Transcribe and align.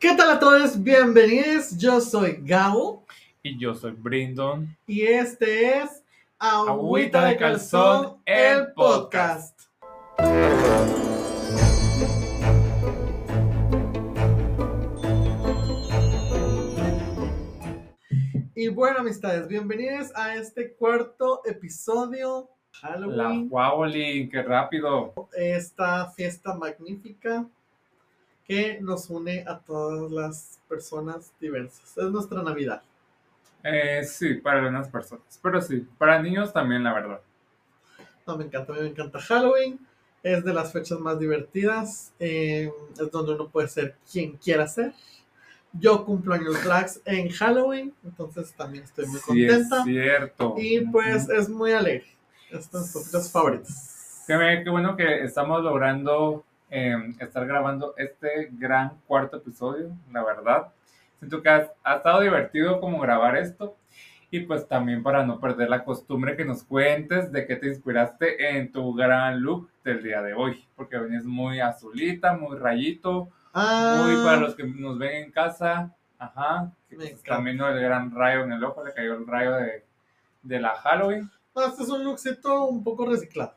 ¿Qué 0.00 0.14
tal 0.16 0.30
a 0.30 0.38
todos? 0.38 0.82
Bienvenidos. 0.82 1.76
Yo 1.76 2.00
soy 2.00 2.38
Gabo 2.42 3.04
Y 3.42 3.58
yo 3.58 3.74
soy 3.74 3.92
Brindon. 3.92 4.74
y 4.86 5.02
este 5.02 5.76
es 5.78 6.02
Agüita 6.38 6.72
Agüita 6.72 7.24
de 7.26 7.36
Calzón, 7.36 8.02
Calzón, 8.02 8.22
el 8.24 8.72
podcast. 8.72 9.60
Y 18.54 18.68
bueno, 18.68 18.98
amistades, 19.00 19.48
bienvenidos 19.48 20.10
a 20.14 20.34
este 20.34 20.72
cuarto 20.72 21.42
episodio 21.44 22.48
La 22.82 23.28
Halloween, 23.52 24.30
qué 24.30 24.42
rápido. 24.42 25.28
esta 25.36 26.10
fiesta 26.12 26.54
magnífica 26.54 27.46
que 28.50 28.80
nos 28.80 29.08
une 29.10 29.44
a 29.46 29.60
todas 29.60 30.10
las 30.10 30.58
personas 30.68 31.32
diversas. 31.40 31.96
Es 31.96 32.10
nuestra 32.10 32.42
Navidad. 32.42 32.82
Eh, 33.62 34.02
sí, 34.02 34.34
para 34.34 34.58
algunas 34.58 34.88
personas. 34.88 35.38
Pero 35.40 35.60
sí, 35.62 35.86
para 35.98 36.20
niños 36.20 36.52
también, 36.52 36.82
la 36.82 36.92
verdad. 36.92 37.20
No, 38.26 38.36
me 38.36 38.46
encanta, 38.46 38.72
a 38.72 38.74
mí 38.76 38.82
me 38.82 38.88
encanta 38.88 39.20
Halloween. 39.20 39.78
Es 40.24 40.44
de 40.44 40.52
las 40.52 40.72
fechas 40.72 40.98
más 40.98 41.16
divertidas. 41.20 42.12
eh, 42.18 42.72
es 43.00 43.10
donde 43.12 43.34
uno 43.34 43.46
puede 43.48 43.68
ser 43.68 43.94
quien 44.10 44.36
quiera 44.36 44.66
ser. 44.66 44.94
Yo 45.72 46.04
cumplo 46.04 46.34
años 46.34 46.64
drags 46.64 47.00
en 47.04 47.28
Halloween, 47.30 47.94
entonces 48.02 48.52
también 48.54 48.82
estoy 48.82 49.06
muy 49.06 49.20
Sí, 49.20 49.44
es 49.44 49.52
contenta. 49.52 49.84
cierto. 49.84 50.54
Y 50.58 50.80
pues 50.86 51.28
es 51.28 51.48
muy 51.48 51.70
alegre. 51.70 52.08
Es 52.50 52.68
de 52.72 52.80
mis 52.80 52.92
fechas 52.92 53.30
favoritas. 53.30 54.24
Qué 54.26 54.68
bueno 54.68 54.96
que 54.96 55.22
estamos 55.22 55.62
logrando 55.62 56.44
eh, 56.70 56.96
estar 57.18 57.46
grabando 57.46 57.94
este 57.96 58.48
gran 58.52 58.92
cuarto 59.06 59.38
episodio, 59.38 59.90
la 60.12 60.24
verdad. 60.24 60.68
Siento 61.18 61.42
que 61.42 61.48
ha, 61.48 61.72
ha 61.84 61.96
estado 61.96 62.20
divertido 62.20 62.80
como 62.80 63.00
grabar 63.00 63.36
esto. 63.36 63.76
Y 64.32 64.40
pues 64.40 64.68
también 64.68 65.02
para 65.02 65.26
no 65.26 65.40
perder 65.40 65.68
la 65.68 65.82
costumbre 65.84 66.36
que 66.36 66.44
nos 66.44 66.62
cuentes 66.62 67.32
de 67.32 67.46
qué 67.46 67.56
te 67.56 67.66
inspiraste 67.66 68.56
en 68.56 68.70
tu 68.70 68.94
gran 68.94 69.40
look 69.42 69.68
del 69.82 70.04
día 70.04 70.22
de 70.22 70.34
hoy. 70.34 70.64
Porque 70.76 70.98
venís 70.98 71.24
muy 71.24 71.58
azulita, 71.58 72.34
muy 72.36 72.56
rayito, 72.56 73.28
Ah, 73.52 74.04
muy 74.04 74.22
para 74.24 74.36
los 74.36 74.54
que 74.54 74.64
nos 74.64 74.98
ven 74.98 75.24
en 75.24 75.32
casa. 75.32 75.92
Ajá. 76.18 76.70
pues 76.88 77.10
encanta. 77.10 77.34
también 77.34 77.56
¿no? 77.56 77.68
el 77.68 77.80
gran 77.80 78.14
rayo 78.14 78.44
en 78.44 78.52
el 78.52 78.62
ojo, 78.62 78.84
le 78.84 78.92
cayó 78.92 79.14
el 79.14 79.26
rayo 79.26 79.54
de, 79.54 79.84
de 80.42 80.60
la 80.60 80.74
Halloween. 80.76 81.28
este 81.56 81.82
es 81.82 81.88
un 81.88 82.04
lookcito 82.04 82.66
un 82.66 82.84
poco 82.84 83.06
reciclado. 83.06 83.54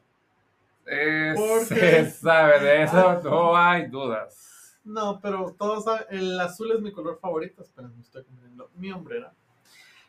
¿Por 1.36 1.62
se 1.66 2.10
sabe 2.12 2.60
de 2.60 2.84
eso, 2.84 3.22
no 3.24 3.56
hay 3.56 3.88
dudas. 3.88 4.78
No, 4.84 5.20
pero 5.22 5.56
todos 5.58 5.86
saben, 5.86 6.06
el 6.10 6.40
azul 6.40 6.72
es 6.74 6.82
mi 6.82 6.92
color 6.92 7.18
favorito. 7.22 7.62
Espera, 7.62 7.88
me 7.88 8.02
estoy 8.02 8.24
poniendo 8.24 8.70
mi 8.76 8.92
hombrera. 8.92 9.32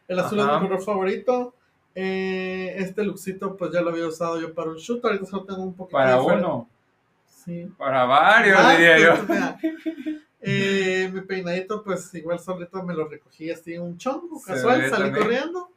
El 0.08 0.19
azul 0.19 0.41
Ajá. 0.41 0.56
es 0.56 0.62
mi 0.62 0.69
color 0.69 0.83
favorito. 0.83 1.55
Eh, 1.95 2.75
este 2.78 3.05
lookcito, 3.05 3.56
pues 3.56 3.70
ya 3.72 3.80
lo 3.80 3.91
había 3.91 4.08
usado 4.08 4.41
yo 4.41 4.52
para 4.52 4.70
un 4.70 4.77
shoot. 4.77 5.05
Ahorita 5.05 5.27
solo 5.27 5.45
tengo 5.45 5.62
un 5.62 5.75
poquito 5.75 5.97
Para 5.97 6.17
diferente. 6.19 6.45
uno, 6.47 6.69
Sí. 7.28 7.70
para 7.78 8.05
varios, 8.05 8.58
Ah, 8.58 8.72
diría 8.72 8.98
yo. 8.98 9.22
mira. 9.28 9.58
Eh, 10.47 11.11
mi 11.11 11.22
peinadito, 11.22 11.83
pues 11.83 12.12
igual 12.14 12.39
solito 12.39 12.83
me 12.83 12.92
lo 12.92 13.08
recogí 13.08 13.50
así 13.50 13.78
un 13.78 13.97
chongo, 13.97 14.42
casual, 14.42 14.91
salí 14.91 15.05
también. 15.05 15.14
corriendo. 15.14 15.70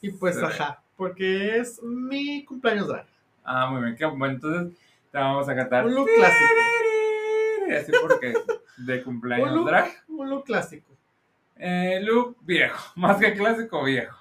Y 0.00 0.10
pues, 0.10 0.34
Se 0.34 0.40
ve. 0.40 0.46
ajá, 0.48 0.82
porque 0.96 1.58
es 1.58 1.80
mi 1.80 2.44
cumpleaños 2.44 2.88
drag. 2.88 3.06
Ah, 3.44 3.66
muy 3.70 3.82
bien, 3.82 3.96
qué 3.96 4.04
bueno. 4.06 4.26
Entonces 4.34 4.78
te 5.12 5.18
vamos 5.18 5.48
a 5.48 5.54
cantar. 5.54 5.86
Un 5.86 5.94
look 5.94 6.08
clásico. 6.14 6.52
Así 7.80 7.92
porque 8.02 8.34
de 8.78 8.98
Un 8.98 9.04
cumpleaños 9.04 9.52
look, 9.52 9.66
drag. 9.66 9.90
un 10.08 10.30
look 10.30 10.44
clásico. 10.44 10.92
Eh, 11.56 12.00
look 12.02 12.36
viejo, 12.40 12.92
más 12.96 13.16
que 13.18 13.32
clásico 13.34 13.82
viejo. 13.84 14.18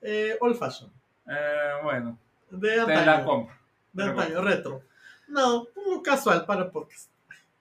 Eh, 0.00 0.36
old 0.40 0.56
fashion. 0.58 0.90
Eh, 1.28 1.72
bueno, 1.82 2.18
De 2.50 2.68
te 2.68 2.80
antaño. 2.80 3.06
la 3.06 3.24
compro. 3.24 3.54
de 3.92 4.04
te 4.04 4.10
antaño, 4.10 4.40
retro. 4.42 4.82
No, 5.28 5.60
un 5.62 5.84
look 5.94 6.02
casual 6.04 6.44
para 6.44 6.70
podcast. 6.70 7.08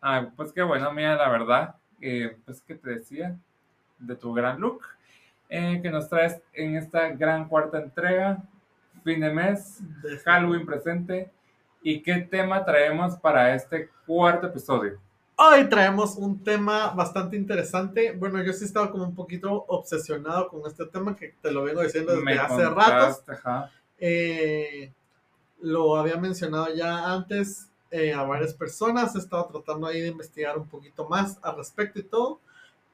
Ah, 0.02 0.28
pues 0.36 0.52
qué 0.52 0.62
bueno, 0.64 0.92
mía, 0.92 1.16
la 1.16 1.30
verdad. 1.30 1.76
eh, 2.02 2.36
pues 2.46 2.62
que 2.62 2.74
te 2.76 2.90
decía 2.90 3.38
de 4.00 4.16
tu 4.16 4.34
gran 4.34 4.60
look 4.60 4.82
eh, 5.50 5.80
que 5.84 5.92
nos 5.92 6.10
traes 6.10 6.42
en 6.54 6.76
esta 6.76 7.10
gran 7.10 7.48
cuarta 7.48 7.78
entrega, 7.78 8.40
fin 9.04 9.20
de 9.20 9.32
mes, 9.32 9.80
De 10.02 10.18
Halloween 10.20 10.66
presente. 10.66 11.32
¿Y 11.84 12.02
qué 12.02 12.16
tema 12.30 12.64
traemos 12.64 13.16
para 13.16 13.56
este 13.56 13.90
cuarto 14.06 14.48
episodio? 14.48 15.00
Hoy 15.36 15.68
traemos 15.68 16.16
un 16.18 16.44
tema 16.44 16.90
bastante 16.92 17.36
interesante. 17.36 18.12
Bueno, 18.12 18.44
yo 18.44 18.54
sí 18.54 18.66
estaba 18.66 18.92
como 18.92 19.06
un 19.06 19.16
poquito 19.16 19.66
obsesionado 19.68 20.48
con 20.50 20.62
este 20.68 20.86
tema 20.86 21.16
que 21.16 21.34
te 21.42 21.52
lo 21.52 21.64
vengo 21.64 21.82
diciendo 21.82 22.12
desde 22.12 22.24
Me 22.24 22.38
hace 22.38 22.64
ajá. 23.32 23.72
Eh, 23.98 24.92
lo 25.62 25.96
había 25.96 26.18
mencionado 26.18 26.74
ya 26.76 27.12
antes 27.12 27.70
eh, 27.90 28.14
a 28.14 28.22
varias 28.22 28.54
personas. 28.54 29.16
He 29.16 29.20
estado 29.20 29.46
tratando 29.46 29.88
ahí 29.88 30.02
de 30.02 30.10
investigar 30.10 30.58
un 30.60 30.68
poquito 30.68 31.08
más 31.10 31.40
al 31.42 31.58
respecto 31.58 32.00
y 32.00 32.04
todo. 32.04 32.40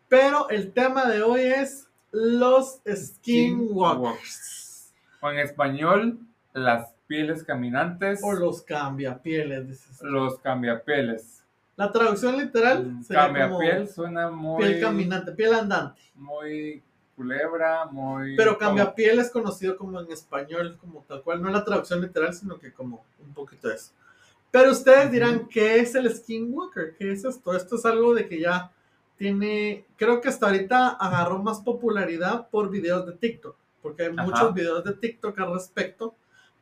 Pero 0.08 0.50
el 0.50 0.72
tema 0.72 1.06
de 1.06 1.22
hoy 1.22 1.42
es 1.42 1.90
los 2.12 2.80
skinwalkers. 2.88 4.67
O 5.28 5.32
en 5.32 5.40
español, 5.40 6.20
las 6.54 6.94
pieles 7.08 7.44
caminantes, 7.44 8.20
O 8.24 8.34
los 8.34 8.62
cambiapieles. 8.62 9.68
dices. 9.68 10.02
los 10.02 10.40
cambiapieles. 10.40 11.44
La 11.76 11.92
traducción 11.92 12.38
literal 12.38 12.98
sería 13.04 13.28
como 13.28 13.38
Cambiapiel 13.60 13.88
suena 13.88 14.32
muy, 14.32 14.64
piel 14.64 14.82
caminante, 14.82 15.32
piel 15.34 15.54
andante. 15.54 16.02
muy 16.16 16.82
culebra, 17.16 17.86
muy... 17.86 18.36
Pero 18.36 18.58
como- 18.58 18.60
cambiapiel 18.60 19.20
es 19.20 19.30
conocido 19.32 19.76
como 19.78 20.00
en 20.00 20.12
español, 20.12 20.78
como 20.80 21.02
tal 21.08 21.22
cual, 21.24 21.42
no 21.42 21.50
la 21.50 21.64
traducción 21.64 22.02
literal, 22.02 22.34
sino 22.34 22.58
que 22.60 22.72
como 22.72 23.04
un 23.26 23.34
poquito 23.34 23.70
eso. 23.72 23.92
Pero 24.52 24.72
ustedes 24.72 25.12
dirán, 25.12 25.48
¿qué 25.48 25.80
es 25.80 25.94
el 25.96 26.10
skinwalker? 26.16 26.96
¿Qué 26.98 27.12
es 27.12 27.26
esto? 27.26 27.56
Esto 27.56 27.76
es 27.76 27.86
algo 27.86 28.14
de 28.14 28.28
que 28.28 28.40
ya 28.40 28.72
tiene, 29.18 29.86
creo 29.98 30.22
que 30.22 30.30
hasta 30.30 30.46
ahorita 30.48 30.90
agarró 30.90 31.40
más 31.40 31.60
popularidad 31.62 32.48
por 32.50 32.70
videos 32.70 33.06
de 33.08 33.14
TikTok, 33.14 33.56
porque 33.88 34.04
hay 34.04 34.10
Ajá. 34.12 34.24
muchos 34.24 34.54
videos 34.54 34.84
de 34.84 34.92
TikTok 34.92 35.40
al 35.40 35.54
respecto, 35.54 36.14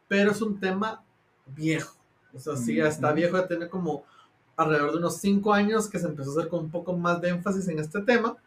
pero 0.08 0.30
es 0.30 0.42
un 0.44 0.60
tema 0.60 1.02
viejo. 1.48 1.96
O 2.36 2.38
sea, 2.38 2.56
sí, 2.56 2.76
ya 2.76 2.88
está 2.88 3.12
viejo, 3.14 3.36
ya 3.36 3.48
tiene 3.48 3.68
como 3.68 4.04
alrededor 4.56 4.92
de 4.92 4.98
unos 5.00 5.18
5 5.18 5.52
años 5.52 5.90
que 5.90 5.98
se 5.98 6.06
empezó 6.06 6.30
a 6.30 6.34
hacer 6.34 6.50
con 6.50 6.66
un 6.66 6.70
poco 6.70 6.96
más 6.96 7.20
de 7.22 7.30
énfasis 7.30 7.68
en 7.68 7.80
este 7.80 8.00
tema. 8.02 8.38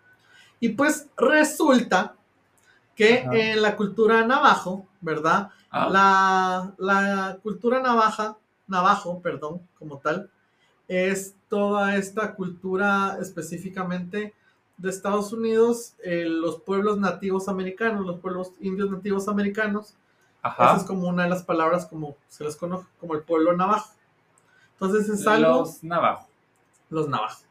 Y 0.60 0.68
pues 0.68 1.08
resulta 1.16 2.14
que 2.94 3.18
Ajá. 3.18 3.36
en 3.36 3.62
la 3.62 3.74
cultura 3.74 4.24
navajo, 4.24 4.86
¿verdad? 5.00 5.50
Ah, 5.72 5.88
La, 5.90 6.74
la 6.78 7.38
cultura 7.42 7.80
navaja, 7.80 8.36
navajo, 8.68 9.20
perdón, 9.20 9.60
como 9.76 9.98
tal, 9.98 10.30
es 10.86 11.34
toda 11.48 11.96
esta 11.96 12.32
cultura 12.36 13.18
específicamente 13.20 14.34
de 14.78 14.90
Estados 14.90 15.32
Unidos, 15.32 15.94
eh, 16.02 16.24
los 16.28 16.60
pueblos 16.60 16.98
nativos 16.98 17.48
americanos, 17.48 18.06
los 18.06 18.20
pueblos 18.20 18.52
indios 18.60 18.90
nativos 18.90 19.28
americanos, 19.28 19.94
esa 20.44 20.76
es 20.76 20.84
como 20.84 21.08
una 21.08 21.24
de 21.24 21.28
las 21.30 21.42
palabras 21.42 21.84
como 21.86 22.16
se 22.28 22.44
les 22.44 22.56
conoce 22.56 22.86
como 23.00 23.14
el 23.14 23.22
pueblo 23.22 23.54
navajo. 23.56 23.92
Entonces 24.74 25.08
es 25.08 25.26
algo 25.26 25.60
Los 25.60 25.82
navajos. 25.82 26.26
los 26.90 27.08
navajos. 27.08 27.44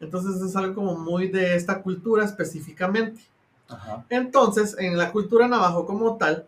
Entonces 0.00 0.42
es 0.42 0.54
algo 0.56 0.74
como 0.74 0.96
muy 0.96 1.28
de 1.28 1.54
esta 1.54 1.80
cultura 1.80 2.24
específicamente. 2.24 3.22
Ajá. 3.68 4.04
Entonces, 4.10 4.76
en 4.78 4.98
la 4.98 5.10
cultura 5.12 5.48
navajo 5.48 5.86
como 5.86 6.16
tal, 6.18 6.46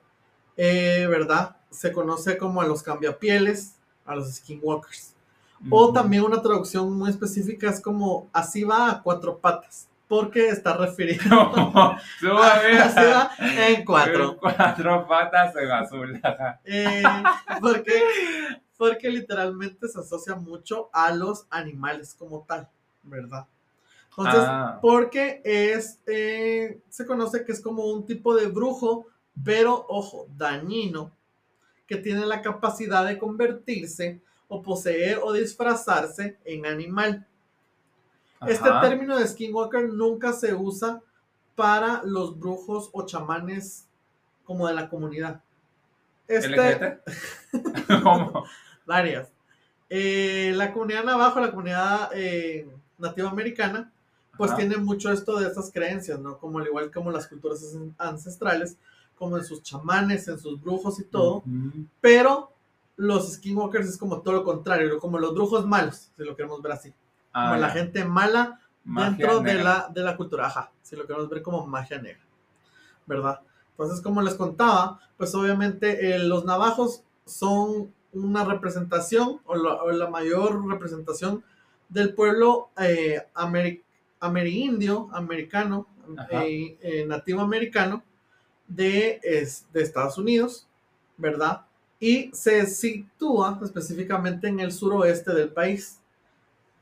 eh, 0.56 1.06
¿verdad? 1.08 1.56
Se 1.70 1.92
conoce 1.92 2.36
como 2.36 2.60
a 2.60 2.66
los 2.66 2.82
cambiapieles, 2.82 3.76
a 4.04 4.16
los 4.16 4.34
skinwalkers. 4.34 5.14
O 5.70 5.92
también 5.92 6.24
una 6.24 6.42
traducción 6.42 6.92
muy 6.98 7.08
específica 7.08 7.70
es 7.70 7.80
como 7.80 8.28
así 8.32 8.64
va 8.64 8.90
a 8.90 9.02
cuatro 9.02 9.38
patas, 9.38 9.88
porque 10.08 10.48
está 10.48 10.76
Todavía. 12.20 12.84
así 12.84 12.96
va 13.00 13.30
en 13.38 13.84
cuatro. 13.84 14.36
Cuatro 14.38 15.06
patas 15.06 15.54
en 15.56 15.70
azul. 15.70 16.20
Eh, 16.64 17.02
porque, 17.60 18.02
porque 18.76 19.10
literalmente 19.10 19.88
se 19.88 19.98
asocia 20.00 20.34
mucho 20.34 20.88
a 20.92 21.10
los 21.12 21.46
animales 21.50 22.14
como 22.18 22.44
tal, 22.46 22.68
¿verdad? 23.02 23.46
Entonces, 24.10 24.44
Ah. 24.46 24.78
porque 24.80 25.42
es, 25.44 26.00
eh, 26.06 26.80
se 26.88 27.04
conoce 27.04 27.44
que 27.44 27.52
es 27.52 27.60
como 27.60 27.84
un 27.84 28.06
tipo 28.06 28.34
de 28.34 28.46
brujo, 28.46 29.06
pero 29.44 29.84
ojo, 29.88 30.26
dañino, 30.36 31.12
que 31.86 31.96
tiene 31.96 32.24
la 32.24 32.40
capacidad 32.40 33.04
de 33.04 33.18
convertirse 33.18 34.20
o 34.48 34.62
poseer 34.62 35.20
o 35.22 35.32
disfrazarse 35.32 36.38
en 36.44 36.64
animal. 36.66 37.26
Este 38.48 38.68
término 38.80 39.16
de 39.18 39.26
skinwalker 39.26 39.88
nunca 39.92 40.32
se 40.32 40.54
usa 40.54 41.00
para 41.54 42.02
los 42.04 42.38
brujos 42.38 42.90
o 42.92 43.04
chamanes 43.06 43.86
como 44.44 44.66
de 44.68 44.74
la 44.74 44.88
comunidad. 44.88 45.40
Este? 46.28 47.00
¿Cómo? 48.02 48.44
varias. 48.84 49.28
Eh, 49.88 50.52
la 50.56 50.72
comunidad 50.72 51.04
navajo, 51.04 51.40
la 51.40 51.50
comunidad 51.50 52.10
eh, 52.14 52.68
nativa 52.98 53.30
americana, 53.30 53.92
pues 54.36 54.50
Ajá. 54.50 54.58
tiene 54.60 54.76
mucho 54.76 55.10
esto 55.12 55.38
de 55.38 55.46
estas 55.46 55.70
creencias, 55.72 56.18
¿no? 56.18 56.38
Como 56.38 56.58
al 56.58 56.66
igual 56.66 56.90
como 56.92 57.10
las 57.10 57.26
culturas 57.28 57.62
an- 57.74 57.94
ancestrales, 57.98 58.76
como 59.16 59.36
en 59.38 59.44
sus 59.44 59.62
chamanes, 59.62 60.28
en 60.28 60.38
sus 60.38 60.60
brujos 60.60 60.98
y 61.00 61.04
todo, 61.04 61.42
pero 62.00 62.52
los 62.96 63.32
skinwalkers 63.34 63.88
es 63.88 63.96
como 63.98 64.20
todo 64.20 64.34
lo 64.34 64.44
contrario, 64.44 64.98
como 64.98 65.18
los 65.18 65.32
brujos 65.34 65.66
malos, 65.66 66.10
si 66.16 66.22
lo 66.24 66.34
queremos 66.36 66.60
ver 66.60 66.72
así, 66.72 66.92
Ah, 67.38 67.42
como 67.48 67.56
la 67.56 67.70
gente 67.70 68.04
mala 68.04 68.60
Magia 68.84 69.26
dentro 69.26 69.40
de 69.42 69.54
la, 69.64 69.88
de 69.92 70.00
la 70.02 70.16
cultura, 70.16 70.46
ajá, 70.46 70.72
si 70.82 70.96
lo 70.96 71.06
queremos 71.06 71.28
ver 71.28 71.42
como 71.42 71.66
magia 71.66 72.00
negra, 72.00 72.22
¿verdad? 73.06 73.40
Entonces, 73.72 74.00
como 74.00 74.22
les 74.22 74.34
contaba, 74.34 75.00
pues 75.16 75.34
obviamente 75.34 76.14
eh, 76.14 76.18
los 76.18 76.44
navajos 76.44 77.02
son 77.26 77.92
una 78.12 78.44
representación 78.44 79.40
o 79.44 79.54
la, 79.56 79.74
o 79.82 79.90
la 79.92 80.08
mayor 80.08 80.66
representación 80.68 81.44
del 81.88 82.14
pueblo 82.14 82.70
eh, 82.80 83.22
ameri- 83.34 83.82
amerindio, 84.20 85.08
americano, 85.12 85.86
eh, 86.28 86.78
eh, 86.80 87.06
nativo 87.06 87.42
americano 87.42 88.02
de, 88.68 89.20
es- 89.22 89.66
de 89.72 89.82
Estados 89.82 90.18
Unidos, 90.18 90.66
¿verdad? 91.16 91.62
Y 92.00 92.30
se 92.32 92.66
sitúa 92.66 93.58
específicamente 93.62 94.48
en 94.48 94.60
el 94.60 94.72
suroeste 94.72 95.32
del 95.34 95.50
país. 95.50 96.00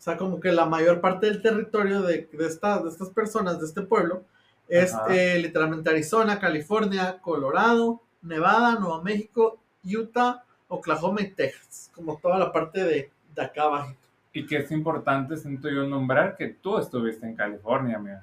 O 0.04 0.06
sea, 0.10 0.18
como 0.18 0.38
que 0.38 0.52
la 0.52 0.66
mayor 0.66 1.00
parte 1.00 1.24
del 1.28 1.40
territorio 1.40 2.02
de, 2.02 2.28
de, 2.30 2.46
esta- 2.46 2.82
de 2.82 2.90
estas 2.90 3.08
personas, 3.08 3.58
de 3.58 3.64
este 3.64 3.80
pueblo, 3.80 4.22
es 4.68 4.92
eh, 5.08 5.38
literalmente 5.38 5.88
Arizona, 5.88 6.38
California, 6.38 7.20
Colorado, 7.22 8.02
Nevada, 8.20 8.74
Nuevo 8.78 9.00
México, 9.02 9.58
Utah, 9.82 10.44
Oklahoma 10.68 11.22
y 11.22 11.30
Texas. 11.30 11.90
Como 11.94 12.18
toda 12.18 12.38
la 12.38 12.52
parte 12.52 12.84
de, 12.84 13.10
de 13.34 13.42
acá 13.42 13.62
abajo. 13.62 13.94
Y 14.34 14.44
que 14.46 14.58
es 14.58 14.70
importante, 14.72 15.38
siento 15.38 15.70
yo, 15.70 15.86
nombrar 15.86 16.36
que 16.36 16.48
tú 16.48 16.76
estuviste 16.76 17.24
en 17.24 17.34
California, 17.34 17.98
mira. 17.98 18.22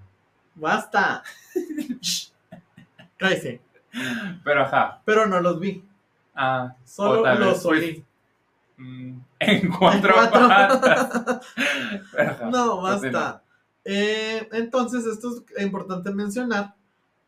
¡Basta! 0.54 1.24
Cállese. 3.18 3.60
Pero 4.44 4.62
ajá. 4.62 5.02
Pero 5.04 5.26
no 5.26 5.42
los 5.42 5.60
vi. 5.60 5.84
Ah, 6.36 6.76
Solo 6.86 7.34
los 7.40 7.66
oí. 7.66 8.06
en 9.40 9.70
cuatro, 9.72 10.14
cuatro. 10.14 10.48
patas. 10.48 11.42
Pero 12.12 12.32
ajá, 12.32 12.46
No, 12.50 12.82
continúa. 12.82 12.82
basta. 12.82 13.44
Eh, 13.86 14.48
entonces, 14.54 15.06
esto 15.06 15.30
es 15.56 15.64
importante 15.64 16.12
mencionar 16.12 16.76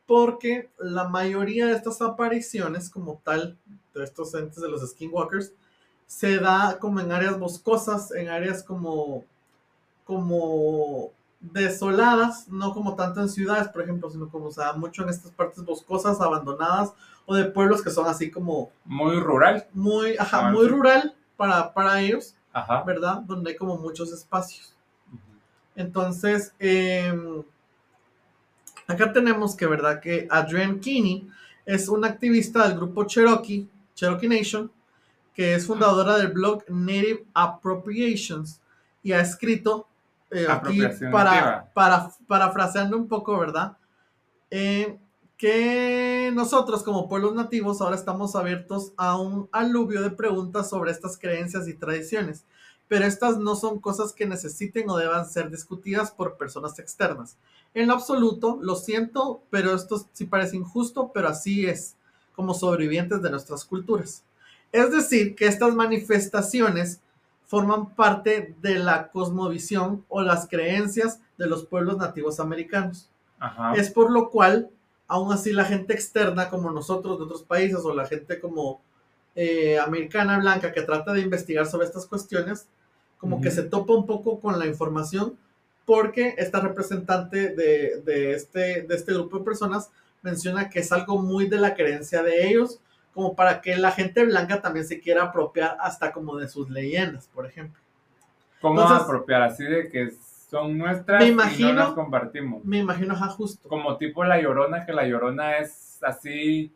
porque 0.06 0.70
la 0.80 1.06
mayoría 1.10 1.68
de 1.68 1.74
estas 1.74 2.02
apariciones, 2.02 2.90
como 2.90 3.22
tal, 3.24 3.58
de 3.94 4.04
estos 4.04 4.34
entes 4.36 4.62
de 4.62 4.70
los 4.70 4.88
skinwalkers, 4.90 5.54
se 6.08 6.38
da 6.40 6.78
como 6.80 7.00
en 7.00 7.12
áreas 7.12 7.40
boscosas, 7.40 8.12
en 8.12 8.30
áreas 8.30 8.64
como, 8.64 9.24
como 10.06 11.12
desoladas, 11.40 12.48
no 12.50 12.74
como 12.74 12.96
tanto 12.96 13.22
en 13.22 13.30
ciudades, 13.30 13.68
por 13.70 13.82
ejemplo, 13.82 14.10
sino 14.10 14.30
como 14.30 14.52
se 14.52 14.62
da 14.62 14.74
mucho 14.74 15.04
en 15.04 15.10
estas 15.10 15.32
partes 15.32 15.64
boscosas, 15.66 16.22
abandonadas, 16.22 16.94
o 17.26 17.36
de 17.36 17.46
pueblos 17.46 17.82
que 17.82 17.90
son 17.90 18.08
así 18.08 18.30
como 18.32 18.72
Muy 18.86 19.20
rural. 19.20 19.68
muy, 19.74 20.18
ajá, 20.18 20.48
Ah, 20.48 20.52
muy 20.52 20.68
rural 20.68 21.16
para, 21.44 21.74
para 21.74 22.00
ellos, 22.00 22.36
Ajá. 22.54 22.84
¿verdad? 22.84 23.18
Donde 23.18 23.52
hay 23.52 23.58
como 23.58 23.78
muchos 23.78 24.14
espacios. 24.14 24.74
Entonces, 25.76 26.54
eh, 26.58 27.14
acá 28.88 29.12
tenemos 29.12 29.54
que, 29.54 29.68
¿verdad? 29.68 30.00
Que 30.00 30.26
Adrienne 30.32 30.80
Keeney 30.80 31.28
es 31.66 31.90
una 31.90 32.08
activista 32.08 32.66
del 32.66 32.78
grupo 32.78 33.04
Cherokee, 33.04 33.68
Cherokee 33.94 34.30
Nation, 34.30 34.72
que 35.34 35.56
es 35.56 35.68
fundadora 35.68 36.16
del 36.16 36.30
blog 36.30 36.64
Native 36.70 37.26
Appropriations 37.34 38.62
y 39.04 39.12
ha 39.12 39.20
escrito 39.20 39.86
eh, 40.32 40.48
aquí 40.50 40.82
para, 41.12 41.70
para, 41.74 42.10
parafraseando 42.26 42.96
un 42.96 43.10
poco, 43.10 43.38
¿verdad? 43.38 43.76
Eh, 44.50 44.98
que 45.44 46.32
nosotros 46.34 46.84
como 46.84 47.10
pueblos 47.10 47.36
nativos 47.36 47.82
ahora 47.82 47.98
estamos 47.98 48.34
abiertos 48.34 48.94
a 48.96 49.20
un 49.20 49.50
aluvio 49.52 50.02
de 50.02 50.10
preguntas 50.10 50.70
sobre 50.70 50.92
estas 50.92 51.18
creencias 51.18 51.68
y 51.68 51.74
tradiciones 51.74 52.46
pero 52.88 53.04
estas 53.04 53.38
no 53.40 53.58
son 53.58 53.82
cosas 53.82 54.14
que 54.14 54.26
necesiten 54.26 54.90
o 54.90 54.96
deban 54.96 55.28
ser 55.28 55.50
discutidas 55.50 56.12
por 56.12 56.38
personas 56.38 56.80
externas. 56.80 57.38
En 57.74 57.88
lo 57.88 57.94
absoluto, 57.94 58.60
lo 58.62 58.76
siento, 58.76 59.42
pero 59.50 59.74
esto 59.74 60.06
sí 60.14 60.26
parece 60.26 60.58
injusto, 60.58 61.12
pero 61.14 61.28
así 61.28 61.66
es, 61.66 61.96
como 62.36 62.54
sobrevivientes 62.54 63.22
de 63.22 63.32
nuestras 63.32 63.66
culturas. 63.66 64.24
Es 64.72 64.92
decir, 64.92 65.36
que 65.36 65.48
estas 65.48 65.74
manifestaciones 65.74 67.02
forman 67.48 67.96
parte 67.96 68.56
de 68.62 68.76
la 68.78 69.10
cosmovisión 69.10 70.06
o 70.08 70.22
las 70.22 70.48
creencias 70.48 71.20
de 71.38 71.48
los 71.48 71.66
pueblos 71.66 71.98
nativos 71.98 72.40
americanos. 72.40 73.10
Ajá. 73.40 73.74
Es 73.74 73.90
por 73.90 74.12
lo 74.12 74.30
cual, 74.30 74.70
aún 75.08 75.32
así, 75.32 75.52
la 75.54 75.66
gente 75.66 75.94
externa 75.94 76.50
como 76.50 76.72
nosotros 76.72 77.18
de 77.18 77.26
otros 77.26 77.44
países 77.44 77.80
o 77.84 77.94
la 77.94 78.06
gente 78.06 78.40
como 78.40 78.82
eh, 79.36 79.80
americana 79.80 80.40
blanca 80.40 80.72
que 80.72 80.82
trata 80.82 81.14
de 81.14 81.22
investigar 81.22 81.66
sobre 81.66 81.88
estas 81.88 82.06
cuestiones, 82.06 82.68
como 83.18 83.42
que 83.42 83.52
se 83.52 83.64
topa 83.64 83.94
un 83.94 84.06
poco 84.06 84.40
con 84.40 84.60
la 84.60 84.66
información 84.66 85.38
porque 85.86 86.36
esta 86.38 86.60
representante 86.60 87.50
de, 87.50 88.02
de 88.06 88.34
este, 88.34 88.84
de 88.84 88.96
este 88.96 89.14
grupo 89.14 89.40
de 89.40 89.46
personas 89.46 89.90
menciona 90.22 90.70
que 90.70 90.80
es 90.80 90.92
algo 90.92 91.22
muy 91.22 91.48
de 91.48 91.58
la 91.58 91.74
creencia 91.74 92.24
de 92.24 92.48
ellos, 92.48 92.80
como 93.14 93.36
para 93.36 93.62
que 93.62 93.76
la 93.78 93.92
gente 93.92 94.24
blanca 94.26 94.62
también 94.62 94.88
se 94.88 95.00
quiera 95.00 95.24
apropiar 95.24 95.78
hasta 95.80 96.12
como 96.12 96.38
de 96.38 96.48
sus 96.48 96.70
leyendas, 96.70 97.28
por 97.34 97.46
ejemplo. 97.46 97.80
¿Cómo 98.62 98.82
entonces- 98.82 99.04
apropiar? 99.04 99.44
Así 99.44 99.64
de 99.66 99.90
que 99.90 100.14
son 100.54 100.78
nuestras 100.78 101.20
Me 101.22 101.28
y 101.28 101.32
imagino- 101.32 101.74
no 101.74 101.80
las 101.80 101.94
compartimos. 101.94 102.64
Me 102.64 102.78
imagino, 102.78 103.14
ajá, 103.16 103.28
justo. 103.30 103.68
Como 103.68 103.98
tipo 103.98 104.24
La 104.24 104.40
Llorona, 104.40 104.86
que 104.86 104.94
La 104.94 105.08
Llorona 105.08 105.58
es 105.58 105.98
así 106.04 106.72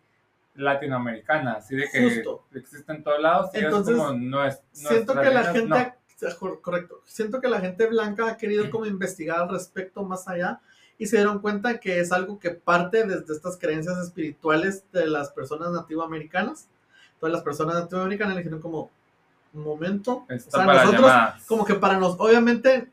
latinoamericana, 0.56 1.53
así 1.53 1.75
de 1.75 1.88
que 1.91 2.03
Justo. 2.03 2.44
existe 2.56 2.91
en 2.91 3.03
todos 3.03 3.21
lados 3.21 3.51
y 3.53 3.59
Entonces, 3.59 3.95
es 3.95 4.01
como 4.01 4.18
no 4.18 4.44
es 4.44 4.59
Siento 4.71 5.13
que 5.19 5.29
la 5.29 5.44
gente, 5.44 5.94
no. 6.19 6.59
correcto, 6.62 7.01
siento 7.06 7.39
que 7.39 7.47
la 7.47 7.59
gente 7.59 7.85
blanca 7.88 8.27
ha 8.27 8.38
querido 8.38 8.69
como 8.71 8.85
investigar 8.88 9.41
al 9.41 9.50
respecto 9.50 10.03
más 10.03 10.27
allá 10.27 10.59
y 10.97 11.06
se 11.06 11.18
dieron 11.18 11.39
cuenta 11.39 11.79
que 11.79 12.00
es 12.00 12.12
algo 12.12 12.39
que 12.39 12.50
parte 12.50 13.03
desde 13.06 13.31
estas 13.31 13.57
creencias 13.57 13.97
espirituales 14.00 14.83
de 14.91 15.06
las 15.06 15.29
personas 15.29 15.71
nativoamericanas. 15.71 16.68
Todas 17.19 17.33
las 17.33 17.44
personas 17.44 17.75
nativoamericanas 17.75 18.33
le 18.35 18.41
dijeron 18.41 18.59
como, 18.62 18.89
un 19.53 19.63
momento, 19.63 20.25
Está 20.29 20.50
o 20.50 20.51
sea, 20.62 20.65
para 20.65 20.79
nosotros 20.85 21.07
llamadas. 21.12 21.45
como 21.45 21.65
que 21.65 21.75
para 21.75 22.00
nos, 22.00 22.15
obviamente 22.19 22.89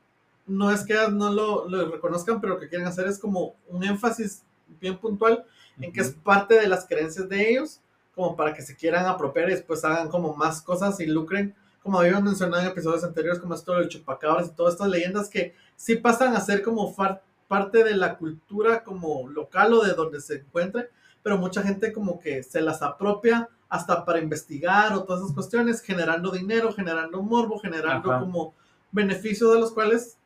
no 0.47 0.71
es 0.71 0.85
que 0.85 0.95
no 1.11 1.33
lo, 1.33 1.69
lo 1.69 1.91
reconozcan, 1.91 2.41
pero 2.41 2.55
lo 2.55 2.61
que 2.61 2.69
quieren 2.69 2.87
hacer 2.87 3.07
es 3.07 3.19
como 3.19 3.55
un 3.69 3.85
énfasis 3.85 4.43
bien 4.81 4.99
puntual 4.99 5.45
en 5.81 5.93
que 5.93 6.01
es 6.01 6.11
parte 6.13 6.55
de 6.55 6.69
las 6.69 6.87
creencias 6.87 7.29
de 7.29 7.51
ellos, 7.51 7.81
como 8.15 8.37
para 8.37 8.55
que 8.55 8.63
se 8.63 8.77
quieran 8.77 9.07
apropiar 9.07 9.49
y 9.49 9.53
después 9.55 9.85
hagan 9.85 10.09
como 10.09 10.35
más 10.37 10.63
cosas 10.63 11.01
y 11.01 11.07
lucren, 11.07 11.55
como 11.83 11.99
habíamos 11.99 12.23
mencionado 12.23 12.63
en 12.63 12.69
episodios 12.69 13.05
anteriores, 13.05 13.41
como 13.41 13.55
esto 13.55 13.75
del 13.75 13.89
chupacabras 13.89 14.47
y 14.49 14.51
todas 14.55 14.75
estas 14.75 14.89
leyendas 14.89 15.29
que 15.29 15.55
sí 15.77 15.97
pasan 15.97 16.35
a 16.37 16.41
ser 16.41 16.63
como 16.63 16.93
far- 16.95 17.23
parte 17.49 17.85
de 17.85 17.95
la 17.97 18.17
cultura 18.17 18.85
como 18.85 19.29
local 19.29 19.73
o 19.75 19.83
de 19.85 19.93
donde 19.95 20.21
se 20.21 20.37
encuentren, 20.37 20.87
pero 21.23 21.37
mucha 21.39 21.63
gente 21.63 21.93
como 21.93 22.19
que 22.21 22.43
se 22.43 22.61
las 22.61 22.81
apropia 22.83 23.49
hasta 23.69 24.05
para 24.05 24.19
investigar 24.21 24.93
o 24.93 25.05
todas 25.05 25.23
esas 25.23 25.35
cuestiones, 25.35 25.81
generando 25.83 26.31
dinero, 26.31 26.73
generando 26.73 27.21
morbo, 27.23 27.59
generando 27.59 28.11
Ajá. 28.13 28.21
como 28.21 28.55
beneficios 28.93 29.53
de 29.53 29.61
los 29.61 29.73
cuales 29.73 30.17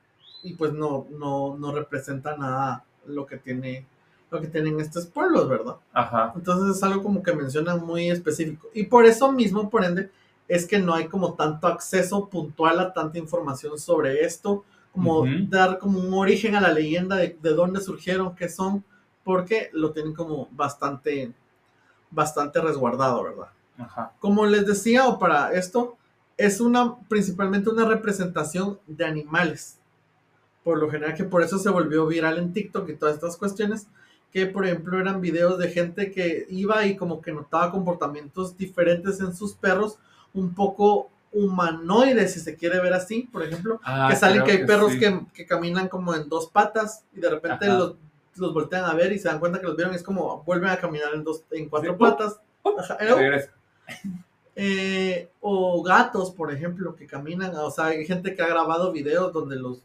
y 0.42 0.54
pues 0.54 0.72
no, 0.72 1.06
no, 1.10 1.56
no 1.56 1.72
representa 1.72 2.36
nada 2.36 2.84
lo 3.06 3.26
que 3.26 3.38
tiene 3.38 3.86
lo 4.30 4.40
que 4.42 4.46
tienen 4.48 4.78
estos 4.78 5.06
pueblos, 5.06 5.48
¿verdad? 5.48 5.76
Ajá. 5.92 6.32
Entonces 6.36 6.76
es 6.76 6.82
algo 6.82 7.02
como 7.02 7.22
que 7.22 7.34
mencionan 7.34 7.84
muy 7.84 8.10
específico. 8.10 8.68
Y 8.74 8.84
por 8.84 9.06
eso 9.06 9.32
mismo, 9.32 9.70
por 9.70 9.84
ende, 9.84 10.10
es 10.48 10.66
que 10.66 10.78
no 10.78 10.94
hay 10.94 11.08
como 11.08 11.32
tanto 11.32 11.66
acceso 11.66 12.28
puntual 12.28 12.78
a 12.78 12.92
tanta 12.92 13.18
información 13.18 13.78
sobre 13.78 14.24
esto, 14.24 14.64
como 14.92 15.24
dar 15.48 15.78
como 15.78 16.00
un 16.00 16.12
origen 16.12 16.56
a 16.56 16.60
la 16.60 16.72
leyenda 16.72 17.16
de, 17.16 17.38
de 17.40 17.50
dónde 17.54 17.80
surgieron, 17.80 18.34
qué 18.34 18.50
son, 18.50 18.84
porque 19.24 19.70
lo 19.72 19.92
tienen 19.92 20.14
como 20.14 20.48
bastante, 20.50 21.32
bastante 22.10 22.60
resguardado, 22.60 23.22
¿verdad? 23.22 23.48
Ajá. 23.78 24.12
Como 24.18 24.44
les 24.46 24.66
decía, 24.66 25.06
o 25.06 25.18
para 25.18 25.52
esto, 25.52 25.96
es 26.36 26.60
una, 26.60 26.96
principalmente 27.08 27.70
una 27.70 27.84
representación 27.84 28.78
de 28.86 29.04
animales. 29.04 29.77
Por 30.68 30.78
lo 30.80 30.90
general, 30.90 31.14
que 31.14 31.24
por 31.24 31.42
eso 31.42 31.58
se 31.58 31.70
volvió 31.70 32.06
viral 32.06 32.36
en 32.36 32.52
TikTok 32.52 32.86
y 32.90 32.94
todas 32.96 33.14
estas 33.14 33.38
cuestiones, 33.38 33.86
que 34.30 34.44
por 34.44 34.66
ejemplo 34.66 35.00
eran 35.00 35.22
videos 35.22 35.58
de 35.58 35.70
gente 35.70 36.10
que 36.12 36.44
iba 36.50 36.84
y 36.84 36.94
como 36.94 37.22
que 37.22 37.32
notaba 37.32 37.70
comportamientos 37.70 38.54
diferentes 38.58 39.18
en 39.20 39.34
sus 39.34 39.54
perros, 39.54 39.98
un 40.34 40.54
poco 40.54 41.08
humanoides, 41.32 42.34
si 42.34 42.40
se 42.40 42.54
quiere 42.54 42.80
ver 42.80 42.92
así, 42.92 43.26
por 43.32 43.42
ejemplo, 43.42 43.80
Ah, 43.82 44.08
que 44.10 44.16
salen 44.16 44.44
que 44.44 44.50
hay 44.52 44.66
perros 44.66 44.92
sí. 44.92 44.98
que, 44.98 45.20
que 45.32 45.46
caminan 45.46 45.88
como 45.88 46.14
en 46.14 46.28
dos 46.28 46.48
patas 46.48 47.02
y 47.14 47.20
de 47.20 47.30
repente 47.30 47.64
Ajá. 47.64 47.78
los, 47.78 47.94
los 48.36 48.52
voltean 48.52 48.84
a 48.84 48.92
ver 48.92 49.10
y 49.12 49.18
se 49.18 49.28
dan 49.28 49.38
cuenta 49.40 49.58
que 49.60 49.66
los 49.66 49.74
vieron 49.74 49.94
y 49.94 49.96
es 49.96 50.02
como 50.02 50.42
vuelven 50.44 50.68
a 50.68 50.76
caminar 50.76 51.14
en 51.14 51.24
dos 51.24 51.44
en 51.50 51.66
cuatro 51.70 51.92
Sí, 51.94 51.98
patas. 51.98 52.40
Eh, 53.00 53.48
eh, 54.56 55.30
o 55.40 55.82
gatos, 55.82 56.30
por 56.32 56.52
ejemplo, 56.52 56.94
que 56.94 57.06
caminan, 57.06 57.54
o 57.56 57.70
sea, 57.70 57.86
hay 57.86 58.04
gente 58.04 58.34
que 58.34 58.42
ha 58.42 58.48
grabado 58.48 58.92
videos 58.92 59.32
donde 59.32 59.56
los, 59.56 59.82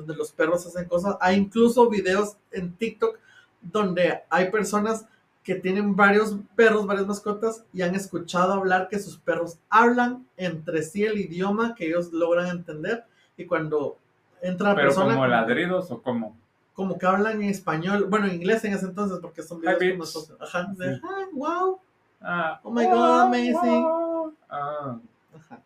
donde 0.00 0.16
los 0.16 0.32
perros 0.32 0.66
hacen 0.66 0.86
cosas. 0.88 1.16
Hay 1.20 1.36
incluso 1.36 1.88
videos 1.88 2.36
en 2.50 2.72
TikTok 2.74 3.18
donde 3.62 4.22
hay 4.30 4.50
personas 4.50 5.06
que 5.42 5.54
tienen 5.54 5.96
varios 5.96 6.36
perros, 6.54 6.86
varias 6.86 7.06
mascotas 7.06 7.64
y 7.72 7.82
han 7.82 7.94
escuchado 7.94 8.52
hablar 8.52 8.88
que 8.88 8.98
sus 8.98 9.16
perros 9.18 9.58
hablan 9.70 10.26
entre 10.36 10.82
sí 10.82 11.04
el 11.04 11.18
idioma 11.18 11.74
que 11.74 11.86
ellos 11.86 12.12
logran 12.12 12.48
entender 12.48 13.04
y 13.36 13.46
cuando 13.46 13.96
entra 14.42 14.70
la 14.70 14.74
Pero 14.74 14.88
persona 14.88 15.14
como 15.14 15.26
ladridos 15.26 15.90
o 15.90 16.02
como. 16.02 16.36
como 16.74 16.98
que 16.98 17.06
hablan 17.06 17.42
en 17.42 17.48
español, 17.48 18.04
bueno, 18.08 18.26
en 18.26 18.34
inglés 18.34 18.64
en 18.64 18.74
ese 18.74 18.86
entonces 18.86 19.18
porque 19.20 19.42
son 19.42 19.60
videos 19.60 19.78
bitch. 19.80 19.96
nosotros. 19.98 20.38
Ajá, 20.40 20.66
de, 20.76 20.94
Sí. 20.96 21.00
"Ah, 21.04 21.26
wow. 21.32 21.80
Ah, 22.22 22.60
Oh 22.62 22.70
my 22.70 22.84
God, 22.84 23.20
amazing. 23.22 23.86
Ah, 24.50 24.98
Ajá. 25.36 25.60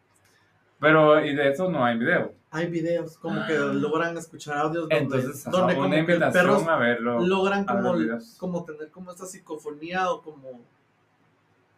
pero 0.78 1.24
y 1.24 1.34
de 1.34 1.50
eso 1.50 1.68
no 1.70 1.84
hay 1.84 1.98
video. 1.98 2.32
Hay 2.54 2.68
videos 2.70 3.18
como 3.18 3.44
que 3.46 3.58
logran 3.58 4.16
escuchar 4.16 4.58
audios 4.58 4.88
donde, 4.88 4.96
Entonces, 4.98 5.44
donde 5.50 5.74
como 5.74 5.90
que 5.90 6.04
perros 6.32 6.66
a 6.68 6.76
verlo. 6.76 7.18
logran 7.20 7.68
a 7.68 7.74
ver 7.74 7.82
como, 7.82 8.18
como 8.38 8.64
tener 8.64 8.90
como 8.92 9.10
esta 9.10 9.26
psicofonía 9.26 10.08
o 10.12 10.22
como 10.22 10.60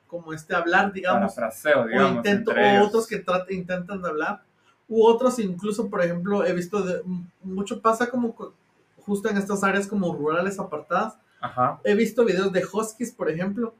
como 0.06 0.32
este 0.34 0.54
hablar, 0.54 0.92
digamos, 0.92 1.34
Parafraseo, 1.34 1.80
o, 1.82 1.86
digamos. 1.86 2.16
intento, 2.18 2.50
entre 2.52 2.78
o 2.78 2.84
otros 2.86 3.06
que 3.08 3.18
trata- 3.18 3.52
intentan 3.52 4.00
de 4.02 4.08
hablar, 4.08 4.42
u 4.88 5.04
otros 5.04 5.38
incluso, 5.38 5.88
por 5.90 6.02
ejemplo, 6.04 6.44
he 6.44 6.52
visto 6.52 6.82
de- 6.82 7.02
mucho 7.42 7.80
pasa 7.80 8.08
como 8.08 8.34
co- 8.34 8.52
justo 9.04 9.28
en 9.30 9.36
estas 9.38 9.64
áreas 9.64 9.86
como 9.86 10.14
rurales 10.14 10.58
apartadas, 10.60 11.16
Ajá. 11.40 11.80
he 11.84 11.94
visto 11.94 12.24
videos 12.24 12.52
de 12.52 12.64
huskies, 12.70 13.10
por 13.12 13.28
ejemplo, 13.30 13.74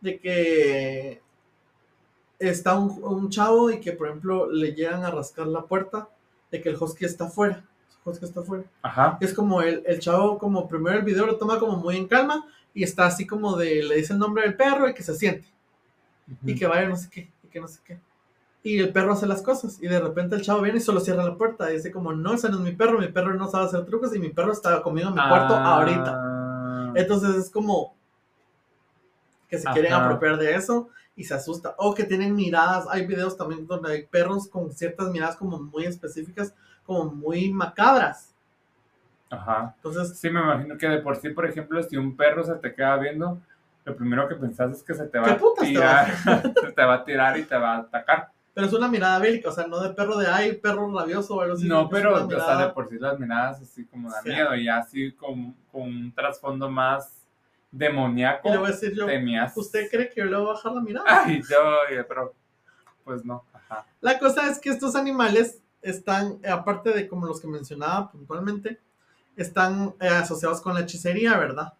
de 0.00 0.18
que 0.18 1.22
está 2.38 2.78
un, 2.78 3.02
un 3.02 3.30
chavo 3.30 3.70
y 3.70 3.80
que, 3.80 3.92
por 3.92 4.08
ejemplo, 4.08 4.50
le 4.50 4.72
llegan 4.74 5.04
a 5.04 5.10
rascar 5.10 5.46
la 5.46 5.62
puerta 5.62 6.08
de 6.50 6.60
que 6.60 6.68
el 6.68 6.76
husky 6.76 7.04
está 7.04 7.24
afuera. 7.24 7.64
Husky 8.04 8.24
está 8.24 8.40
afuera. 8.40 8.64
Ajá. 8.82 9.18
Es 9.20 9.34
como 9.34 9.62
el, 9.62 9.82
el 9.86 10.00
chavo, 10.00 10.38
como 10.38 10.66
primero 10.68 10.98
el 10.98 11.04
video 11.04 11.26
lo 11.26 11.36
toma 11.36 11.58
como 11.58 11.76
muy 11.76 11.96
en 11.96 12.08
calma 12.08 12.46
y 12.74 12.82
está 12.82 13.06
así 13.06 13.26
como 13.26 13.56
de, 13.56 13.82
le 13.82 13.96
dice 13.96 14.12
el 14.12 14.18
nombre 14.18 14.42
del 14.44 14.56
perro 14.56 14.88
y 14.88 14.94
que 14.94 15.02
se 15.02 15.14
siente 15.14 15.46
y 16.44 16.54
que 16.54 16.66
vaya 16.66 16.88
no 16.88 16.96
sé 16.96 17.08
qué, 17.10 17.28
y 17.42 17.48
que 17.48 17.60
no 17.60 17.68
sé 17.68 17.80
qué. 17.84 17.98
Y 18.62 18.78
el 18.78 18.92
perro 18.92 19.12
hace 19.14 19.26
las 19.26 19.42
cosas 19.42 19.78
y 19.82 19.88
de 19.88 19.98
repente 19.98 20.36
el 20.36 20.42
chavo 20.42 20.60
viene 20.60 20.78
y 20.78 20.82
solo 20.82 21.00
cierra 21.00 21.24
la 21.24 21.36
puerta 21.36 21.70
y 21.70 21.76
dice 21.76 21.90
como, 21.90 22.12
no, 22.12 22.34
ese 22.34 22.48
no 22.50 22.56
es 22.56 22.62
mi 22.62 22.72
perro, 22.72 22.98
mi 22.98 23.08
perro 23.08 23.34
no 23.34 23.48
sabe 23.48 23.66
hacer 23.66 23.84
trucos 23.86 24.14
y 24.14 24.18
mi 24.18 24.28
perro 24.30 24.52
está 24.52 24.82
conmigo 24.82 25.08
en 25.08 25.14
mi 25.14 25.20
cuarto 25.20 25.54
Ah, 25.54 25.76
ahorita. 25.76 26.92
Entonces 26.94 27.36
es 27.36 27.50
como 27.50 27.94
que 29.48 29.58
se 29.58 29.68
quieren 29.70 29.92
Ajá. 29.92 30.04
apropiar 30.04 30.36
de 30.38 30.54
eso 30.54 30.88
y 31.16 31.24
se 31.24 31.34
asusta. 31.34 31.74
O 31.78 31.94
que 31.94 32.04
tienen 32.04 32.34
miradas, 32.34 32.86
hay 32.90 33.06
videos 33.06 33.36
también 33.36 33.66
donde 33.66 33.92
hay 33.92 34.06
perros 34.06 34.48
con 34.48 34.72
ciertas 34.72 35.10
miradas 35.10 35.36
como 35.36 35.58
muy 35.58 35.84
específicas, 35.84 36.54
como 36.84 37.04
muy 37.06 37.52
macabras. 37.52 38.34
Ajá. 39.30 39.74
Entonces, 39.76 40.18
Sí, 40.18 40.28
me 40.30 40.40
imagino 40.40 40.76
que 40.76 40.88
de 40.88 40.98
por 40.98 41.16
sí, 41.16 41.30
por 41.30 41.46
ejemplo, 41.46 41.82
si 41.82 41.96
un 41.96 42.16
perro 42.16 42.42
se 42.44 42.54
te 42.56 42.74
queda 42.74 42.96
viendo, 42.96 43.40
lo 43.84 43.96
primero 43.96 44.28
que 44.28 44.34
pensás 44.34 44.72
es 44.72 44.82
que 44.82 44.94
se 44.94 45.06
te 45.06 45.18
va 45.18 45.24
¿Qué 45.26 45.30
a 45.32 45.38
te 45.38 45.66
tirar, 45.66 46.16
se 46.60 46.72
te 46.72 46.84
va 46.84 46.94
a 46.94 47.04
tirar 47.04 47.38
y 47.38 47.44
te 47.44 47.56
va 47.56 47.74
a 47.76 47.78
atacar. 47.78 48.30
pero 48.52 48.66
es 48.66 48.72
una 48.72 48.88
mirada 48.88 49.18
bélica, 49.20 49.48
o 49.50 49.52
sea, 49.52 49.66
no 49.66 49.80
de 49.80 49.90
perro 49.90 50.16
de 50.18 50.26
ay, 50.26 50.54
perro 50.56 50.92
rabioso 50.92 51.36
o 51.36 51.40
algo 51.40 51.54
así. 51.54 51.68
No, 51.68 51.88
pero 51.88 52.26
o 52.26 52.28
sea, 52.30 52.56
de 52.66 52.72
por 52.72 52.88
sí 52.88 52.96
las 52.98 53.18
miradas 53.18 53.62
así 53.62 53.84
como 53.86 54.10
da 54.10 54.20
Sí. 54.22 54.28
miedo 54.30 54.54
y 54.56 54.68
así 54.68 55.12
con, 55.12 55.52
con 55.70 55.82
un 55.82 56.12
trasfondo 56.12 56.68
más 56.68 57.19
demoníaco. 57.70 58.48
Y 58.48 58.52
le 58.52 58.58
voy 58.58 58.68
a 58.68 58.72
decir 58.72 58.94
yo, 58.94 59.06
temías. 59.06 59.56
¿usted 59.56 59.88
cree 59.90 60.08
que 60.08 60.20
yo 60.20 60.26
le 60.26 60.36
voy 60.36 60.46
a 60.46 60.52
bajar 60.52 60.72
la 60.72 60.80
mirada? 60.80 61.06
Ay, 61.08 61.40
yo, 61.48 62.06
pero 62.08 62.34
pues 63.04 63.24
no. 63.24 63.44
Ajá. 63.52 63.86
La 64.00 64.18
cosa 64.18 64.48
es 64.48 64.58
que 64.58 64.70
estos 64.70 64.96
animales 64.96 65.62
están, 65.82 66.38
aparte 66.48 66.90
de 66.90 67.08
como 67.08 67.26
los 67.26 67.40
que 67.40 67.48
mencionaba 67.48 68.10
puntualmente, 68.10 68.78
están 69.36 69.94
eh, 70.00 70.08
asociados 70.08 70.60
con 70.60 70.74
la 70.74 70.80
hechicería, 70.80 71.36
¿verdad? 71.38 71.72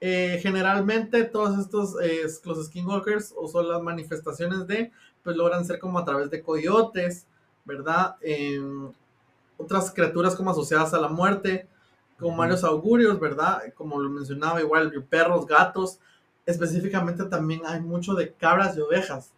Eh, 0.00 0.38
generalmente 0.42 1.24
todos 1.24 1.58
estos, 1.58 1.96
eh, 2.00 2.22
los 2.44 2.66
skinwalkers 2.66 3.34
o 3.36 3.48
son 3.48 3.68
las 3.68 3.82
manifestaciones 3.82 4.66
de, 4.66 4.92
pues 5.22 5.36
logran 5.36 5.64
ser 5.64 5.78
como 5.78 5.98
a 5.98 6.04
través 6.04 6.30
de 6.30 6.42
coyotes, 6.42 7.26
¿verdad? 7.64 8.16
Em, 8.20 8.92
otras 9.56 9.90
criaturas 9.90 10.36
como 10.36 10.50
asociadas 10.50 10.94
a 10.94 11.00
la 11.00 11.08
muerte, 11.08 11.68
como 12.18 12.30
Ujú. 12.32 12.38
varios 12.38 12.64
augurios, 12.64 13.18
¿verdad? 13.20 13.62
Como 13.74 13.98
lo 14.00 14.10
mencionaba 14.10 14.60
igual, 14.60 14.92
perros, 15.08 15.46
gatos, 15.46 16.00
específicamente 16.46 17.24
también 17.24 17.62
hay 17.66 17.80
mucho 17.80 18.14
de 18.14 18.32
cabras 18.32 18.76
y 18.76 18.80
ovejas. 18.80 19.32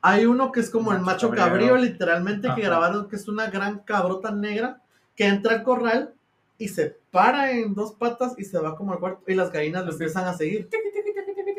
Hay 0.00 0.26
uno 0.26 0.52
que 0.52 0.60
es 0.60 0.70
como 0.70 0.92
el 0.92 1.00
Macho 1.00 1.30
cabrío. 1.30 1.76
literalmente, 1.76 2.48
que 2.54 2.62
grabaron 2.62 3.08
que 3.08 3.16
es 3.16 3.26
una 3.28 3.50
gran 3.50 3.80
cabrota 3.80 4.30
negra 4.30 4.80
que 5.16 5.26
entra 5.26 5.54
al 5.54 5.62
corral 5.64 6.14
y 6.56 6.68
se 6.68 6.96
para 7.10 7.50
en 7.52 7.74
dos 7.74 7.92
patas 7.92 8.34
y 8.38 8.44
se 8.44 8.58
va 8.58 8.76
como 8.76 8.92
al 8.92 9.00
cuarto 9.00 9.22
y 9.26 9.34
las 9.34 9.50
gallinas 9.50 9.84
lo 9.84 9.92
empiezan 9.92 10.26
a 10.26 10.34
seguir. 10.34 10.68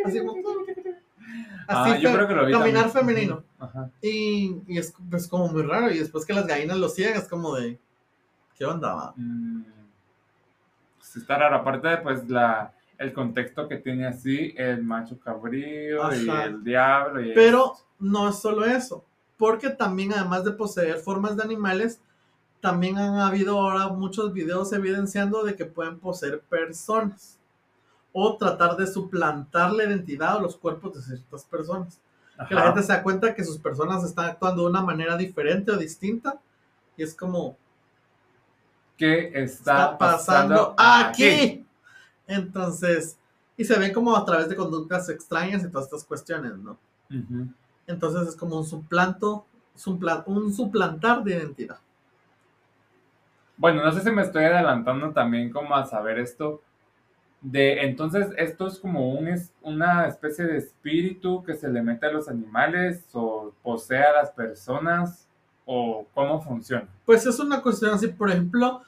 Así 0.05 0.19
como- 0.19 0.33
Ah, 1.71 1.95
yo 1.97 2.11
creo 2.13 2.27
que 2.27 2.33
lo 2.33 2.45
vi 2.47 2.51
caminar 2.53 2.91
también. 2.91 3.17
femenino. 3.17 3.43
Ajá. 3.59 3.91
Y, 4.01 4.55
y 4.67 4.77
es, 4.79 4.91
es 5.13 5.27
como 5.27 5.49
muy 5.49 5.61
raro. 5.61 5.91
Y 5.91 5.99
después 5.99 6.25
que 6.25 6.33
las 6.33 6.47
gallinas 6.47 6.77
lo 6.77 6.89
siguen, 6.89 7.15
es 7.15 7.27
como 7.27 7.53
de. 7.55 7.77
¿Qué 8.57 8.65
onda? 8.65 8.95
va? 8.95 9.13
Mm, 9.15 9.61
está 11.17 11.37
raro. 11.37 11.55
Aparte 11.55 11.87
de 11.87 11.97
pues 11.97 12.29
la, 12.29 12.73
el 12.97 13.13
contexto 13.13 13.67
que 13.67 13.77
tiene 13.77 14.05
así, 14.05 14.53
el 14.57 14.83
macho 14.83 15.19
cabrío 15.19 16.13
y 16.13 16.29
Ajá. 16.29 16.45
el 16.45 16.63
diablo. 16.63 17.21
Y 17.21 17.33
Pero 17.33 17.73
no 17.97 18.29
es 18.29 18.39
solo 18.39 18.65
eso. 18.65 19.03
Porque 19.37 19.69
también, 19.69 20.13
además 20.13 20.43
de 20.43 20.51
poseer 20.51 20.97
formas 20.97 21.37
de 21.37 21.43
animales, 21.43 22.01
también 22.59 22.97
han 22.97 23.15
habido 23.19 23.57
ahora 23.57 23.87
muchos 23.87 24.33
videos 24.33 24.73
evidenciando 24.73 25.43
de 25.43 25.55
que 25.55 25.65
pueden 25.65 25.97
poseer 25.97 26.41
personas. 26.41 27.37
O 28.11 28.35
tratar 28.37 28.75
de 28.75 28.85
suplantar 28.87 29.71
la 29.71 29.85
identidad 29.85 30.37
o 30.37 30.41
los 30.41 30.57
cuerpos 30.57 30.95
de 30.95 31.01
ciertas 31.01 31.45
personas. 31.45 32.01
Que 32.47 32.55
la 32.55 32.61
Ajá. 32.61 32.69
gente 32.71 32.83
se 32.85 32.93
da 32.93 33.03
cuenta 33.03 33.33
que 33.33 33.43
sus 33.45 33.57
personas 33.57 34.03
están 34.03 34.25
actuando 34.25 34.63
de 34.63 34.69
una 34.69 34.81
manera 34.81 35.15
diferente 35.15 35.71
o 35.71 35.77
distinta. 35.77 36.39
Y 36.97 37.03
es 37.03 37.13
como, 37.15 37.55
¿Qué 38.99 39.31
está, 39.33 39.45
está 39.93 39.97
pasando 39.97 40.75
aquí. 40.77 41.65
Entonces, 42.27 43.17
y 43.57 43.63
se 43.63 43.79
ven 43.79 43.93
como 43.93 44.15
a 44.15 44.25
través 44.25 44.49
de 44.49 44.55
conductas 44.55 45.09
extrañas 45.09 45.63
y 45.63 45.69
todas 45.69 45.85
estas 45.85 46.03
cuestiones, 46.03 46.57
¿no? 46.57 46.77
Entonces 47.87 48.27
es 48.27 48.35
como 48.35 48.57
un 48.57 48.65
suplanto, 48.65 49.45
supla- 49.75 50.23
un 50.27 50.53
suplantar 50.53 51.23
de 51.23 51.35
identidad. 51.35 51.79
Bueno, 53.57 53.83
no 53.83 53.91
sé 53.91 54.01
si 54.01 54.11
me 54.11 54.21
estoy 54.21 54.43
adelantando 54.43 55.11
también 55.11 55.49
como 55.51 55.75
a 55.75 55.85
saber 55.85 56.19
esto. 56.19 56.61
De, 57.41 57.83
entonces, 57.85 58.27
esto 58.37 58.67
es 58.67 58.79
como 58.79 59.13
un, 59.13 59.29
es 59.29 59.53
una 59.61 60.07
especie 60.07 60.45
de 60.45 60.57
espíritu 60.57 61.41
que 61.43 61.53
se 61.53 61.69
le 61.69 61.81
mete 61.81 62.05
a 62.07 62.11
los 62.11 62.27
animales 62.27 63.05
o 63.13 63.53
posee 63.63 64.03
a 64.03 64.11
las 64.13 64.31
personas 64.31 65.28
o 65.71 66.07
cómo 66.15 66.41
funciona. 66.41 66.87
Pues 67.05 67.27
es 67.27 67.37
una 67.37 67.61
cuestión 67.61 67.91
así, 67.93 68.07
por 68.07 68.31
ejemplo, 68.31 68.81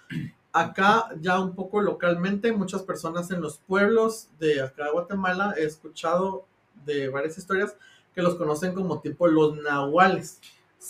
acá 0.52 1.10
ya 1.22 1.40
un 1.40 1.54
poco 1.54 1.80
localmente, 1.80 2.52
muchas 2.52 2.82
personas 2.82 3.30
en 3.30 3.40
los 3.40 3.60
pueblos 3.60 4.30
de 4.40 4.64
acá 4.64 4.86
de 4.86 4.92
Guatemala, 4.92 5.54
he 5.60 5.64
escuchado 5.64 6.44
de 6.84 7.08
varias 7.10 7.38
historias 7.38 7.76
que 8.16 8.24
los 8.24 8.34
conocen 8.34 8.74
como 8.74 9.00
tipo 9.00 9.28
los 9.28 9.62
nahuales. 9.62 10.40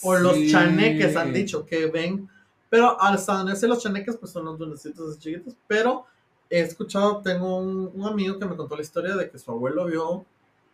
o 0.02 0.16
los 0.16 0.38
chaneques 0.50 1.18
han 1.18 1.34
dicho 1.34 1.66
que 1.66 1.88
ven, 1.88 2.30
pero 2.70 2.96
hasta 3.02 3.34
donde 3.34 3.58
sé 3.58 3.68
los 3.68 3.84
chaneques 3.84 4.16
pues 4.16 4.32
son 4.32 4.46
los 4.46 4.58
duendecitos 4.58 5.20
chiquitos, 5.20 5.56
pero 5.68 6.06
he 6.50 6.62
escuchado, 6.62 7.22
tengo 7.22 7.58
un, 7.58 7.92
un 7.94 8.06
amigo 8.06 8.40
que 8.40 8.46
me 8.46 8.56
contó 8.56 8.78
la 8.78 8.82
historia 8.82 9.18
de 9.18 9.30
que 9.30 9.38
su 9.38 9.52
abuelo 9.52 9.84
vio 9.88 10.26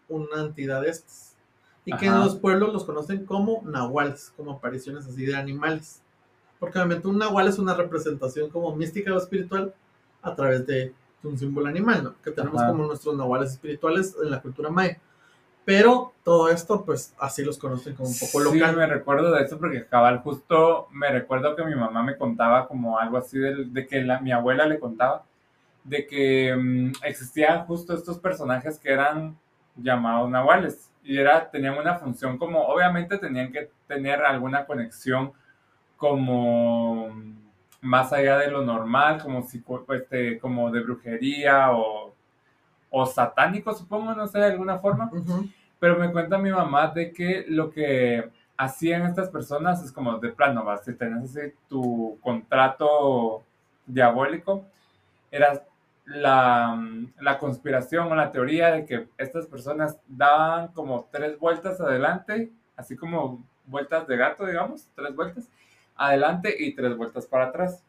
una 0.09 0.43
entidad 0.43 0.83
de 0.83 0.89
estas 0.89 1.26
y 1.87 1.95
que 1.97 2.05
en 2.07 2.13
Ajá. 2.13 2.25
los 2.25 2.35
pueblos 2.35 2.73
los 2.73 2.83
conocen 2.83 3.25
como 3.25 3.63
nahuales, 3.65 4.33
como 4.35 4.51
apariciones 4.51 5.07
así 5.07 5.25
de 5.25 5.35
animales, 5.35 6.01
porque 6.59 6.77
obviamente 6.77 7.07
un 7.07 7.17
nahual 7.17 7.47
es 7.47 7.57
una 7.59 7.73
representación 7.75 8.49
como 8.49 8.75
mística 8.75 9.13
o 9.13 9.17
espiritual 9.17 9.73
a 10.21 10.35
través 10.35 10.67
de 10.67 10.93
un 11.23 11.37
símbolo 11.37 11.67
animal, 11.67 12.03
¿no? 12.03 12.15
Que 12.23 12.31
tenemos 12.31 12.61
Ajá. 12.61 12.71
como 12.71 12.85
nuestros 12.85 13.15
nahuales 13.15 13.51
espirituales 13.51 14.15
en 14.21 14.29
la 14.31 14.41
cultura 14.41 14.69
maya. 14.69 14.97
Pero 15.65 16.13
todo 16.23 16.49
esto, 16.49 16.83
pues 16.85 17.13
así 17.19 17.43
los 17.43 17.57
conocen 17.57 17.95
como 17.95 18.09
un 18.09 18.17
poco 18.17 18.39
Sí, 18.51 18.59
local. 18.59 18.75
me 18.77 18.85
recuerdo 18.87 19.31
de 19.31 19.43
eso 19.43 19.57
porque 19.57 19.85
cabal 19.85 20.19
justo 20.19 20.87
me 20.91 21.09
recuerdo 21.09 21.55
que 21.55 21.63
mi 21.65 21.75
mamá 21.75 22.03
me 22.03 22.17
contaba 22.17 22.67
como 22.67 22.97
algo 22.99 23.17
así 23.17 23.37
de, 23.37 23.87
que 23.87 24.01
la- 24.01 24.19
mi 24.21 24.31
abuela 24.31 24.65
le 24.65 24.79
contaba 24.79 25.23
de 25.83 26.05
que 26.07 26.55
mm, 26.55 26.91
existían 27.05 27.65
justo 27.65 27.93
estos 27.93 28.17
personajes 28.19 28.77
que 28.79 28.91
eran 28.91 29.37
llamados 29.75 30.29
nahuales 30.29 30.89
y 31.07 31.17
era 31.19 31.49
tenían 31.51 31.77
una 31.77 31.95
función 31.95 32.37
como 32.37 32.61
obviamente 32.67 33.17
tenían 33.19 33.51
que 33.51 33.69
tener 33.87 34.23
alguna 34.23 34.65
conexión 34.67 35.33
como 35.97 37.09
más 37.81 38.13
allá 38.13 38.37
de 38.39 38.51
lo 38.51 38.63
normal 38.63 39.21
como 39.21 39.43
psico- 39.43 39.85
este 39.93 40.39
como 40.39 40.71
de 40.71 40.81
brujería 40.81 41.71
o 41.73 42.13
o 42.89 43.05
satánico 43.05 43.73
supongo 43.73 44.13
no 44.15 44.27
sé 44.27 44.39
de 44.39 44.45
alguna 44.47 44.79
forma. 44.79 45.11
Pero 45.79 45.97
me 45.97 46.11
cuenta 46.11 46.37
mi 46.37 46.51
mamá 46.51 46.87
de 46.87 47.11
que 47.13 47.45
lo 47.49 47.71
que 47.71 48.29
hacían 48.57 49.03
estas 49.05 49.29
personas 49.29 49.83
es 49.83 49.91
como 49.91 50.17
de 50.19 50.29
plano, 50.31 50.63
vas, 50.63 50.83
si 50.85 50.93
tenés 50.95 51.23
así 51.37 51.53
tu 51.69 52.17
contrato 52.21 53.43
diabólico 53.85 54.65
era 55.31 55.63
la, 56.07 56.81
la, 57.19 57.37
conspiración 57.37 58.09
o 58.09 58.15
la 58.15 58.31
teoría 58.31 58.71
de 58.71 58.85
que 58.85 59.07
estas 59.17 59.45
personas 59.45 59.99
daban 60.07 60.69
como 60.69 61.07
tres 61.11 61.37
vueltas 61.37 61.81
adelante, 61.81 62.49
así 62.77 62.95
como 62.95 63.45
vueltas 63.65 64.07
de 64.07 64.15
gato, 64.15 64.45
digamos, 64.45 64.89
tres 64.95 65.13
vueltas 65.13 65.49
adelante 65.97 66.55
y 66.57 66.73
tres 66.73 66.95
vueltas 66.95 67.25
para 67.25 67.47
atrás. 67.47 67.83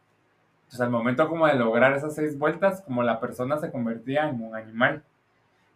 Entonces, 0.65 0.81
al 0.81 0.91
momento 0.91 1.29
como 1.29 1.47
de 1.47 1.55
lograr 1.55 1.93
esas 1.93 2.15
seis 2.15 2.37
vueltas, 2.37 2.83
como 2.83 3.03
la 3.03 3.21
persona 3.21 3.57
se 3.59 3.71
convertía 3.71 4.29
en 4.29 4.43
un 4.43 4.55
animal. 4.55 5.03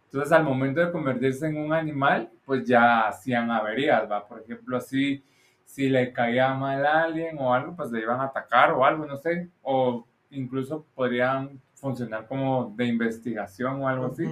Entonces, 0.07 0.33
al 0.33 0.45
momento 0.45 0.81
de 0.81 0.93
convertirse 0.93 1.47
en 1.47 1.57
un 1.57 1.73
animal, 1.73 2.29
pues 2.45 2.67
ya 2.67 3.07
hacían 3.07 3.51
averías, 3.51 4.11
¿va? 4.11 4.27
Por 4.27 4.41
ejemplo, 4.41 4.77
así, 4.77 5.23
si 5.65 5.89
le 5.89 6.13
caía 6.13 6.53
mal 6.55 6.85
a 6.85 7.05
alguien 7.05 7.39
o 7.39 7.55
algo, 7.55 7.75
pues 7.77 7.91
le 7.93 8.01
iban 8.01 8.21
a 8.21 8.25
atacar 8.25 8.73
o 8.73 8.85
algo, 8.85 9.07
no 9.07 9.17
sé. 9.17 9.49
O 9.63 10.05
incluso 10.31 10.85
podrían 10.95 11.61
funcionar 11.83 12.29
como 12.29 12.73
de 12.77 12.87
investigación 12.87 13.83
o 13.83 13.89
algo 13.89 14.07
así. 14.07 14.25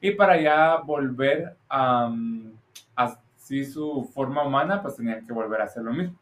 Y 0.00 0.10
para 0.10 0.40
ya 0.40 0.78
volver 0.78 1.56
a, 1.70 2.12
así 2.96 3.64
su 3.64 4.10
forma 4.12 4.44
humana, 4.44 4.82
pues 4.82 4.96
tenían 4.96 5.24
que 5.24 5.32
volver 5.32 5.60
a 5.60 5.64
hacer 5.64 5.84
lo 5.84 5.92
mismo. 5.92 6.18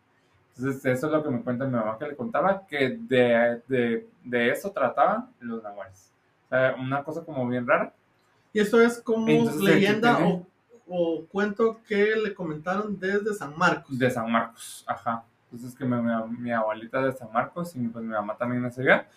Entonces, 0.54 0.84
eso 0.84 1.06
es 1.06 1.12
lo 1.12 1.22
que 1.22 1.30
me 1.30 1.42
cuenta 1.42 1.64
mi 1.64 1.72
mamá 1.72 1.98
que 1.98 2.08
le 2.08 2.16
contaba, 2.16 2.66
que 2.66 2.98
de, 3.00 3.62
de, 3.66 4.06
de 4.22 4.50
eso 4.50 4.70
trataban 4.70 5.30
los 5.40 5.62
nahuales. 5.62 6.12
O 6.44 6.48
sea, 6.50 6.76
una 6.78 7.02
cosa 7.02 7.24
como 7.24 7.48
bien 7.48 7.66
rara. 7.66 7.92
Y 8.52 8.60
eso 8.60 8.80
es 8.80 9.00
como 9.00 9.26
leyenda 9.26 10.26
o, 10.26 10.46
o, 10.88 11.24
cuento 11.26 11.80
que 11.88 12.16
le 12.16 12.34
comentaron 12.34 12.98
desde 12.98 13.32
San 13.34 13.56
Marcos. 13.56 13.98
De 13.98 14.10
San 14.10 14.30
Marcos, 14.30 14.84
ajá. 14.86 15.24
Entonces, 15.50 15.74
que 15.76 15.84
mi, 15.86 15.96
mi 16.38 16.52
abuelita 16.52 17.00
de 17.00 17.12
San 17.12 17.32
Marcos 17.32 17.74
y 17.76 17.80
pues 17.88 18.04
mi 18.04 18.12
mamá 18.12 18.36
también 18.36 18.62
nació 18.62 18.82
allá. 18.82 19.08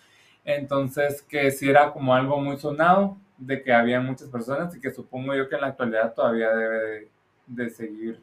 Entonces, 0.44 1.22
que 1.22 1.50
sí 1.50 1.68
era 1.68 1.92
como 1.92 2.14
algo 2.14 2.40
muy 2.40 2.56
sonado, 2.58 3.16
de 3.36 3.62
que 3.62 3.72
había 3.72 4.00
muchas 4.00 4.28
personas 4.28 4.74
y 4.76 4.80
que 4.80 4.90
supongo 4.90 5.34
yo 5.34 5.48
que 5.48 5.54
en 5.54 5.62
la 5.62 5.68
actualidad 5.68 6.12
todavía 6.12 6.50
debe 6.50 7.08
de, 7.46 7.70
seguir 7.70 8.20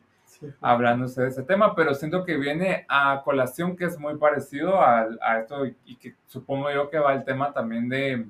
hablándose 0.61 1.23
de 1.23 1.29
ese 1.29 1.43
tema, 1.43 1.73
pero 1.75 1.95
siento 1.95 2.23
que 2.23 2.37
viene 2.37 2.85
a 2.87 3.21
colación 3.25 3.75
que 3.75 3.85
es 3.85 3.97
muy 3.97 4.17
parecido 4.17 4.79
a, 4.79 5.07
a, 5.21 5.39
esto 5.39 5.65
y 5.65 5.95
que 5.95 6.13
supongo 6.27 6.71
yo 6.71 6.89
que 6.91 6.99
va 6.99 7.13
el 7.13 7.23
tema 7.23 7.51
también 7.51 7.89
de, 7.89 8.27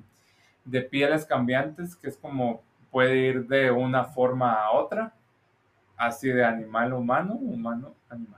de 0.64 0.82
pieles 0.82 1.24
cambiantes, 1.24 1.96
que 1.96 2.08
es 2.08 2.16
como 2.16 2.62
puede 2.90 3.16
ir 3.16 3.46
de 3.46 3.70
una 3.70 4.04
forma 4.04 4.52
a 4.52 4.70
otra, 4.72 5.14
así 5.96 6.28
de 6.28 6.44
animal 6.44 6.92
humano, 6.92 7.34
humano, 7.34 7.94
animal. 8.08 8.37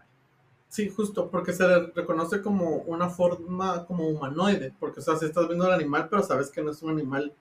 Sí, 0.70 0.88
justo, 0.88 1.28
porque 1.28 1.52
se 1.52 1.66
le 1.66 1.86
reconoce 1.88 2.40
como 2.40 2.76
una 2.86 3.10
forma 3.10 3.84
como 3.86 4.08
humanoide, 4.08 4.72
porque 4.78 5.00
o 5.00 5.02
sea, 5.02 5.16
si 5.16 5.26
estás 5.26 5.48
viendo 5.48 5.66
el 5.66 5.72
animal, 5.72 6.06
pero 6.08 6.22
sabes 6.22 6.48
que 6.48 6.62
no 6.62 6.70
es 6.70 6.80
un 6.80 6.90
animal 6.90 7.32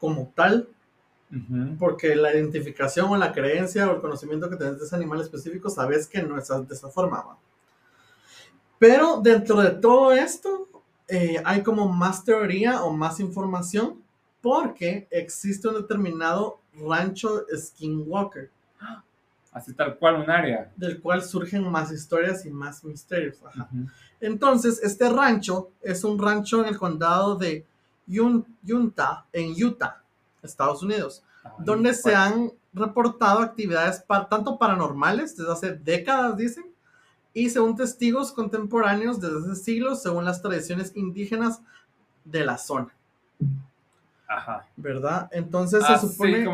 como 0.00 0.32
tal, 0.34 0.66
porque 1.78 2.16
la 2.16 2.32
identificación 2.32 3.10
o 3.10 3.16
la 3.16 3.32
creencia 3.32 3.90
o 3.90 3.96
el 3.96 4.00
conocimiento 4.00 4.48
que 4.48 4.56
tienes 4.56 4.78
de 4.78 4.86
ese 4.86 4.96
animal 4.96 5.20
específico, 5.20 5.68
sabes 5.68 6.06
que 6.06 6.22
no 6.22 6.38
es 6.38 6.48
de 6.48 6.74
esa 6.74 6.88
forma. 6.88 7.36
Pero 8.78 9.20
dentro 9.20 9.60
de 9.60 9.70
todo 9.72 10.12
esto, 10.12 10.66
eh, 11.08 11.42
hay 11.44 11.62
como 11.62 11.88
más 11.90 12.24
teoría 12.24 12.82
o 12.82 12.92
más 12.92 13.20
información, 13.20 14.02
porque 14.40 15.06
existe 15.10 15.68
un 15.68 15.74
determinado 15.74 16.60
rancho 16.74 17.44
skinwalker 17.54 18.50
así 19.54 19.72
tal 19.72 19.96
cual 19.96 20.16
un 20.16 20.30
área. 20.30 20.70
Del 20.76 21.00
cual 21.00 21.22
surgen 21.22 21.70
más 21.70 21.90
historias 21.92 22.44
y 22.44 22.50
más 22.50 22.84
misterios. 22.84 23.38
Entonces, 24.20 24.80
este 24.82 25.08
rancho 25.08 25.70
es 25.80 26.04
un 26.04 26.18
rancho 26.18 26.60
en 26.60 26.66
el 26.66 26.76
condado 26.76 27.36
de 27.36 27.64
Utah, 28.06 29.24
en 29.32 29.54
Utah, 29.64 30.02
Estados 30.42 30.82
Unidos, 30.82 31.22
donde 31.58 31.94
se 31.94 32.14
han 32.14 32.52
reportado 32.72 33.38
actividades 33.38 34.04
tanto 34.28 34.58
paranormales 34.58 35.36
desde 35.36 35.52
hace 35.52 35.72
décadas, 35.72 36.36
dicen, 36.36 36.64
y 37.32 37.48
según 37.48 37.76
testigos 37.76 38.32
contemporáneos 38.32 39.20
desde 39.20 39.38
hace 39.38 39.62
siglos, 39.62 40.02
según 40.02 40.24
las 40.24 40.42
tradiciones 40.42 40.92
indígenas 40.96 41.62
de 42.24 42.44
la 42.44 42.58
zona. 42.58 42.92
Ajá. 44.26 44.66
¿Verdad? 44.76 45.28
Entonces 45.32 45.84
se 45.84 45.98
supone 45.98 46.44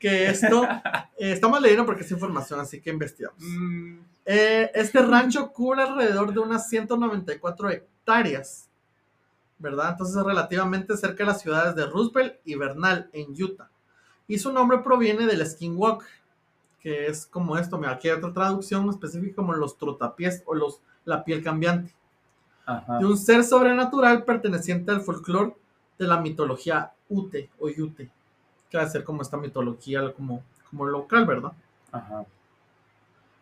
que 0.00 0.26
esto, 0.26 0.64
eh, 1.16 1.32
estamos 1.32 1.60
leyendo 1.60 1.86
porque 1.86 2.02
es 2.02 2.10
información, 2.10 2.60
así 2.60 2.80
que 2.80 2.90
investigamos. 2.90 3.38
Mm. 3.40 3.98
Eh, 4.26 4.70
este 4.74 5.02
rancho 5.02 5.52
cubre 5.52 5.82
alrededor 5.82 6.32
de 6.32 6.40
unas 6.40 6.68
194 6.68 7.70
hectáreas, 7.70 8.68
¿verdad? 9.58 9.90
Entonces 9.92 10.16
es 10.16 10.24
relativamente 10.24 10.96
cerca 10.96 11.18
de 11.18 11.26
las 11.26 11.40
ciudades 11.40 11.74
de 11.76 11.86
Roosevelt 11.86 12.36
y 12.44 12.54
Bernal, 12.54 13.08
en 13.12 13.30
Utah. 13.30 13.70
Y 14.26 14.38
su 14.38 14.52
nombre 14.52 14.78
proviene 14.78 15.26
del 15.26 15.46
skinwalk, 15.46 16.04
que 16.80 17.06
es 17.06 17.26
como 17.26 17.56
esto, 17.58 17.78
mira, 17.78 17.92
aquí 17.92 18.08
hay 18.08 18.16
otra 18.16 18.32
traducción 18.32 18.88
específica 18.88 19.36
como 19.36 19.52
los 19.54 19.78
trotapiés 19.78 20.42
o 20.46 20.54
los, 20.54 20.80
la 21.04 21.24
piel 21.24 21.42
cambiante. 21.42 21.94
De 22.98 23.04
un 23.04 23.18
ser 23.18 23.44
sobrenatural 23.44 24.24
perteneciente 24.24 24.90
al 24.90 25.02
folclore 25.02 25.54
de 25.98 26.06
la 26.06 26.20
mitología 26.20 26.92
Ute 27.14 27.50
o 27.58 27.68
Yute, 27.68 28.10
que 28.70 28.76
va 28.76 28.84
a 28.84 28.88
ser 28.88 29.04
como 29.04 29.22
esta 29.22 29.36
mitología 29.36 30.12
como, 30.12 30.42
como 30.70 30.86
local, 30.86 31.26
¿verdad? 31.26 31.52
Ajá. 31.92 32.24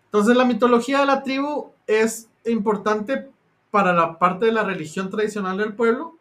Entonces 0.07 0.37
la 0.37 0.45
mitología 0.45 1.01
de 1.01 1.07
la 1.07 1.23
tribu 1.23 1.73
es 1.87 2.29
importante 2.45 3.31
para 3.71 3.93
la 3.95 4.19
parte 4.19 4.47
de 4.47 4.53
la 4.53 4.63
religión 4.63 5.09
tradicional 5.09 5.57
del 5.57 5.75
pueblo, 5.75 6.19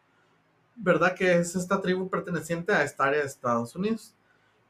¿verdad? 0.76 1.14
Que 1.14 1.34
es 1.34 1.54
esta 1.54 1.80
tribu 1.80 2.08
perteneciente 2.08 2.72
a 2.72 2.82
esta 2.82 3.04
área 3.04 3.20
de 3.20 3.26
Estados 3.26 3.76
Unidos. 3.76 4.14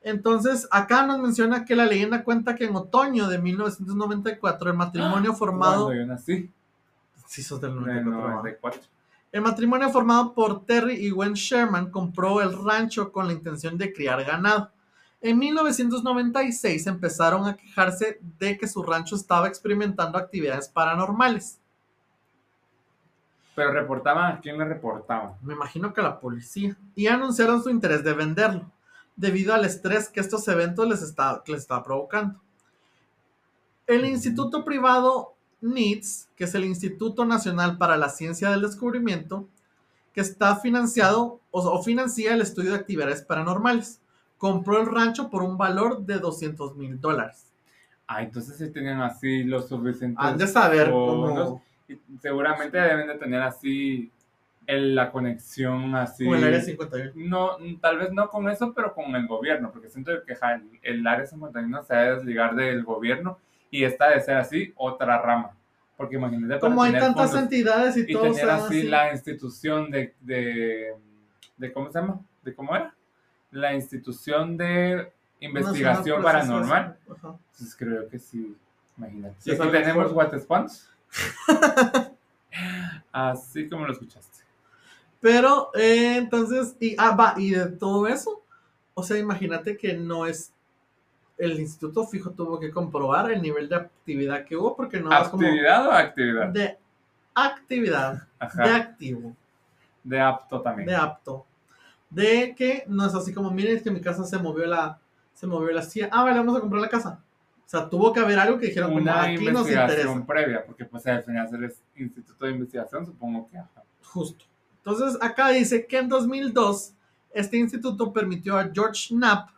Entonces, 0.03 0.67
acá 0.73 1.07
nos 1.07 1.21
menciona 1.21 1.65
que 1.65 1.77
la 1.77 1.87
leyenda 1.87 2.25
cuenta 2.25 2.57
que 2.57 2.65
en 2.65 2.75
otoño 2.75 3.29
de 3.29 3.39
1994 3.39 4.71
el 4.71 4.77
matrimonio 4.77 5.31
¡Ah! 5.31 5.37
formado... 5.37 5.85
Cuando 5.85 6.03
yo 6.03 6.07
nací. 6.07 6.51
Sí, 7.27 7.43
sos 7.43 7.61
del 7.61 7.77
94. 7.77 8.81
El 9.33 9.41
matrimonio 9.41 9.89
formado 9.89 10.35
por 10.35 10.67
Terry 10.67 10.95
y 10.95 11.09
Gwen 11.09 11.33
Sherman 11.33 11.91
compró 11.91 12.43
el 12.43 12.53
rancho 12.53 13.11
con 13.11 13.27
la 13.27 13.33
intención 13.33 13.79
de 13.79 13.91
criar 13.91 14.23
ganado. 14.25 14.71
En 15.23 15.39
1996 15.39 16.87
empezaron 16.87 17.47
a 17.47 17.57
quejarse 17.57 18.21
de 18.39 18.59
que 18.59 18.69
su 18.69 18.83
rancho 18.83 19.17
estaba 19.17 19.49
experimentando 19.49 20.19
actividades 20.19 20.69
paranormales. 20.69 21.59
Pero 23.55 23.73
reportaban, 23.73 24.37
¿a 24.37 24.41
quién 24.41 24.59
le 24.59 24.67
reportaban? 24.67 25.35
Me 25.41 25.55
imagino 25.55 25.95
que 25.95 26.03
a 26.03 26.05
la 26.05 26.21
policía. 26.21 26.77
Y 26.95 27.07
anunciaron 27.07 27.63
su 27.63 27.71
interés 27.71 28.05
de 28.05 28.13
venderlo, 28.13 28.71
debido 29.17 29.55
al 29.55 29.65
estrés 29.65 30.11
que 30.11 30.21
estos 30.21 30.47
eventos 30.49 30.87
les 30.87 31.01
estaba, 31.01 31.43
les 31.47 31.61
estaba 31.61 31.83
provocando. 31.83 32.39
El 33.87 34.05
instituto 34.05 34.63
privado 34.63 35.37
NITS, 35.63 36.29
que 36.37 36.45
es 36.45 36.55
el 36.55 36.65
Instituto 36.65 37.25
Nacional 37.25 37.79
para 37.79 37.97
la 37.97 38.09
Ciencia 38.09 38.51
del 38.51 38.63
Descubrimiento, 38.63 39.49
que 40.13 40.21
está 40.21 40.57
financiado 40.57 41.41
o, 41.51 41.83
financia 41.83 42.35
el 42.35 42.43
estudio 42.43 42.73
de 42.73 42.79
actividades 42.79 43.23
paranormales. 43.23 44.01
Compró 44.37 44.81
el 44.81 44.87
rancho 44.87 45.31
por 45.31 45.43
un 45.43 45.57
valor 45.57 46.05
de 46.05 46.19
200 46.19 46.77
mil 46.77 47.01
dólares. 47.01 47.53
Ah, 48.07 48.23
entonces 48.23 48.59
si 48.59 48.71
tenían 48.71 49.01
así 49.01 49.45
los 49.45 49.69
suficientes. 49.69 50.19
Han 50.19 50.37
de 50.37 50.47
saber 50.47 50.91
cómo. 50.91 51.63
Seguramente 52.21 52.79
deben 52.79 53.07
de 53.07 53.15
tener 53.15 53.41
así 53.41 54.11
la 54.67 55.11
conexión 55.11 55.95
así. 55.95 56.25
Con 56.25 56.39
el 56.39 56.45
área 56.45 56.61
51. 56.61 57.13
No, 57.17 57.57
tal 57.81 57.99
vez 57.99 58.13
no 58.13 58.29
con 58.29 58.49
eso, 58.49 58.73
pero 58.75 58.95
con 58.95 59.15
el 59.15 59.27
gobierno, 59.27 59.71
porque 59.71 59.89
siento 59.89 60.13
que 60.27 60.33
el, 60.33 60.81
el 60.83 61.07
área 61.07 61.27
51 61.27 61.85
se 61.85 61.95
debe 61.95 62.15
desligar 62.17 62.55
del 62.55 62.83
gobierno 62.85 63.39
y 63.73 63.85
esta 63.85 64.11
de 64.11 64.21
ser 64.21 64.37
así 64.37 64.73
otra 64.77 65.21
rama. 65.21 65.57
Porque 65.97 66.17
imagínate. 66.17 66.61
Como 66.61 66.83
hay 66.83 66.93
tantas 66.93 67.35
entidades 67.35 67.97
y, 67.97 68.03
y 68.03 68.15
tener 68.15 68.51
así, 68.51 68.83
la 68.85 69.11
institución 69.13 69.91
de, 69.91 70.15
de, 70.21 70.95
de, 71.57 71.73
¿Cómo 71.73 71.91
se 71.91 71.99
llama? 71.99 72.21
¿De 72.43 72.55
cómo 72.55 72.77
era? 72.77 72.95
La 73.51 73.75
institución 73.75 74.57
de 74.57 75.11
investigación 75.41 76.23
paranormal. 76.23 76.99
Entonces 77.09 77.75
creo 77.77 78.09
que 78.09 78.19
sí. 78.19 78.55
Imagínate. 78.99 79.37
Y 79.45 79.53
aquí 79.53 79.69
tenemos 79.71 80.13
What 80.13 80.33
así 83.13 83.69
como 83.69 83.87
lo 83.87 83.93
escuchaste. 83.93 84.45
Pero 85.21 85.71
eh, 85.75 86.17
entonces, 86.17 86.77
y, 86.79 86.95
ah, 86.99 87.17
va, 87.17 87.35
y 87.39 87.51
de 87.51 87.67
todo 87.67 88.07
eso, 88.07 88.43
o 88.93 89.03
sea, 89.03 89.19
imagínate 89.19 89.77
que 89.79 89.95
no 89.95 90.27
es 90.27 90.53
el 91.45 91.59
instituto 91.59 92.07
fijo 92.07 92.31
tuvo 92.31 92.61
que 92.61 92.71
comprobar 92.71 93.33
el 93.33 93.43
nivel 93.43 93.69
de 93.69 93.75
actividad 93.75 94.45
que 94.45 94.57
hubo 94.57 94.77
porque 94.77 95.01
no 95.01 95.13
¿Actividad 95.13 95.89
o 95.89 95.91
actividad? 95.91 96.49
De 96.49 96.79
actividad, 97.35 98.29
de 98.55 98.71
activo. 98.71 99.37
De 100.05 100.21
apto 100.21 100.61
también. 100.61 100.89
De 100.89 100.95
apto. 100.95 101.45
De 102.09 102.55
que 102.57 102.85
no 102.87 103.05
es 103.05 103.15
así 103.15 103.33
como, 103.33 103.51
miren, 103.51 103.77
es 103.77 103.83
que 103.83 103.91
mi 103.91 104.01
casa 104.01 104.23
se 104.25 104.39
movió 104.39 104.67
la, 104.67 105.01
se 105.33 105.47
movió 105.49 105.73
la 105.73 105.83
silla. 105.83 106.09
Ah, 106.13 106.23
vale, 106.23 106.39
vamos 106.39 106.57
a 106.57 106.61
comprar 106.61 106.81
la 106.81 106.89
casa. 106.89 107.21
O 107.67 107.69
sea, 107.69 107.89
tuvo 107.89 108.13
que 108.13 108.21
haber 108.21 108.39
algo 108.39 108.59
que 108.59 108.67
dijeron 108.67 108.93
Una 108.93 109.13
como, 109.13 109.25
aquí 109.25 109.49
investigación 109.49 110.27
previa, 110.27 110.65
porque 110.65 110.85
pues 110.85 111.07
al 111.07 111.25
final 111.25 111.47
es 111.47 111.53
el 111.53 112.05
instituto 112.05 112.45
de 112.45 112.53
investigación, 112.53 113.07
supongo 113.07 113.49
que 113.51 113.59
Justo. 114.05 114.45
Entonces, 114.77 115.19
acá 115.21 115.49
dice 115.49 115.87
que 115.87 115.99
en 115.99 116.09
2002 116.09 116.95
este 117.33 117.57
instituto 117.57 118.13
permitió 118.13 118.59
a 118.59 118.71
George 118.73 119.09
Knapp, 119.09 119.49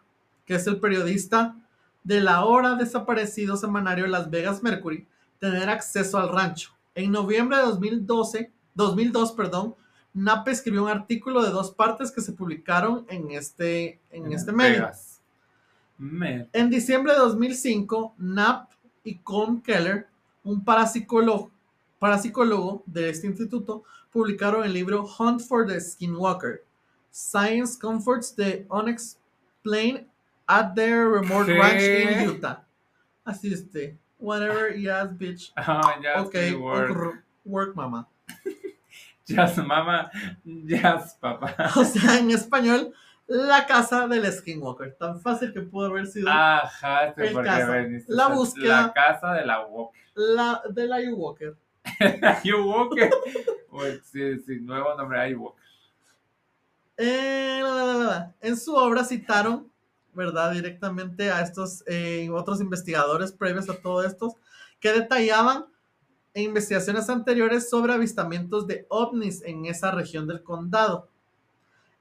que 0.47 0.55
es 0.55 0.67
el 0.67 0.79
periodista 0.79 1.57
de 2.05 2.21
la 2.21 2.37
ahora 2.37 2.75
desaparecido 2.77 3.57
semanario 3.57 4.07
Las 4.07 4.31
Vegas 4.31 4.63
Mercury, 4.63 5.09
tener 5.41 5.69
acceso 5.69 6.19
al 6.19 6.29
rancho. 6.29 6.71
En 6.95 7.11
noviembre 7.11 7.57
de 7.57 7.65
2012, 7.65 8.53
2002, 8.75 9.33
perdón, 9.33 9.75
escribió 10.47 10.85
un 10.85 10.91
artículo 10.91 11.43
de 11.43 11.51
dos 11.51 11.73
partes 11.73 12.13
que 12.13 12.21
se 12.21 12.33
publicaron 12.33 13.07
en 13.09 13.31
este, 13.33 13.99
en 14.11 14.33
este 14.33 14.53
medio. 14.53 14.91
En 16.53 16.71
diciembre 16.71 17.15
de 17.15 17.19
2005, 17.19 18.15
Knapp 18.19 18.71
y 19.03 19.17
Colm 19.17 19.61
Keller, 19.61 20.07
un 20.45 20.65
parapsicólogo, 20.65 21.51
parapsicólogo 21.99 22.83
de 22.87 23.11
este 23.11 23.27
instituto, 23.27 23.85
publicaron 24.13 24.65
el 24.65 24.73
libro 24.73 25.05
Hunt 25.19 25.41
for 25.41 25.67
the 25.67 25.81
Skinwalker, 25.81 26.63
Science 27.11 27.79
Comforts 27.79 28.35
the 28.35 28.67
Unexplained 28.71 30.07
at 30.49 30.75
their 30.75 31.09
Remote. 31.09 31.49
Ranch 31.49 31.83
in 31.83 32.29
Utah. 32.29 32.61
Así 33.25 33.53
este, 33.53 33.99
whatever, 34.19 34.71
yes, 34.77 35.09
bitch. 35.19 35.53
Ah, 35.57 35.97
ya 36.03 36.21
ok, 36.23 36.35
sí, 36.35 36.55
work. 36.55 36.97
work, 36.97 37.25
work, 37.45 37.77
mama. 37.77 38.07
Yes, 39.27 39.57
mama. 39.57 40.11
Yes, 40.45 41.17
papá. 41.19 41.55
O 41.77 41.85
sea, 41.85 42.19
en 42.19 42.31
español, 42.31 42.93
la 43.27 43.65
casa 43.67 44.07
del 44.07 44.31
Skinwalker. 44.31 44.95
Tan 44.99 45.19
fácil 45.19 45.51
que 45.55 45.63
pudo 45.63 45.87
haber 45.87 46.07
sido 46.07 46.29
Ajá, 46.29 47.15
sí, 47.15 47.23
El 47.23 47.33
porque 47.33 47.49
caso. 47.49 47.73
veniste 47.73 48.13
La 48.13 48.29
búsqueda. 48.29 48.83
La 48.83 48.93
casa 48.93 49.33
de 49.33 49.47
la 49.47 49.65
Walker. 49.65 50.01
la 50.15 50.63
de 50.69 50.87
la 50.87 50.99
Walker. 51.15 51.57
You 52.45 52.59
Walker. 52.71 53.11
Uy, 53.71 54.01
sí, 54.05 54.39
sí, 54.41 54.61
nuevo 54.61 54.95
nombre. 54.95 55.35
Eh, 56.99 57.61
la, 57.63 57.71
la, 57.75 57.85
la, 57.85 58.05
la. 58.05 58.35
En 58.43 58.57
su 58.59 58.75
obra 58.75 59.05
citaron, 59.05 59.71
¿verdad? 60.15 60.53
Directamente 60.53 61.31
a 61.31 61.41
estos 61.43 61.83
eh, 61.87 62.29
otros 62.33 62.61
investigadores 62.61 63.33
previos 63.33 63.69
a 63.69 63.77
todo 63.77 64.05
esto, 64.05 64.37
que 64.81 64.93
detallaban 64.93 65.67
investigaciones 66.35 67.09
anteriores 67.09 67.71
sobre 67.71 67.93
avistamientos 67.93 68.67
de 68.67 68.87
ovnis 68.89 69.43
en 69.43 69.67
esa 69.67 69.91
región 69.93 70.27
del 70.27 70.43
condado. 70.43 71.09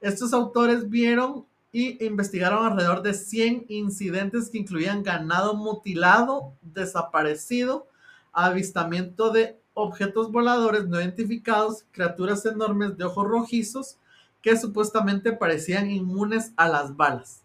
Estos 0.00 0.32
autores 0.32 0.90
vieron 0.90 1.46
y 1.72 2.04
investigaron 2.04 2.66
alrededor 2.66 3.02
de 3.02 3.14
100 3.14 3.66
incidentes 3.68 4.50
que 4.50 4.58
incluían 4.58 5.02
ganado 5.02 5.54
mutilado, 5.54 6.52
desaparecido, 6.62 7.88
avistamiento 8.32 9.30
de 9.30 9.58
objetos 9.74 10.30
voladores 10.30 10.86
no 10.86 11.00
identificados, 11.00 11.84
criaturas 11.90 12.44
enormes 12.46 12.96
de 12.96 13.04
ojos 13.04 13.26
rojizos 13.26 13.98
que 14.40 14.56
supuestamente 14.56 15.32
parecían 15.32 15.90
inmunes 15.90 16.52
a 16.56 16.68
las 16.68 16.96
balas. 16.96 17.43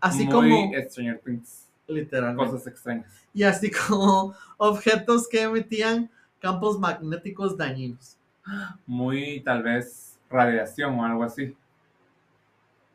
Así 0.00 0.24
Muy 0.24 0.32
como- 0.32 0.72
Stranger 0.88 1.18
Things. 1.24 1.64
Literalmente. 1.86 2.50
Cosas 2.50 2.66
extrañas. 2.66 3.10
Y 3.32 3.42
así 3.44 3.70
como 3.88 4.34
objetos 4.58 5.26
que 5.28 5.42
emitían 5.42 6.10
campos 6.40 6.78
magnéticos 6.78 7.56
dañinos. 7.56 8.16
Muy, 8.86 9.40
tal 9.40 9.62
vez, 9.62 10.18
radiación 10.30 10.98
o 10.98 11.04
algo 11.04 11.22
así. 11.24 11.54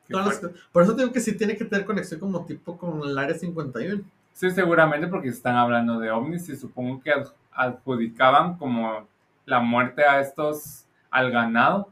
Las 0.08 0.42
Por 0.72 0.84
eso 0.84 0.94
digo 0.94 1.12
que 1.12 1.20
sí 1.20 1.36
tiene 1.36 1.56
que 1.56 1.66
tener 1.66 1.86
conexión 1.86 2.20
como 2.20 2.46
tipo 2.46 2.78
con 2.78 3.02
el 3.04 3.18
área 3.18 3.36
51. 3.36 4.04
Sí, 4.34 4.52
seguramente 4.52 5.08
porque 5.08 5.30
están 5.30 5.56
hablando 5.56 6.00
de 6.00 6.12
ovnis 6.12 6.50
y 6.50 6.56
supongo 6.56 7.02
que 7.02 7.12
ad- 7.12 7.32
adjudicaban 7.52 8.58
como 8.58 9.08
la 9.46 9.60
muerte 9.60 10.04
a 10.04 10.20
estos, 10.20 10.86
al 11.10 11.32
ganado, 11.32 11.90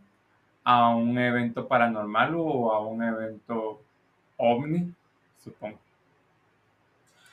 a 0.64 0.90
un 0.90 1.18
evento 1.18 1.68
paranormal 1.68 2.34
o 2.36 2.72
a 2.74 2.86
un 2.86 3.02
evento 3.04 3.82
ovni, 4.42 4.94
supongo. 5.44 5.80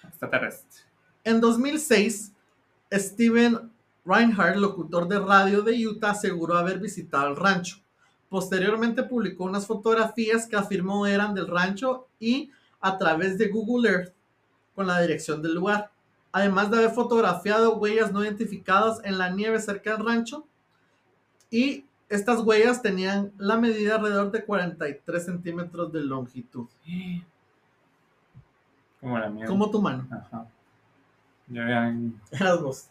Extraterrestre. 0.06 0.82
En 1.24 1.40
2006, 1.40 2.32
Steven 2.92 3.70
Reinhardt, 4.04 4.56
locutor 4.56 5.08
de 5.08 5.18
radio 5.18 5.62
de 5.62 5.86
Utah, 5.86 6.10
aseguró 6.10 6.56
haber 6.56 6.78
visitado 6.78 7.28
el 7.28 7.36
rancho. 7.36 7.78
Posteriormente 8.28 9.02
publicó 9.02 9.44
unas 9.44 9.66
fotografías 9.66 10.46
que 10.46 10.56
afirmó 10.56 11.06
eran 11.06 11.34
del 11.34 11.46
rancho 11.46 12.08
y 12.20 12.50
a 12.80 12.98
través 12.98 13.38
de 13.38 13.48
Google 13.48 13.88
Earth 13.88 14.14
con 14.74 14.86
la 14.86 15.00
dirección 15.00 15.42
del 15.42 15.54
lugar. 15.54 15.90
Además 16.30 16.70
de 16.70 16.78
haber 16.78 16.90
fotografiado 16.90 17.76
huellas 17.76 18.12
no 18.12 18.22
identificadas 18.22 19.00
en 19.04 19.18
la 19.18 19.30
nieve 19.30 19.60
cerca 19.60 19.96
del 19.96 20.06
rancho. 20.06 20.46
Y 21.50 21.86
estas 22.08 22.40
huellas 22.40 22.82
tenían 22.82 23.32
la 23.38 23.56
medida 23.56 23.96
alrededor 23.96 24.30
de 24.30 24.44
43 24.44 25.24
centímetros 25.24 25.92
de 25.92 26.00
longitud. 26.00 26.66
Como 29.00 29.18
la 29.18 29.28
mía. 29.28 29.46
Como 29.46 29.70
tu 29.70 29.80
mano. 29.80 30.06
Ajá. 30.10 30.46
Ya 31.48 31.64
vean. 31.64 32.20
Las 32.30 32.60
dos. 32.60 32.86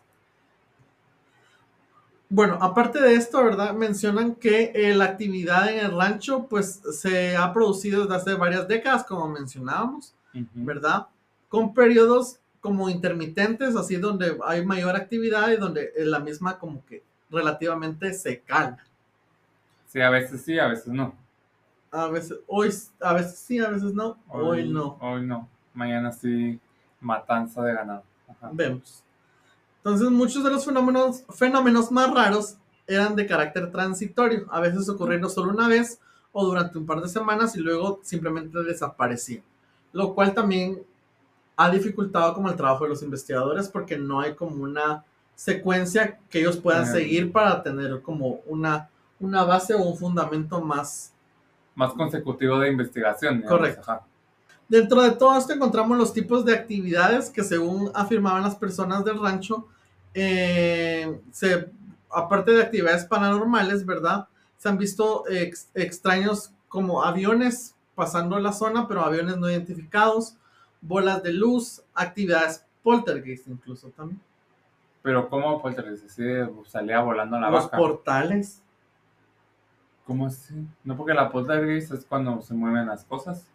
Bueno, 2.30 2.58
aparte 2.62 3.00
de 3.02 3.16
esto, 3.16 3.44
¿verdad? 3.44 3.74
Mencionan 3.74 4.36
que 4.36 4.72
eh, 4.76 4.94
la 4.94 5.06
actividad 5.06 5.72
en 5.72 5.86
el 5.86 5.98
rancho, 5.98 6.48
pues, 6.48 6.82
se 6.92 7.38
ha 7.38 7.54
producido 7.54 8.04
desde 8.04 8.16
hace 8.16 8.34
varias 8.34 8.68
décadas, 8.68 9.06
como 9.06 9.30
mencionábamos. 9.30 10.14
¿verdad? 10.54 11.08
Con 11.50 11.74
periodos 11.74 12.40
como 12.60 12.90
intermitentes, 12.90 13.76
así 13.76 13.96
donde 13.96 14.38
hay 14.46 14.66
mayor 14.66 14.96
actividad 14.96 15.50
y 15.50 15.58
donde 15.58 15.94
eh, 15.96 16.06
la 16.06 16.20
misma 16.20 16.60
como 16.60 16.86
que 16.86 17.04
relativamente 17.30 18.14
se 18.14 18.42
calma. 18.42 18.84
Sí, 19.88 20.02
a 20.02 20.10
veces 20.10 20.44
sí, 20.44 20.60
a 20.60 20.68
veces 20.68 20.88
no. 20.88 21.16
A 21.92 22.08
veces, 22.08 22.38
hoy, 22.48 22.70
a 23.00 23.14
veces 23.14 23.40
sí, 23.40 23.60
a 23.60 23.70
veces 23.70 23.94
no, 23.94 24.18
hoy, 24.28 24.70
no. 24.70 24.98
Hoy 25.00 25.26
no. 25.26 25.48
Mañana 25.74 26.12
sí, 26.12 26.60
matanza 27.00 27.64
de 27.64 27.74
ganado. 27.74 28.04
Ajá. 28.28 28.50
Vemos. 28.54 29.04
Entonces, 29.78 30.10
muchos 30.10 30.44
de 30.44 30.52
los 30.52 30.66
fenómenos, 30.66 31.24
fenómenos 31.30 31.92
más 31.92 32.14
raros 32.14 32.58
eran 32.88 33.16
de 33.16 33.26
carácter 33.26 33.72
transitorio. 33.72 34.46
A 34.50 34.60
veces 34.60 34.90
ocurrieron 34.90 35.30
solo 35.30 35.52
una 35.52 35.68
vez 35.68 36.00
o 36.32 36.46
durante 36.46 36.78
un 36.78 36.86
par 36.86 37.02
de 37.02 37.08
semanas 37.08 37.56
y 37.56 37.60
luego 37.60 38.00
simplemente 38.04 38.62
desaparecían. 38.64 39.44
Lo 39.94 40.14
cual 40.14 40.34
también 40.34 40.84
ha 41.56 41.72
dificultado 41.72 42.34
como 42.34 42.50
el 42.50 42.56
trabajo 42.56 42.84
de 42.84 42.92
los 42.92 43.02
investigadores 43.02 43.68
porque 43.68 43.98
no 43.98 44.20
hay 44.20 44.36
como 44.36 44.64
una 44.64 45.04
secuencia 45.36 46.20
que 46.30 46.40
ellos 46.40 46.58
puedan 46.58 46.86
seguir 46.86 47.32
para 47.32 47.64
tener 47.64 48.02
como 48.02 48.42
una, 48.46 48.90
una 49.20 49.44
base 49.44 49.74
o 49.74 49.82
un 49.84 49.98
fundamento 49.98 50.62
más, 50.62 51.14
Más 51.76 51.94
consecutivo 51.94 52.60
de 52.60 52.70
investigación. 52.70 53.38
digamos, 53.38 53.58
Correcto. 53.60 53.82
ajá. 53.92 54.02
Dentro 54.70 55.02
de 55.02 55.12
todo 55.12 55.38
esto 55.38 55.54
encontramos 55.54 55.98
los 55.98 56.12
tipos 56.14 56.44
de 56.44 56.54
actividades 56.54 57.30
que 57.30 57.44
según 57.44 57.90
afirmaban 57.94 58.44
las 58.44 58.56
personas 58.56 59.06
del 59.06 59.22
rancho, 59.22 59.66
eh, 60.14 61.20
se, 61.32 61.70
aparte 62.10 62.52
de 62.52 62.64
actividades 62.64 63.06
paranormales, 63.06 63.86
¿verdad? 63.86 64.28
Se 64.58 64.68
han 64.70 64.78
visto 64.78 65.24
ex- 65.30 65.70
extraños 65.74 66.52
como 66.68 67.04
aviones 67.04 67.76
pasando 67.96 68.38
la 68.40 68.52
zona, 68.52 68.88
pero 68.88 69.02
aviones 69.02 69.38
no 69.38 69.50
identificados, 69.50 70.36
bolas 70.82 71.24
de 71.24 71.34
luz, 71.34 71.82
actividades 71.96 72.64
poltergeist 72.84 73.48
incluso 73.48 73.88
también. 73.90 74.20
Pero 75.02 75.30
¿cómo 75.30 75.62
poltergeist? 75.62 76.10
¿Sí 76.10 76.24
salía 76.68 77.00
volando 77.02 77.40
la 77.40 77.50
Los 77.50 77.66
vaca? 77.66 77.78
portales. 77.78 78.62
¿Cómo 80.08 80.26
así? 80.26 80.66
No 80.86 80.96
porque 80.96 81.14
la 81.14 81.30
poltergeist 81.30 81.92
es 81.92 82.06
cuando 82.06 82.42
se 82.42 82.54
mueven 82.54 82.88
las 82.88 83.04
cosas. 83.04 83.46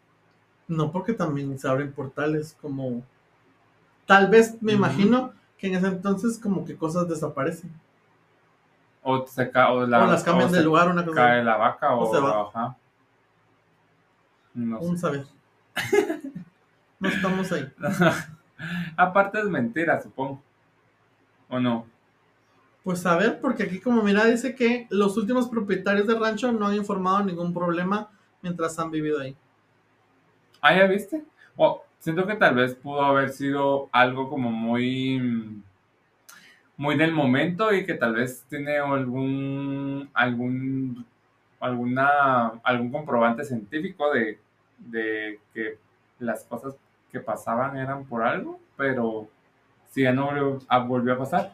No, 0.68 0.92
porque 0.92 1.14
también 1.14 1.58
se 1.58 1.66
abren 1.66 1.92
portales 1.92 2.56
como... 2.60 3.02
Tal 4.06 4.28
vez, 4.28 4.60
me 4.60 4.74
imagino 4.74 5.32
que 5.56 5.68
en 5.68 5.76
ese 5.76 5.86
entonces 5.86 6.38
como 6.38 6.66
que 6.66 6.76
cosas 6.76 7.08
desaparecen. 7.08 7.72
O 9.02 9.26
se 9.26 9.50
o 9.50 9.86
la, 9.86 10.04
o 10.04 10.06
las 10.06 10.22
cambian 10.22 10.50
o 10.50 10.52
de 10.52 10.58
se 10.58 10.64
lugar, 10.64 10.88
una 10.88 11.04
cosa 11.04 11.16
cae 11.16 11.42
la 11.42 11.56
vaca 11.56 11.94
o, 11.94 12.12
se 12.12 12.20
va. 12.20 12.42
ajá. 12.42 12.76
No 14.54 14.80
sé. 14.80 14.86
Un 14.86 14.98
saber. 14.98 15.26
no 17.00 17.08
estamos 17.08 17.50
ahí. 17.50 17.72
Aparte 18.96 19.40
es 19.40 19.46
mentira, 19.46 20.00
supongo. 20.00 20.42
¿O 21.48 21.58
no? 21.58 21.86
Pues 22.84 23.06
a 23.06 23.16
ver, 23.16 23.40
porque 23.40 23.62
aquí 23.62 23.80
como 23.80 24.02
mira 24.02 24.24
dice 24.24 24.54
que 24.54 24.86
los 24.90 25.16
últimos 25.16 25.48
propietarios 25.48 26.06
del 26.06 26.20
rancho 26.20 26.50
no 26.50 26.66
han 26.66 26.74
informado 26.74 27.24
ningún 27.24 27.54
problema 27.54 28.10
mientras 28.42 28.78
han 28.78 28.90
vivido 28.90 29.20
ahí. 29.20 29.36
Ah, 30.60 30.76
¿ya 30.76 30.86
viste? 30.86 31.22
Siento 32.02 32.26
que 32.26 32.34
tal 32.34 32.56
vez 32.56 32.74
pudo 32.74 33.00
haber 33.02 33.30
sido 33.30 33.88
algo 33.92 34.28
como 34.28 34.50
muy 34.50 35.62
muy 36.76 36.96
del 36.96 37.12
momento 37.12 37.72
y 37.72 37.86
que 37.86 37.94
tal 37.94 38.16
vez 38.16 38.44
tiene 38.48 38.78
algún 38.78 40.10
algún 40.12 41.06
alguna 41.60 42.48
algún 42.64 42.90
comprobante 42.90 43.44
científico 43.44 44.12
de, 44.12 44.40
que 45.54 45.78
las 46.18 46.42
cosas 46.42 46.74
que 47.12 47.20
pasaban 47.20 47.76
eran 47.76 48.04
por 48.04 48.24
algo, 48.24 48.58
pero 48.76 49.28
si 49.90 50.02
ya 50.02 50.12
no 50.12 50.26
volvió 50.26 50.58
a, 50.66 50.78
volvió 50.80 51.14
a 51.14 51.18
pasar, 51.18 51.52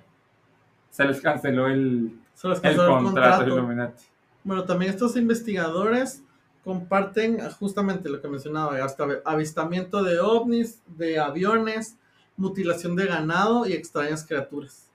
se 0.91 1.05
les 1.05 1.21
canceló 1.21 1.67
el, 1.67 2.19
Se 2.35 2.49
les 2.49 2.59
el 2.59 2.63
canceló 2.63 2.99
el 2.99 3.05
contrato 3.05 3.31
contrato. 3.39 3.55
Illuminati. 3.55 4.05
Bueno, 4.45 4.65
también 4.65 4.93
estos 4.93 5.17
investigadores 5.17 6.23
comparten 6.65 7.39
justamente 7.59 8.09
lo 8.09 8.21
que 8.21 8.29
mencionaba, 8.29 8.83
hasta 8.85 9.07
avistamiento 9.25 10.03
de 10.03 10.21
ovnis, 10.21 10.83
de 10.87 11.19
aviones, 11.19 11.97
mutilación 12.37 12.95
de 12.97 13.07
ganado 13.07 13.67
y 13.67 13.73
extrañas 13.73 14.27
criaturas. 14.27 14.91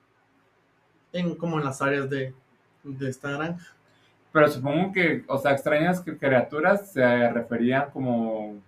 En, 1.12 1.36
como 1.36 1.60
en 1.60 1.66
las 1.66 1.82
áreas 1.82 2.10
de, 2.10 2.34
de 2.84 3.10
esta 3.10 3.32
granja. 3.32 3.74
Pero 4.32 4.50
supongo 4.50 4.92
que, 4.92 5.24
o 5.28 5.38
sea, 5.38 5.52
extrañas 5.52 6.02
criaturas 6.02 6.92
se 6.92 7.30
referían 7.32 7.92
como 7.92 8.60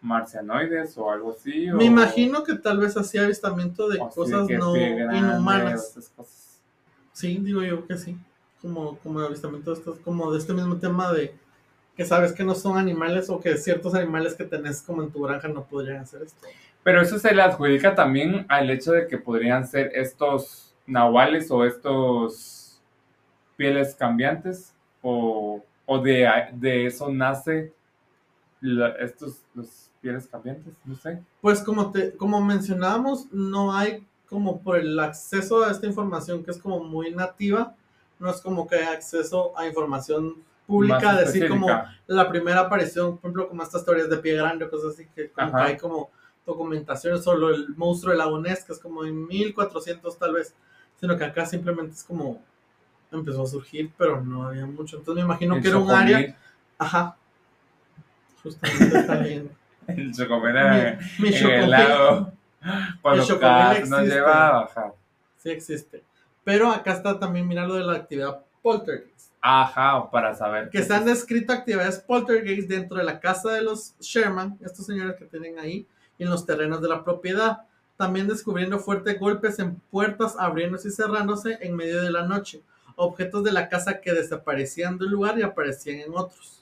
marcianoides 0.00 0.96
o 0.96 1.10
algo 1.10 1.32
así. 1.32 1.68
Me 1.72 1.84
imagino 1.84 2.44
que 2.44 2.54
tal 2.54 2.78
vez 2.78 2.96
hacía 2.96 3.24
avistamiento 3.24 3.88
de 3.88 3.98
cosas 3.98 4.48
no 4.48 4.76
inhumanas. 4.76 6.12
Sí, 7.12 7.38
digo 7.40 7.62
yo 7.62 7.86
que 7.86 7.96
sí. 7.96 8.16
Como, 8.62 8.98
como 8.98 9.20
avistamiento 9.20 9.70
de 9.70 9.78
estos, 9.78 9.98
como 10.00 10.32
de 10.32 10.38
este 10.38 10.52
mismo 10.52 10.76
tema 10.76 11.12
de 11.12 11.34
que 11.96 12.04
sabes 12.04 12.32
que 12.32 12.44
no 12.44 12.54
son 12.54 12.78
animales 12.78 13.28
o 13.28 13.40
que 13.40 13.56
ciertos 13.56 13.94
animales 13.94 14.34
que 14.34 14.44
tenés 14.44 14.82
como 14.82 15.02
en 15.02 15.10
tu 15.10 15.22
granja 15.22 15.48
no 15.48 15.64
podrían 15.64 15.98
hacer 15.98 16.22
esto. 16.22 16.46
Pero 16.82 17.02
eso 17.02 17.18
se 17.18 17.34
le 17.34 17.42
adjudica 17.42 17.94
también 17.94 18.46
al 18.48 18.70
hecho 18.70 18.92
de 18.92 19.06
que 19.06 19.18
podrían 19.18 19.66
ser 19.66 19.90
estos 19.94 20.74
nahuales 20.86 21.50
o 21.50 21.64
estos 21.64 22.80
pieles 23.56 23.94
cambiantes 23.94 24.74
o, 25.02 25.62
o 25.86 25.98
de, 25.98 26.28
de 26.52 26.86
eso 26.86 27.10
nace 27.10 27.72
estos 29.00 29.42
los 29.54 29.87
pieles 30.00 30.26
cambiantes, 30.26 30.72
no 30.84 30.94
sé. 30.94 31.22
Pues 31.40 31.60
como 31.60 31.90
te 31.90 32.12
como 32.12 32.40
mencionábamos, 32.40 33.26
no 33.32 33.74
hay 33.74 34.06
como 34.28 34.60
por 34.60 34.78
el 34.78 34.98
acceso 34.98 35.64
a 35.64 35.70
esta 35.70 35.86
información 35.86 36.44
que 36.44 36.50
es 36.50 36.58
como 36.58 36.82
muy 36.82 37.10
nativa, 37.14 37.74
no 38.18 38.30
es 38.30 38.40
como 38.40 38.66
que 38.66 38.76
hay 38.76 38.94
acceso 38.94 39.56
a 39.58 39.66
información 39.66 40.36
pública, 40.66 41.16
decir 41.16 41.48
como 41.48 41.68
la 42.06 42.28
primera 42.28 42.60
aparición, 42.60 43.16
por 43.16 43.30
ejemplo, 43.30 43.48
como 43.48 43.62
estas 43.62 43.84
teorías 43.84 44.10
de 44.10 44.18
pie 44.18 44.34
grande 44.34 44.66
o 44.66 44.70
cosas 44.70 44.94
así, 44.94 45.06
que, 45.14 45.32
hay 45.36 45.78
como 45.78 46.10
documentaciones 46.44 47.24
solo 47.24 47.50
el 47.50 47.74
monstruo 47.76 48.12
de 48.12 48.18
la 48.18 48.26
que 48.66 48.72
es 48.72 48.78
como 48.78 49.04
en 49.04 49.26
1400 49.26 50.18
tal 50.18 50.34
vez, 50.34 50.54
sino 51.00 51.16
que 51.16 51.24
acá 51.24 51.46
simplemente 51.46 51.94
es 51.94 52.04
como 52.04 52.42
empezó 53.10 53.42
a 53.42 53.46
surgir, 53.46 53.90
pero 53.96 54.22
no 54.22 54.46
había 54.46 54.66
mucho. 54.66 54.98
Entonces 54.98 55.22
me 55.22 55.26
imagino 55.26 55.60
que 55.60 55.68
era 55.68 55.78
un 55.78 55.90
área. 55.90 56.36
Ajá. 56.76 57.16
Justamente 58.42 58.98
está 58.98 59.14
leyendo. 59.16 59.50
El 59.96 60.12
chocomil 60.12 60.54
mi, 61.18 61.34
en 61.34 61.50
el 61.50 61.70
lago. 61.70 62.32
Cuando 63.02 63.22
el 63.22 63.88
nos 63.88 64.02
lleva 64.02 64.48
a 64.48 64.52
bajar. 64.62 64.92
Sí 65.38 65.50
existe. 65.50 66.02
Pero 66.44 66.70
acá 66.70 66.92
está 66.92 67.18
también, 67.18 67.48
mira 67.48 67.66
lo 67.66 67.74
de 67.74 67.84
la 67.84 67.94
actividad 67.94 68.42
poltergeist. 68.62 69.32
Ajá, 69.40 70.10
para 70.10 70.34
saber. 70.34 70.68
Que 70.68 70.82
se 70.82 70.92
han 70.94 71.06
descrito 71.06 71.52
actividades 71.52 71.98
poltergeist 72.00 72.68
dentro 72.68 72.98
de 72.98 73.04
la 73.04 73.20
casa 73.20 73.50
de 73.52 73.62
los 73.62 73.94
Sherman, 74.00 74.58
estos 74.62 74.84
señores 74.84 75.16
que 75.16 75.24
tienen 75.24 75.58
ahí, 75.58 75.86
y 76.18 76.24
en 76.24 76.30
los 76.30 76.44
terrenos 76.44 76.82
de 76.82 76.88
la 76.88 77.02
propiedad. 77.02 77.62
También 77.96 78.28
descubriendo 78.28 78.78
fuertes 78.78 79.18
golpes 79.18 79.58
en 79.58 79.76
puertas 79.90 80.36
abriéndose 80.38 80.88
y 80.88 80.92
cerrándose 80.92 81.58
en 81.62 81.76
medio 81.76 82.02
de 82.02 82.10
la 82.10 82.26
noche. 82.26 82.62
Objetos 82.96 83.42
de 83.42 83.52
la 83.52 83.68
casa 83.68 84.00
que 84.00 84.12
desaparecían 84.12 84.98
de 84.98 85.06
un 85.06 85.12
lugar 85.12 85.38
y 85.38 85.42
aparecían 85.42 86.00
en 86.00 86.12
otros 86.14 86.57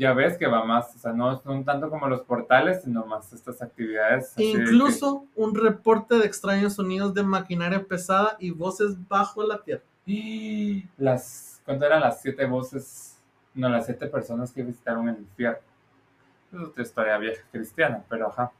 ya 0.00 0.14
ves 0.14 0.38
que 0.38 0.46
va 0.46 0.64
más, 0.64 0.96
o 0.96 0.98
sea, 0.98 1.12
no 1.12 1.38
son 1.42 1.62
tanto 1.62 1.90
como 1.90 2.08
los 2.08 2.22
portales, 2.22 2.84
sino 2.84 3.04
más 3.04 3.34
estas 3.34 3.60
actividades. 3.60 4.32
Incluso 4.38 5.26
un 5.36 5.54
reporte 5.54 6.14
de 6.14 6.24
extraños 6.24 6.76
sonidos 6.76 7.12
de 7.12 7.22
maquinaria 7.22 7.84
pesada 7.84 8.34
y 8.40 8.50
voces 8.50 8.96
bajo 9.08 9.42
la 9.42 9.62
tierra. 9.62 9.82
Y 10.06 10.88
las, 10.96 11.60
¿cuánto 11.66 11.84
eran 11.84 12.00
las 12.00 12.22
siete 12.22 12.46
voces? 12.46 13.20
No, 13.54 13.68
las 13.68 13.84
siete 13.84 14.06
personas 14.06 14.50
que 14.52 14.62
visitaron 14.62 15.06
el 15.06 15.18
infierno. 15.18 15.60
Es 16.50 16.58
otra 16.58 16.82
historia 16.82 17.18
vieja 17.18 17.42
cristiana, 17.52 18.02
pero 18.08 18.28
ajá. 18.28 18.50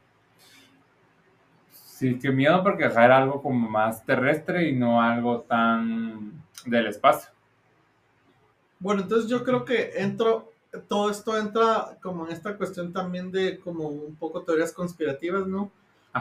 Sí, 1.70 2.18
qué 2.18 2.30
miedo 2.30 2.62
porque 2.62 2.84
era 2.84 3.16
algo 3.16 3.40
como 3.40 3.66
más 3.66 4.04
terrestre 4.04 4.68
y 4.68 4.76
no 4.76 5.00
algo 5.00 5.40
tan 5.40 6.44
del 6.66 6.88
espacio. 6.88 7.30
Bueno, 8.78 9.02
entonces 9.02 9.30
yo 9.30 9.42
creo 9.42 9.64
que 9.64 9.92
entro 9.96 10.49
todo 10.88 11.10
esto 11.10 11.36
entra 11.36 11.98
como 12.02 12.26
en 12.26 12.32
esta 12.32 12.56
cuestión 12.56 12.92
también 12.92 13.32
de 13.32 13.58
como 13.58 13.88
un 13.88 14.14
poco 14.16 14.42
teorías 14.42 14.72
conspirativas, 14.72 15.46
¿no? 15.46 15.70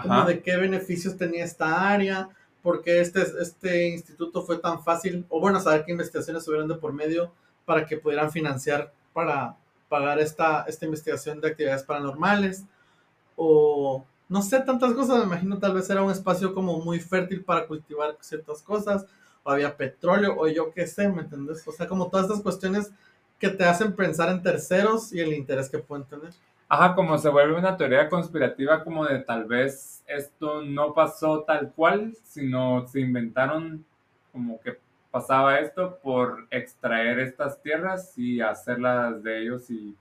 Como 0.02 0.24
de 0.24 0.42
qué 0.42 0.56
beneficios 0.58 1.18
tenía 1.18 1.44
esta 1.44 1.90
área, 1.90 2.30
por 2.62 2.82
qué 2.82 3.02
este, 3.02 3.22
este 3.42 3.90
instituto 3.90 4.44
fue 4.44 4.58
tan 4.58 4.84
fácil, 4.84 5.26
o 5.30 5.40
bueno, 5.40 5.60
saber 5.60 5.86
qué 5.86 5.92
investigaciones 5.92 6.48
hubieran 6.48 6.68
de 6.68 6.76
por 6.76 6.94
medio 6.94 7.32
para 7.66 7.86
que 7.86 7.98
pudieran 7.98 8.32
financiar 8.32 8.94
para 9.14 9.56
pagar 9.88 10.20
esta, 10.20 10.64
esta 10.68 10.86
investigación 10.86 11.42
de 11.42 11.50
actividades 11.50 11.84
paranormales, 11.84 12.64
o 13.36 14.04
no 14.28 14.42
sé, 14.44 14.60
tantas 14.62 14.94
cosas, 14.94 15.18
me 15.20 15.24
imagino 15.24 15.58
tal 15.58 15.74
vez 15.74 15.90
era 15.90 16.04
un 16.04 16.12
espacio 16.12 16.54
como 16.54 16.80
muy 16.80 17.00
fértil 17.00 17.44
para 17.44 17.66
cultivar 17.66 18.16
ciertas 18.20 18.62
cosas, 18.62 19.06
o 19.44 19.52
había 19.52 19.76
petróleo, 19.76 20.36
o 20.38 20.48
yo 20.48 20.72
qué 20.72 20.86
sé, 20.86 21.10
¿me 21.10 21.22
entendés? 21.22 21.68
O 21.68 21.72
sea, 21.72 21.88
como 21.88 22.10
todas 22.10 22.28
estas 22.28 22.42
cuestiones 22.42 22.92
que 23.40 23.50
te 23.50 23.64
hacen 23.64 23.96
pensar 23.96 24.30
en 24.30 24.44
terceros 24.44 25.14
y 25.14 25.20
el 25.20 25.34
interés 25.34 25.70
que 25.70 25.80
pueden 25.80 26.06
tener. 26.06 26.32
Ajá, 26.68 26.94
como 26.94 27.18
se 27.18 27.30
vuelve 27.30 27.58
una 27.58 27.78
teoría 27.78 28.10
conspirativa 28.10 28.84
como 28.84 29.06
de 29.06 29.20
tal 29.20 29.46
vez 29.46 30.04
esto 30.06 30.62
no 30.62 30.94
pasó 30.94 31.44
tal 31.44 31.72
cual, 31.72 32.16
sino 32.24 32.88
se 32.88 33.00
inventaron 33.00 33.84
como 34.32 34.60
que 34.62 34.78
pasaba 35.10 35.60
esto 35.60 35.98
por 36.04 36.46
extraer 36.52 37.20
estas 37.20 37.60
tierras 37.62 38.16
y 38.18 38.42
hacerlas 38.42 39.24
de 39.24 39.42
ellos 39.42 39.72
y 39.72 39.96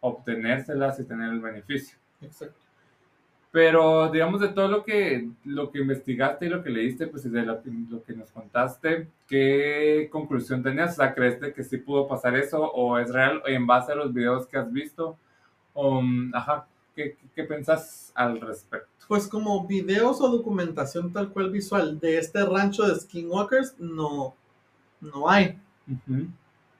obtenérselas 0.00 1.00
y 1.00 1.04
tener 1.04 1.32
el 1.32 1.40
beneficio. 1.40 1.98
Exacto. 2.20 2.63
Pero 3.54 4.10
digamos 4.10 4.40
de 4.40 4.48
todo 4.48 4.66
lo 4.66 4.82
que, 4.82 5.30
lo 5.44 5.70
que 5.70 5.78
investigaste 5.78 6.46
y 6.46 6.48
lo 6.48 6.60
que 6.64 6.70
leíste, 6.70 7.06
pues 7.06 7.22
de 7.30 7.42
lo, 7.42 7.60
lo 7.88 8.02
que 8.02 8.12
nos 8.12 8.32
contaste, 8.32 9.06
¿qué 9.28 10.08
conclusión 10.10 10.60
tenías? 10.60 10.94
O 10.94 10.96
sea, 10.96 11.14
¿crees 11.14 11.38
que 11.54 11.62
sí 11.62 11.76
pudo 11.76 12.08
pasar 12.08 12.34
eso 12.34 12.64
o 12.64 12.98
es 12.98 13.12
real 13.12 13.42
en 13.46 13.64
base 13.64 13.92
a 13.92 13.94
los 13.94 14.12
videos 14.12 14.48
que 14.48 14.56
has 14.56 14.72
visto? 14.72 15.16
Um, 15.72 16.34
ajá, 16.34 16.66
¿qué, 16.96 17.16
qué, 17.32 17.44
pensás 17.44 18.10
al 18.16 18.40
respecto? 18.40 18.88
Pues 19.06 19.28
como 19.28 19.64
videos 19.68 20.20
o 20.20 20.30
documentación 20.30 21.12
tal 21.12 21.28
cual 21.28 21.50
visual 21.50 22.00
de 22.00 22.18
este 22.18 22.44
rancho 22.44 22.82
de 22.82 22.96
Skinwalkers, 22.96 23.78
no, 23.78 24.34
no 25.00 25.30
hay. 25.30 25.60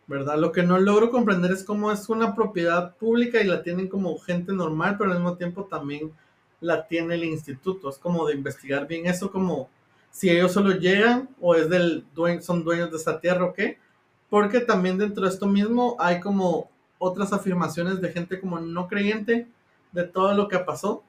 ¿Verdad? 0.09 0.39
Lo 0.39 0.51
que 0.51 0.65
no 0.65 0.81
logro 0.81 1.13
comprender 1.13 1.53
es 1.53 1.63
cómo 1.63 1.93
es 1.93 2.09
una 2.09 2.35
propiedad 2.35 2.97
pública 2.97 3.41
y 3.41 3.47
la 3.47 3.63
tienen 3.63 3.87
como 3.87 4.19
gente 4.19 4.53
normal, 4.53 4.97
pero 4.99 5.13
al 5.13 5.19
mismo 5.19 5.37
tiempo 5.37 5.67
también 5.67 6.11
la 6.65 6.87
tiene 6.87 7.15
el 7.15 7.25
instituto. 7.25 7.91
Es 7.91 7.99
como 7.99 8.27
de 8.27 8.35
investigar 8.35 8.87
bien 8.87 9.07
eso, 9.07 9.31
como 9.31 9.69
si 10.11 10.31
ellos 10.31 10.53
solo 10.53 10.73
llegan 10.73 11.29
o 11.41 11.55
es 11.55 11.69
del 11.69 12.05
dueño, 12.15 12.41
son 12.41 12.65
dueños 12.65 12.91
de 12.91 12.97
esa 12.97 13.21
tierra 13.21 13.45
o 13.45 13.53
qué. 13.53 13.79
Porque 14.31 14.61
también 14.61 14.99
dentro 14.99 15.25
de 15.25 15.31
esto 15.31 15.47
mismo 15.47 15.97
hay 15.99 16.21
como 16.21 16.71
otras 16.99 17.33
afirmaciones 17.33 18.01
de 18.01 18.13
gente 18.13 18.41
como 18.41 18.59
no 18.59 18.89
creyente 18.89 19.47
de 19.93 20.05
todo 20.05 20.35
lo 20.35 20.49
que 20.49 20.59
pasó, 20.59 21.05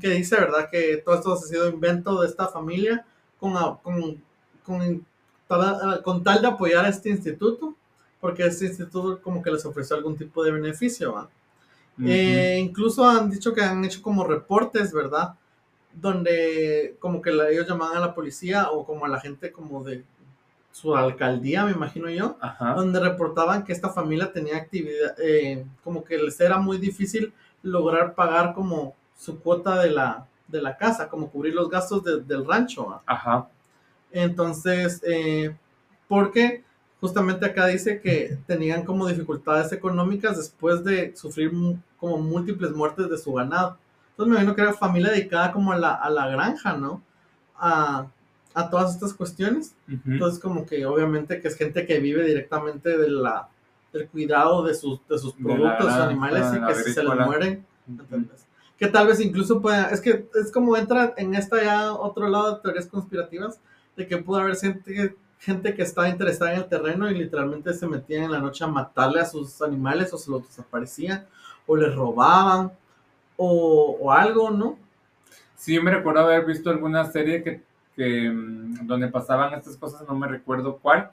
que 0.00 0.10
dice, 0.10 0.36
¿verdad? 0.36 0.68
Que 0.70 0.98
todo 0.98 1.16
esto 1.16 1.32
ha 1.32 1.36
sido 1.38 1.68
invento 1.68 2.20
de 2.20 2.28
esta 2.28 2.46
familia 2.46 3.04
con, 3.40 3.54
con, 3.82 4.22
con, 4.64 5.06
con 6.04 6.22
tal 6.22 6.42
de 6.42 6.46
apoyar 6.46 6.84
a 6.84 6.88
este 6.88 7.10
instituto, 7.10 7.74
porque 8.20 8.46
este 8.46 8.66
instituto 8.66 9.20
como 9.22 9.42
que 9.42 9.50
les 9.50 9.64
ofreció 9.64 9.96
algún 9.96 10.16
tipo 10.16 10.44
de 10.44 10.52
beneficio, 10.52 11.14
¿va? 11.14 11.28
Eh, 12.04 12.58
incluso 12.60 13.04
han 13.08 13.30
dicho 13.30 13.52
que 13.52 13.62
han 13.62 13.84
hecho 13.84 14.02
como 14.02 14.24
reportes, 14.24 14.92
¿verdad? 14.92 15.34
Donde 15.92 16.96
como 17.00 17.20
que 17.20 17.30
ellos 17.30 17.66
llamaban 17.68 17.96
a 17.96 18.00
la 18.00 18.14
policía 18.14 18.70
o 18.70 18.84
como 18.84 19.04
a 19.04 19.08
la 19.08 19.20
gente 19.20 19.50
como 19.50 19.82
de 19.82 20.04
su 20.70 20.94
alcaldía, 20.94 21.64
me 21.64 21.72
imagino 21.72 22.08
yo, 22.08 22.36
donde 22.76 23.00
reportaban 23.00 23.64
que 23.64 23.72
esta 23.72 23.88
familia 23.88 24.32
tenía 24.32 24.56
actividad, 24.56 25.16
eh, 25.18 25.64
como 25.82 26.04
que 26.04 26.18
les 26.18 26.38
era 26.40 26.58
muy 26.58 26.78
difícil 26.78 27.32
lograr 27.62 28.14
pagar 28.14 28.54
como 28.54 28.94
su 29.16 29.40
cuota 29.40 29.80
de 29.80 29.90
la, 29.90 30.26
de 30.46 30.62
la 30.62 30.76
casa, 30.76 31.08
como 31.08 31.30
cubrir 31.30 31.54
los 31.54 31.68
gastos 31.68 32.04
del 32.04 32.46
rancho. 32.46 33.00
Ajá. 33.06 33.48
Entonces, 34.12 35.02
eh, 35.04 35.56
porque 36.06 36.62
justamente 37.00 37.46
acá 37.46 37.66
dice 37.66 38.00
que 38.00 38.38
tenían 38.46 38.84
como 38.84 39.06
dificultades 39.06 39.72
económicas 39.72 40.36
después 40.36 40.82
de 40.84 41.14
sufrir 41.16 41.52
como 41.98 42.18
múltiples 42.18 42.72
muertes 42.72 43.08
de 43.08 43.18
su 43.18 43.32
ganado. 43.32 43.78
Entonces 44.10 44.30
me 44.30 44.34
imagino 44.36 44.54
que 44.54 44.62
era 44.62 44.72
familia 44.72 45.10
dedicada 45.10 45.52
como 45.52 45.72
a 45.72 45.78
la, 45.78 45.94
a 45.94 46.10
la 46.10 46.28
granja, 46.28 46.76
¿no? 46.76 47.02
A, 47.56 48.06
a 48.54 48.70
todas 48.70 48.94
estas 48.94 49.14
cuestiones. 49.14 49.74
Entonces 50.04 50.40
como 50.40 50.66
que 50.66 50.84
obviamente 50.86 51.40
que 51.40 51.48
es 51.48 51.56
gente 51.56 51.86
que 51.86 52.00
vive 52.00 52.24
directamente 52.24 52.98
de 52.98 53.08
la, 53.08 53.48
del 53.92 54.08
cuidado 54.08 54.64
de 54.64 54.74
sus, 54.74 55.00
de 55.08 55.18
sus 55.18 55.34
productos, 55.34 55.86
sus 55.86 56.02
animales 56.02 56.46
y 56.54 56.66
que 56.66 56.74
si 56.74 56.92
se 56.92 57.02
les 57.02 57.26
mueren, 57.26 57.64
que 58.76 58.86
tal 58.88 59.06
vez 59.06 59.20
incluso 59.20 59.60
pueda, 59.60 59.90
es 59.90 60.00
que 60.00 60.28
es 60.34 60.52
como 60.52 60.76
entra 60.76 61.14
en 61.16 61.34
esta 61.34 61.62
ya 61.62 61.92
otro 61.92 62.28
lado 62.28 62.54
de 62.54 62.60
teorías 62.60 62.86
conspirativas, 62.86 63.60
de 63.96 64.06
que 64.06 64.18
pudo 64.18 64.38
haber 64.38 64.56
gente 64.56 65.16
gente 65.38 65.74
que 65.74 65.82
estaba 65.82 66.08
interesada 66.08 66.52
en 66.52 66.58
el 66.58 66.68
terreno 66.68 67.10
y 67.10 67.14
literalmente 67.14 67.72
se 67.74 67.86
metían 67.86 68.24
en 68.24 68.32
la 68.32 68.40
noche 68.40 68.64
a 68.64 68.68
matarle 68.68 69.20
a 69.20 69.24
sus 69.24 69.62
animales 69.62 70.12
o 70.12 70.18
se 70.18 70.30
los 70.30 70.42
desaparecían 70.42 71.26
o 71.66 71.76
les 71.76 71.94
robaban 71.94 72.72
o, 73.36 73.96
o 74.00 74.12
algo, 74.12 74.50
¿no? 74.50 74.78
Sí, 75.54 75.78
me 75.80 75.90
recuerdo 75.90 76.20
haber 76.20 76.44
visto 76.44 76.70
alguna 76.70 77.04
serie 77.06 77.42
que, 77.42 77.62
que, 77.94 78.30
mm, 78.30 78.86
donde 78.86 79.08
pasaban 79.08 79.54
estas 79.54 79.76
cosas, 79.76 80.06
no 80.08 80.14
me 80.14 80.28
recuerdo 80.28 80.78
cuál, 80.78 81.10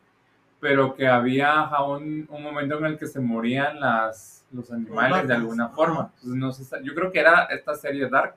pero 0.59 0.95
que 0.95 1.07
había 1.07 1.69
un, 1.87 2.27
un 2.29 2.43
momento 2.43 2.77
en 2.79 2.85
el 2.85 2.97
que 2.97 3.07
se 3.07 3.19
morían 3.19 3.79
las, 3.79 4.45
los 4.51 4.71
animales 4.71 5.27
de 5.27 5.35
alguna 5.35 5.69
forma. 5.69 6.11
Entonces, 6.15 6.35
no 6.35 6.51
sé, 6.51 6.83
yo 6.83 6.95
creo 6.95 7.11
que 7.11 7.19
era 7.19 7.43
esta 7.45 7.75
serie 7.75 8.09
Dark, 8.09 8.35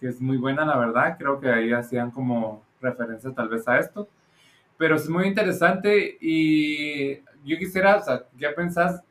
que 0.00 0.08
es 0.08 0.20
muy 0.20 0.36
buena, 0.36 0.64
la 0.64 0.76
verdad. 0.76 1.16
Creo 1.18 1.40
que 1.40 1.50
ahí 1.50 1.72
hacían 1.72 2.10
como 2.10 2.62
referencia 2.80 3.32
tal 3.32 3.48
vez 3.48 3.66
a 3.68 3.78
esto. 3.78 4.08
Pero 4.78 4.96
es 4.96 5.08
muy 5.08 5.26
interesante 5.26 6.18
y 6.20 7.16
yo 7.44 7.58
quisiera, 7.58 7.96
o 7.96 8.02
sea, 8.02 8.24
¿qué 8.38 8.48
pensás 8.48 9.02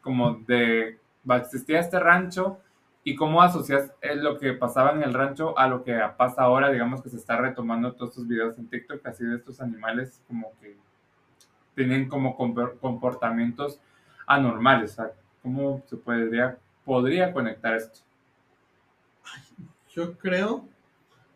como 0.00 0.34
de, 0.46 0.98
existía 1.36 1.80
este 1.80 1.98
rancho 1.98 2.58
y 3.04 3.16
cómo 3.16 3.42
asocias 3.42 3.92
lo 4.16 4.38
que 4.38 4.52
pasaba 4.52 4.92
en 4.92 5.02
el 5.02 5.14
rancho 5.14 5.58
a 5.58 5.66
lo 5.66 5.82
que 5.82 5.98
pasa 6.16 6.42
ahora, 6.42 6.70
digamos 6.70 7.02
que 7.02 7.08
se 7.08 7.16
está 7.16 7.36
retomando 7.36 7.92
todos 7.92 8.10
estos 8.10 8.28
videos 8.28 8.58
en 8.58 8.68
TikTok, 8.68 9.04
así 9.06 9.24
de 9.24 9.36
estos 9.36 9.60
animales 9.60 10.22
como 10.28 10.52
que 10.60 10.76
tienen 11.74 12.08
como 12.08 12.36
comportamientos 12.36 13.80
anormales, 14.26 14.92
o 14.92 14.94
sea, 14.94 15.12
¿cómo 15.42 15.82
se 15.86 15.96
podría, 15.96 16.58
podría 16.84 17.32
conectar 17.32 17.74
esto? 17.74 18.00
Yo 19.90 20.16
creo 20.16 20.64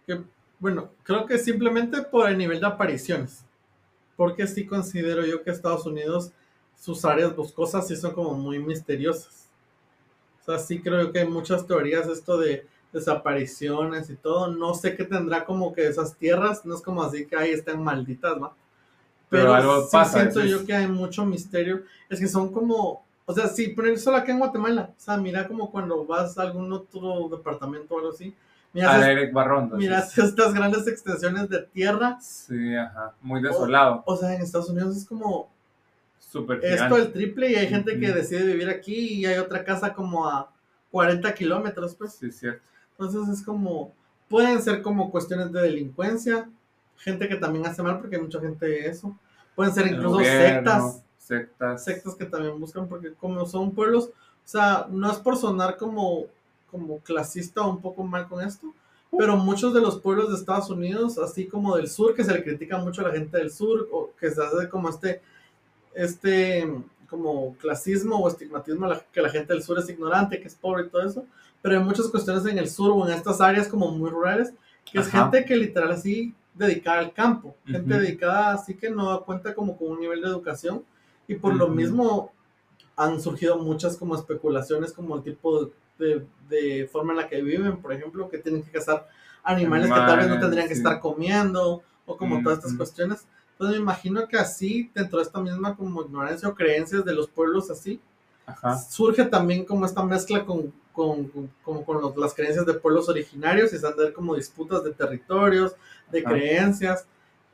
que, 0.07 0.23
bueno, 0.59 0.91
creo 1.03 1.27
que 1.27 1.39
simplemente 1.39 2.03
por 2.03 2.29
el 2.29 2.39
nivel 2.39 2.61
de 2.61 2.67
apariciones 2.67 3.46
porque 4.17 4.47
sí 4.47 4.67
considero 4.67 5.25
yo 5.25 5.43
que 5.43 5.51
Estados 5.51 5.87
Unidos, 5.87 6.33
sus 6.81 7.05
áreas 7.05 7.35
boscosas 7.35 7.87
sí 7.87 7.97
son 7.97 8.13
como 8.13 8.35
muy 8.35 8.59
misteriosas. 8.59 9.49
O 10.43 10.45
sea, 10.45 10.59
sí 10.59 10.81
creo 10.81 11.13
que 11.13 11.21
hay 11.21 11.29
muchas 11.29 11.67
teorías 11.67 12.07
esto 12.09 12.39
de 12.39 12.67
desapariciones 12.93 14.11
y 14.11 14.17
todo. 14.17 14.49
No 14.49 14.75
sé 14.75 14.97
qué 14.97 15.05
tendrá 15.05 15.45
como 15.45 15.73
que 15.75 15.87
esas 15.87 16.17
tierras, 16.17 16.65
no 16.65 16.75
es 16.75 16.83
como 16.83 17.03
así 17.03 17.27
que 17.27 17.37
ahí 17.37 17.51
están 17.51 17.83
malditas, 17.83 18.39
¿no? 18.39 18.55
Pero, 19.29 19.87
sí 19.89 19.97
siento 20.09 20.45
yo 20.45 20.65
que 20.65 20.75
hay 20.75 20.87
mucho 20.87 21.27
misterio. 21.27 21.83
Es 22.09 22.21
que 22.21 22.29
son 22.29 22.53
como, 22.53 23.05
o 23.25 23.35
sea, 23.35 23.49
sí, 23.49 23.73
pero 23.77 23.97
solo 23.99 24.19
acá 24.19 24.31
en 24.31 24.39
Guatemala. 24.39 24.95
O 24.97 25.01
sea, 25.01 25.17
mira 25.17 25.49
como 25.49 25.71
cuando 25.71 26.07
vas 26.07 26.39
a 26.39 26.43
algún 26.43 26.73
otro 26.73 27.29
departamento 27.29 27.95
o 27.95 27.99
algo 27.99 28.11
así 28.11 28.35
Mira, 28.73 29.11
Eric 29.11 29.33
Barrón. 29.33 29.71
Mira 29.75 30.01
estas 30.01 30.53
grandes 30.53 30.87
extensiones 30.87 31.49
de 31.49 31.63
tierra. 31.63 32.19
Sí, 32.21 32.75
ajá. 32.77 33.15
Muy 33.23 33.43
desolado. 33.43 34.03
O, 34.07 34.17
sea, 34.17 34.35
en 34.35 34.43
Estados 34.43 34.69
Unidos 34.69 34.97
es 34.97 35.07
como. 35.07 35.51
Súper 36.19 36.63
Esto 36.63 36.97
el 36.97 37.13
triple 37.13 37.51
y 37.51 37.55
hay 37.55 37.69
gente 37.69 37.99
que 37.99 38.13
decide 38.13 38.45
vivir 38.45 38.69
aquí 38.69 39.15
y 39.15 39.27
hay 39.27 39.39
otra 39.39 39.65
casa 39.65 39.95
como 39.95 40.29
a 40.29 40.51
40 40.91 41.33
kilómetros, 41.35 41.95
pues. 41.95 42.15
Sí, 42.15 42.31
cierto. 42.31 42.69
Entonces 42.99 43.39
es 43.39 43.45
como. 43.45 43.93
Pueden 44.29 44.61
ser 44.61 44.83
como 44.83 45.11
cuestiones 45.11 45.53
de 45.53 45.63
delincuencia. 45.63 46.51
Gente 46.99 47.29
que 47.29 47.37
también 47.37 47.65
hace 47.67 47.83
mal 47.83 47.99
porque 47.99 48.17
hay 48.17 48.23
mucha 48.23 48.41
gente 48.41 48.67
de 48.67 48.89
eso. 48.89 49.17
Pueden 49.55 49.73
ser 49.73 49.87
incluso 49.87 50.19
sectas. 50.19 51.03
Sectas. 51.17 51.85
Sectas 51.85 52.15
que 52.15 52.27
también 52.27 52.61
buscan 52.61 52.89
porque 52.89 53.15
como 53.15 53.47
son 53.47 53.75
pueblos. 53.75 54.11
O 54.47 54.49
sea, 54.49 54.87
no 54.91 55.11
es 55.11 55.19
por 55.19 55.37
sonar 55.37 55.77
como 55.77 56.27
como 56.71 56.99
clasista 57.01 57.63
un 57.63 57.81
poco 57.81 58.03
mal 58.05 58.29
con 58.29 58.43
esto, 58.43 58.73
pero 59.17 59.37
muchos 59.37 59.73
de 59.73 59.81
los 59.81 60.01
pueblos 60.01 60.29
de 60.29 60.37
Estados 60.37 60.69
Unidos, 60.71 61.19
así 61.19 61.47
como 61.47 61.77
del 61.77 61.89
sur, 61.89 62.15
que 62.15 62.25
se 62.25 62.33
le 62.33 62.43
critica 62.43 62.79
mucho 62.79 63.03
a 63.03 63.09
la 63.09 63.15
gente 63.15 63.39
del 63.39 63.51
sur, 63.51 63.89
o 63.93 64.11
que 64.19 64.31
se 64.31 64.43
hace 64.43 64.69
como 64.69 64.89
este, 64.89 65.23
este, 65.95 66.71
como 67.09 67.57
clasismo 67.57 68.19
o 68.19 68.29
estigmatismo, 68.29 68.89
que 69.13 69.23
la 69.23 69.31
gente 69.31 69.53
del 69.53 69.63
sur 69.63 69.79
es 69.79 69.89
ignorante, 69.89 70.41
que 70.41 70.49
es 70.49 70.55
pobre 70.55 70.85
y 70.85 70.89
todo 70.89 71.03
eso, 71.03 71.25
pero 71.63 71.79
hay 71.79 71.85
muchas 71.85 72.09
cuestiones 72.09 72.45
en 72.47 72.59
el 72.59 72.69
sur 72.69 72.93
o 72.93 73.07
en 73.07 73.15
estas 73.15 73.41
áreas 73.41 73.69
como 73.69 73.91
muy 73.91 74.11
rurales, 74.11 74.53
que 74.85 74.99
es 74.99 75.09
gente 75.09 75.45
que 75.45 75.57
literal 75.57 75.93
así 75.93 76.35
dedicada 76.55 77.01
al 77.01 77.13
campo, 77.13 77.55
gente 77.67 77.99
dedicada 77.99 78.53
así 78.53 78.75
que 78.75 78.89
no 78.91 79.23
cuenta 79.25 79.55
como 79.55 79.77
con 79.77 79.89
un 79.89 80.01
nivel 80.01 80.23
de 80.23 80.29
educación 80.29 80.85
y 81.29 81.35
por 81.35 81.55
lo 81.55 81.69
mismo 81.69 82.33
han 82.97 83.21
surgido 83.21 83.59
muchas 83.59 83.97
como 83.97 84.15
especulaciones 84.15 84.93
como 84.93 85.17
el 85.17 85.23
tipo 85.23 85.65
de 85.65 85.71
de, 85.99 86.89
forma 86.91 87.13
en 87.13 87.19
la 87.19 87.29
que 87.29 87.43
viven, 87.43 87.79
por 87.79 87.93
ejemplo, 87.93 88.29
que 88.29 88.39
tienen 88.39 88.63
que 88.63 88.71
cazar 88.71 89.09
animales, 89.43 89.89
que 89.89 89.95
tal 89.95 90.19
vez 90.19 90.29
no 90.29 90.41
tendrían 90.41 90.69
que 90.69 90.75
estar 90.75 91.01
comiendo, 91.01 91.83
o 92.05 92.17
como 92.17 92.43
todas 92.43 92.59
estas 92.59 92.75
cuestiones. 92.75 93.27
Entonces 93.53 93.77
me 93.77 93.83
imagino 93.83 94.29
que 94.29 94.37
así, 94.37 94.91
dentro 94.95 95.19
de 95.19 95.25
esta 95.25 95.41
misma 95.41 95.77
como 95.77 96.03
ignorancia 96.03 96.49
o 96.49 96.55
creencias 96.55 97.05
de 97.05 97.15
los 97.15 97.29
pueblos 97.29 97.71
así, 97.71 98.01
surge 98.89 99.25
también 99.25 99.65
como 99.65 99.87
esta 99.87 100.03
mezcla 100.03 100.45
con, 100.45 100.73
con, 100.93 101.27
con, 101.63 101.83
con 101.85 102.21
las 102.21 102.35
creencias 102.35 102.67
de 102.67 102.75
pueblos 102.75 103.09
originarios 103.09 103.73
y 103.73 103.79
se 103.79 103.87
han 103.87 103.97
de 103.97 104.05
ver 104.05 104.13
como 104.13 104.37
disputas 104.37 104.85
de 104.85 104.93
territorios, 104.93 105.75
de 106.11 106.23
creencias 106.23 107.07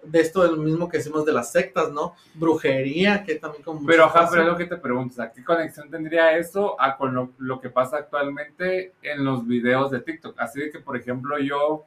de 0.02 0.20
esto 0.20 0.42
de 0.42 0.50
lo 0.50 0.56
mismo 0.56 0.88
que 0.88 0.98
decimos 0.98 1.24
de 1.24 1.32
las 1.32 1.52
sectas, 1.52 1.90
¿no? 1.92 2.14
Brujería, 2.34 3.22
que 3.24 3.36
también 3.36 3.62
como... 3.62 3.86
Pero, 3.86 4.04
ajá, 4.04 4.28
pero 4.30 4.42
es 4.42 4.48
lo 4.48 4.56
que 4.56 4.66
te 4.66 4.76
pregunto, 4.76 5.22
¿qué 5.34 5.44
conexión 5.44 5.90
tendría 5.90 6.36
eso 6.36 6.80
a 6.80 6.96
con 6.96 7.14
lo, 7.14 7.30
lo, 7.38 7.60
que 7.60 7.70
pasa 7.70 7.98
actualmente 7.98 8.92
en 9.02 9.24
los 9.24 9.46
videos 9.46 9.90
de 9.90 10.00
TikTok? 10.00 10.38
Así 10.40 10.60
de 10.60 10.70
que, 10.70 10.80
por 10.80 10.96
ejemplo, 10.96 11.38
yo, 11.38 11.84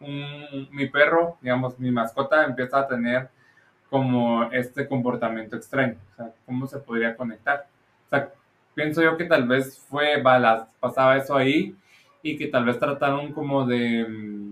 mi 0.00 0.88
perro, 0.88 1.36
digamos, 1.40 1.78
mi 1.78 1.90
mascota 1.90 2.44
empieza 2.44 2.78
a 2.78 2.88
tener 2.88 3.28
como 3.90 4.44
este 4.50 4.88
comportamiento 4.88 5.56
extraño, 5.56 5.96
o 6.12 6.16
sea, 6.16 6.32
¿cómo 6.44 6.66
se 6.66 6.78
podría 6.78 7.16
conectar? 7.16 7.66
O 8.06 8.08
sea, 8.10 8.32
pienso 8.74 9.02
yo 9.02 9.16
que 9.16 9.24
tal 9.24 9.46
vez 9.46 9.78
fue, 9.78 10.20
balas, 10.20 10.68
pasaba 10.80 11.16
eso 11.16 11.36
ahí 11.36 11.74
y 12.22 12.36
que 12.36 12.48
tal 12.48 12.64
vez 12.64 12.78
trataron 12.78 13.32
como 13.32 13.66
de 13.66 14.04
mm, 14.08 14.45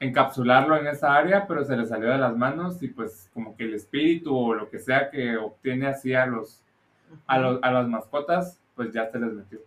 encapsularlo 0.00 0.76
en 0.76 0.88
esa 0.88 1.14
área, 1.14 1.46
pero 1.46 1.64
se 1.64 1.76
le 1.76 1.86
salió 1.86 2.10
de 2.10 2.18
las 2.18 2.36
manos 2.36 2.82
y 2.82 2.88
pues 2.88 3.30
como 3.32 3.56
que 3.56 3.64
el 3.64 3.74
espíritu 3.74 4.36
o 4.36 4.54
lo 4.54 4.68
que 4.68 4.78
sea 4.78 5.10
que 5.10 5.36
obtiene 5.36 5.86
así 5.86 6.14
a 6.14 6.26
los 6.26 6.60
a, 7.26 7.36
a 7.36 7.70
las 7.70 7.88
mascotas, 7.88 8.58
pues 8.74 8.92
ya 8.92 9.10
se 9.10 9.18
les 9.18 9.32
metió. 9.32 9.60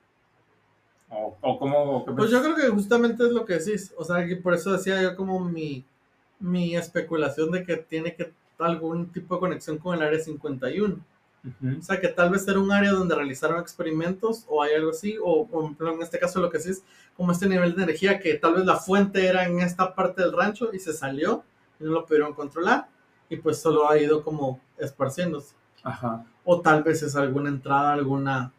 O, 1.10 1.38
o 1.42 1.60
como... 1.60 2.06
Pues 2.06 2.32
yo 2.32 2.42
creo 2.42 2.56
que 2.56 2.68
justamente 2.70 3.24
es 3.24 3.32
lo 3.32 3.46
que 3.46 3.60
decís, 3.60 3.94
o 3.98 4.04
sea, 4.04 4.26
que 4.26 4.36
por 4.36 4.54
eso 4.54 4.72
decía 4.74 5.02
yo 5.02 5.16
como 5.16 5.40
mi, 5.40 5.86
mi 6.40 6.76
especulación 6.76 7.52
de 7.52 7.64
que 7.64 7.78
tiene 7.78 8.16
que 8.16 8.34
algún 8.58 9.12
tipo 9.12 9.36
de 9.36 9.40
conexión 9.40 9.78
con 9.78 9.96
el 9.96 10.02
área 10.02 10.20
51 10.20 10.98
o 11.80 11.82
sea, 11.82 12.00
que 12.00 12.08
tal 12.08 12.32
vez 12.32 12.48
era 12.48 12.60
un 12.60 12.72
área 12.72 12.92
donde 12.92 13.16
realizaron 13.16 13.60
experimentos 13.60 14.46
o 14.48 14.64
hay 14.64 14.74
algo 14.74 14.92
así, 14.92 15.18
o, 15.24 15.48
en 15.80 16.02
este 16.02 16.20
caso 16.20 16.40
lo 16.40 16.50
que 16.50 16.60
sí 16.60 16.72
es 16.72 16.84
como 17.16 17.32
este 17.32 17.48
nivel 17.48 17.76
de 17.76 17.84
energía 17.84 18.20
que 18.20 18.34
tal 18.36 18.56
vez 18.56 18.66
la 18.66 18.78
fuente 18.78 19.28
era 19.28 19.46
en 19.46 19.60
esta 19.60 19.94
parte 19.94 20.22
del 20.22 20.34
rancho 20.34 20.74
y 20.74 20.80
se 20.80 20.94
salió 20.94 21.44
y 21.80 21.84
no 21.84 21.92
lo 21.92 22.06
pudieron 22.06 22.34
controlar 22.34 22.88
y 23.30 23.38
pues 23.38 23.62
solo 23.62 23.90
ha 23.90 23.98
ido 23.98 24.24
como 24.24 24.60
esparciéndose. 24.78 25.56
Ajá. 25.84 26.26
O 26.44 26.62
tal 26.62 26.84
vez 26.84 27.04
es 27.04 27.16
alguna 27.16 27.50
entrada, 27.50 27.94
alguna 27.94 28.52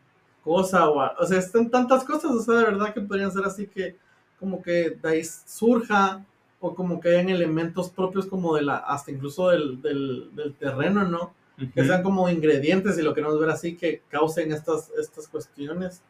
cosa, 0.45 0.89
o, 0.89 1.03
o 1.19 1.27
sea, 1.27 1.39
están 1.39 1.71
tantas 1.71 2.05
cosas, 2.05 2.31
o 2.31 2.41
sea, 2.41 2.55
de 2.55 2.65
verdad 2.65 2.95
que 2.95 3.01
podrían 3.01 3.33
ser 3.33 3.45
así 3.45 3.67
que 3.67 3.97
como 4.39 4.63
que 4.63 4.91
de 4.91 5.09
ahí 5.09 5.25
surja 5.25 6.25
o 6.61 6.75
como 6.75 7.01
que 7.01 7.11
hayan 7.11 7.31
elementos 7.31 7.91
propios 7.91 8.27
como 8.27 8.55
de 8.55 8.63
la, 8.63 8.77
hasta 8.77 9.11
incluso 9.11 9.49
del, 9.49 9.83
del, 9.83 10.31
del 10.35 10.55
terreno, 10.55 11.05
¿no? 11.05 11.35
Que 11.75 11.85
sean 11.85 12.03
como 12.03 12.29
ingredientes, 12.29 12.99
y 12.99 13.03
lo 13.03 13.15
queremos 13.15 13.41
ver 13.41 13.51
así, 13.51 13.77
que 13.77 14.03
causen 14.09 14.53
estas, 14.53 14.91
estas 14.99 15.27
cuestiones. 15.29 16.03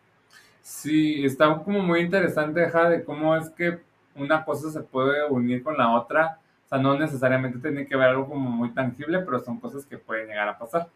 Sí, 0.62 1.24
está 1.24 1.56
como 1.62 1.80
muy 1.80 2.00
interesante, 2.00 2.60
deja 2.60 2.88
de 2.88 3.04
cómo 3.04 3.36
es 3.36 3.50
que 3.50 3.80
una 4.16 4.44
cosa 4.44 4.70
se 4.70 4.80
puede 4.80 5.24
unir 5.28 5.62
con 5.62 5.76
la 5.76 5.94
otra. 5.94 6.40
O 6.64 6.68
sea, 6.68 6.78
no 6.78 6.98
necesariamente 6.98 7.58
tiene 7.60 7.86
que 7.86 7.96
ver 7.96 8.08
algo 8.08 8.28
como 8.28 8.50
muy 8.50 8.72
tangible, 8.72 9.20
pero 9.20 9.38
son 9.38 9.60
cosas 9.60 9.86
que 9.86 9.98
pueden 9.98 10.26
llegar 10.26 10.48
a 10.48 10.58
pasar. 10.58 10.88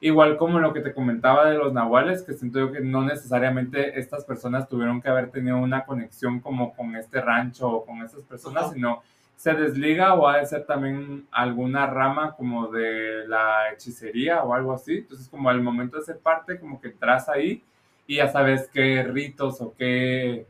Igual 0.00 0.36
como 0.36 0.60
lo 0.60 0.72
que 0.72 0.80
te 0.80 0.94
comentaba 0.94 1.48
de 1.48 1.58
los 1.58 1.72
nahuales, 1.72 2.22
que 2.22 2.34
siento 2.34 2.58
yo 2.58 2.72
que 2.72 2.80
no 2.80 3.02
necesariamente 3.02 3.98
estas 3.98 4.24
personas 4.24 4.68
tuvieron 4.68 5.00
que 5.00 5.08
haber 5.08 5.30
tenido 5.30 5.58
una 5.58 5.84
conexión 5.84 6.40
como 6.40 6.74
con 6.74 6.94
este 6.96 7.20
rancho 7.20 7.68
o 7.68 7.84
con 7.84 8.02
esas 8.02 8.22
personas, 8.22 8.72
sino 8.72 9.02
se 9.36 9.54
desliga 9.54 10.14
o 10.14 10.28
ha 10.28 10.38
de 10.38 10.46
ser 10.46 10.64
también 10.66 11.26
alguna 11.32 11.86
rama 11.86 12.34
como 12.36 12.68
de 12.68 13.26
la 13.26 13.72
hechicería 13.72 14.42
o 14.44 14.54
algo 14.54 14.72
así. 14.72 14.98
Entonces, 14.98 15.28
como 15.28 15.50
al 15.50 15.60
momento 15.60 15.96
de 15.96 16.04
ser 16.04 16.18
parte, 16.18 16.60
como 16.60 16.80
que 16.80 16.88
entras 16.88 17.28
ahí 17.28 17.62
y 18.06 18.16
ya 18.16 18.28
sabes 18.28 18.68
qué 18.72 19.02
ritos 19.02 19.60
o 19.60 19.74
qué 19.76 20.46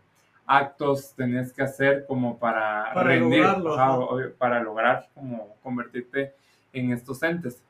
actos 0.46 1.14
tenés 1.14 1.52
que 1.52 1.62
hacer 1.62 2.04
como 2.06 2.38
para, 2.38 2.90
para 2.92 3.08
rendir, 3.08 3.44
para 4.38 4.62
lograr 4.62 5.08
como 5.14 5.56
convertirte 5.62 6.34
en 6.72 6.92
estos 6.92 7.22
entes. 7.22 7.62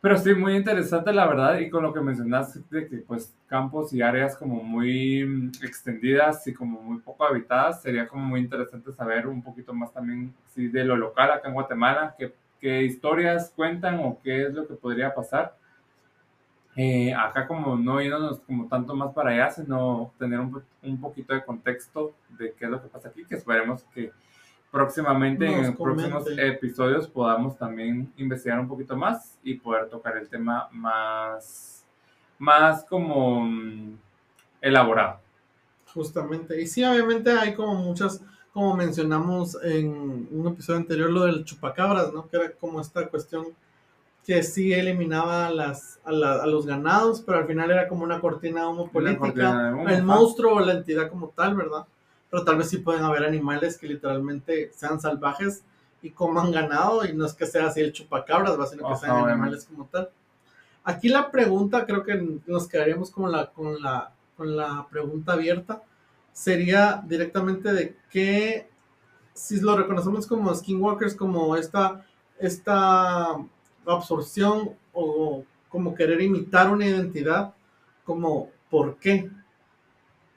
Pero 0.00 0.18
sí, 0.18 0.34
muy 0.34 0.54
interesante 0.56 1.12
la 1.12 1.26
verdad 1.26 1.58
y 1.58 1.70
con 1.70 1.82
lo 1.82 1.92
que 1.92 2.00
mencionaste 2.00 2.60
de 2.70 2.86
que 2.86 2.98
pues 2.98 3.34
campos 3.48 3.92
y 3.92 4.02
áreas 4.02 4.36
como 4.36 4.62
muy 4.62 5.24
mm, 5.24 5.52
extendidas 5.62 6.46
y 6.46 6.54
como 6.54 6.80
muy 6.80 6.98
poco 7.00 7.24
habitadas, 7.24 7.82
sería 7.82 8.06
como 8.06 8.24
muy 8.24 8.40
interesante 8.40 8.92
saber 8.92 9.26
un 9.26 9.42
poquito 9.42 9.72
más 9.72 9.92
también 9.92 10.34
sí, 10.54 10.68
de 10.68 10.84
lo 10.84 10.96
local 10.96 11.30
acá 11.30 11.48
en 11.48 11.54
Guatemala, 11.54 12.14
qué, 12.18 12.32
qué 12.60 12.82
historias 12.84 13.52
cuentan 13.56 13.98
o 14.00 14.18
qué 14.22 14.46
es 14.46 14.54
lo 14.54 14.66
que 14.68 14.74
podría 14.74 15.14
pasar. 15.14 15.56
Eh, 16.78 17.14
acá 17.14 17.46
como 17.46 17.74
no 17.76 18.02
irnos 18.02 18.38
como 18.40 18.68
tanto 18.68 18.94
más 18.94 19.14
para 19.14 19.30
allá, 19.30 19.50
sino 19.50 20.12
tener 20.18 20.38
un, 20.38 20.62
un, 20.82 21.00
poquito 21.00 21.32
de 21.32 21.42
contexto 21.42 22.14
de 22.38 22.52
qué 22.52 22.66
es 22.66 22.70
lo 22.70 22.82
que 22.82 22.88
pasa 22.88 23.08
aquí, 23.08 23.24
que 23.24 23.36
esperemos 23.36 23.82
que 23.94 24.12
próximamente 24.70 25.46
en 25.46 25.76
próximos 25.76 26.24
episodios 26.36 27.08
podamos 27.08 27.56
también 27.56 28.12
investigar 28.16 28.60
un 28.60 28.68
poquito 28.68 28.96
más 28.96 29.36
y 29.42 29.54
poder 29.54 29.88
tocar 29.88 30.16
el 30.16 30.28
tema 30.28 30.68
más, 30.72 31.84
más 32.38 32.84
como 32.84 33.40
mm, 33.44 33.96
elaborado. 34.60 35.20
Justamente, 35.94 36.60
y 36.60 36.66
sí, 36.66 36.84
obviamente 36.84 37.30
hay 37.30 37.54
como 37.54 37.74
muchas, 37.74 38.20
como 38.52 38.76
mencionamos 38.76 39.56
en 39.62 40.28
un 40.30 40.46
episodio 40.48 40.80
anterior, 40.80 41.10
lo 41.10 41.24
del 41.24 41.44
chupacabras, 41.44 42.12
¿no? 42.12 42.28
Que 42.28 42.36
era 42.36 42.52
como 42.52 42.80
esta 42.80 43.08
cuestión 43.08 43.46
que 44.26 44.42
sí 44.42 44.72
eliminaba 44.74 45.46
a, 45.46 45.50
las, 45.50 46.00
a, 46.04 46.12
los 46.12 46.66
ganados, 46.66 47.22
pero 47.24 47.38
al 47.38 47.46
final 47.46 47.70
era 47.70 47.88
como 47.88 48.02
una 48.02 48.20
cortina 48.20 48.62
de 48.62 48.66
humo 48.66 48.90
política, 48.90 49.72
el 49.88 50.02
monstruo 50.02 50.56
o 50.56 50.60
la 50.60 50.72
entidad 50.72 51.08
como 51.08 51.28
tal, 51.28 51.54
¿verdad? 51.54 51.86
Pero 52.30 52.44
tal 52.44 52.56
vez 52.56 52.68
sí 52.70 52.78
pueden 52.78 53.04
haber 53.04 53.24
animales 53.24 53.78
que 53.78 53.86
literalmente 53.86 54.70
sean 54.74 55.00
salvajes 55.00 55.62
y 56.02 56.10
coman 56.10 56.52
ganado 56.52 57.04
y 57.04 57.12
no 57.12 57.26
es 57.26 57.34
que 57.34 57.46
sea 57.46 57.66
así 57.66 57.80
el 57.80 57.92
chupacabras, 57.92 58.70
sino 58.70 58.88
que 58.88 58.96
sean 58.96 59.28
animales 59.28 59.64
como 59.64 59.86
tal. 59.86 60.10
Aquí 60.84 61.08
la 61.08 61.30
pregunta, 61.30 61.84
creo 61.84 62.04
que 62.04 62.40
nos 62.46 62.68
quedaríamos 62.68 63.10
con 63.10 63.32
la, 63.32 63.50
con 63.50 63.82
la, 63.82 64.12
con 64.36 64.56
la 64.56 64.86
pregunta 64.88 65.32
abierta, 65.32 65.82
sería 66.32 67.02
directamente 67.04 67.72
de 67.72 67.96
qué, 68.10 68.68
si 69.32 69.58
lo 69.60 69.76
reconocemos 69.76 70.26
como 70.26 70.54
skinwalkers, 70.54 71.14
como 71.14 71.56
esta, 71.56 72.04
esta 72.38 73.36
absorción 73.86 74.70
o 74.92 75.44
como 75.68 75.94
querer 75.94 76.20
imitar 76.20 76.70
una 76.70 76.86
identidad, 76.86 77.54
como 78.04 78.50
por 78.70 78.96
qué. 78.98 79.30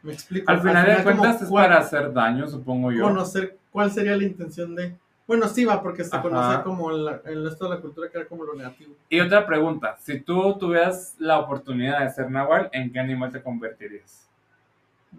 Me 0.01 0.13
explico. 0.13 0.49
Al 0.51 0.61
final, 0.61 0.85
de 0.85 1.03
cuentas 1.03 1.41
es 1.41 1.49
para 1.49 1.77
hacer 1.77 2.13
daño, 2.13 2.47
supongo 2.47 2.91
yo. 2.91 3.03
Conocer 3.03 3.57
cuál 3.71 3.91
sería 3.91 4.15
la 4.15 4.23
intención 4.23 4.75
de... 4.75 4.95
Bueno, 5.27 5.47
sí 5.47 5.63
va, 5.63 5.83
porque 5.83 6.03
se 6.03 6.19
conoce 6.21 6.63
como 6.63 6.89
el 6.89 7.43
resto 7.43 7.65
de 7.65 7.75
la 7.75 7.81
cultura 7.81 8.09
que 8.09 8.17
era 8.17 8.27
como 8.27 8.43
lo 8.43 8.55
negativo. 8.55 8.95
Y 9.09 9.19
otra 9.19 9.45
pregunta, 9.45 9.95
si 9.99 10.19
tú 10.21 10.57
tuvieras 10.57 11.15
la 11.19 11.37
oportunidad 11.37 11.99
de 11.99 12.09
ser 12.09 12.31
nahual, 12.31 12.69
¿en 12.71 12.91
qué 12.91 12.99
animal 12.99 13.31
te 13.31 13.43
convertirías? 13.43 14.27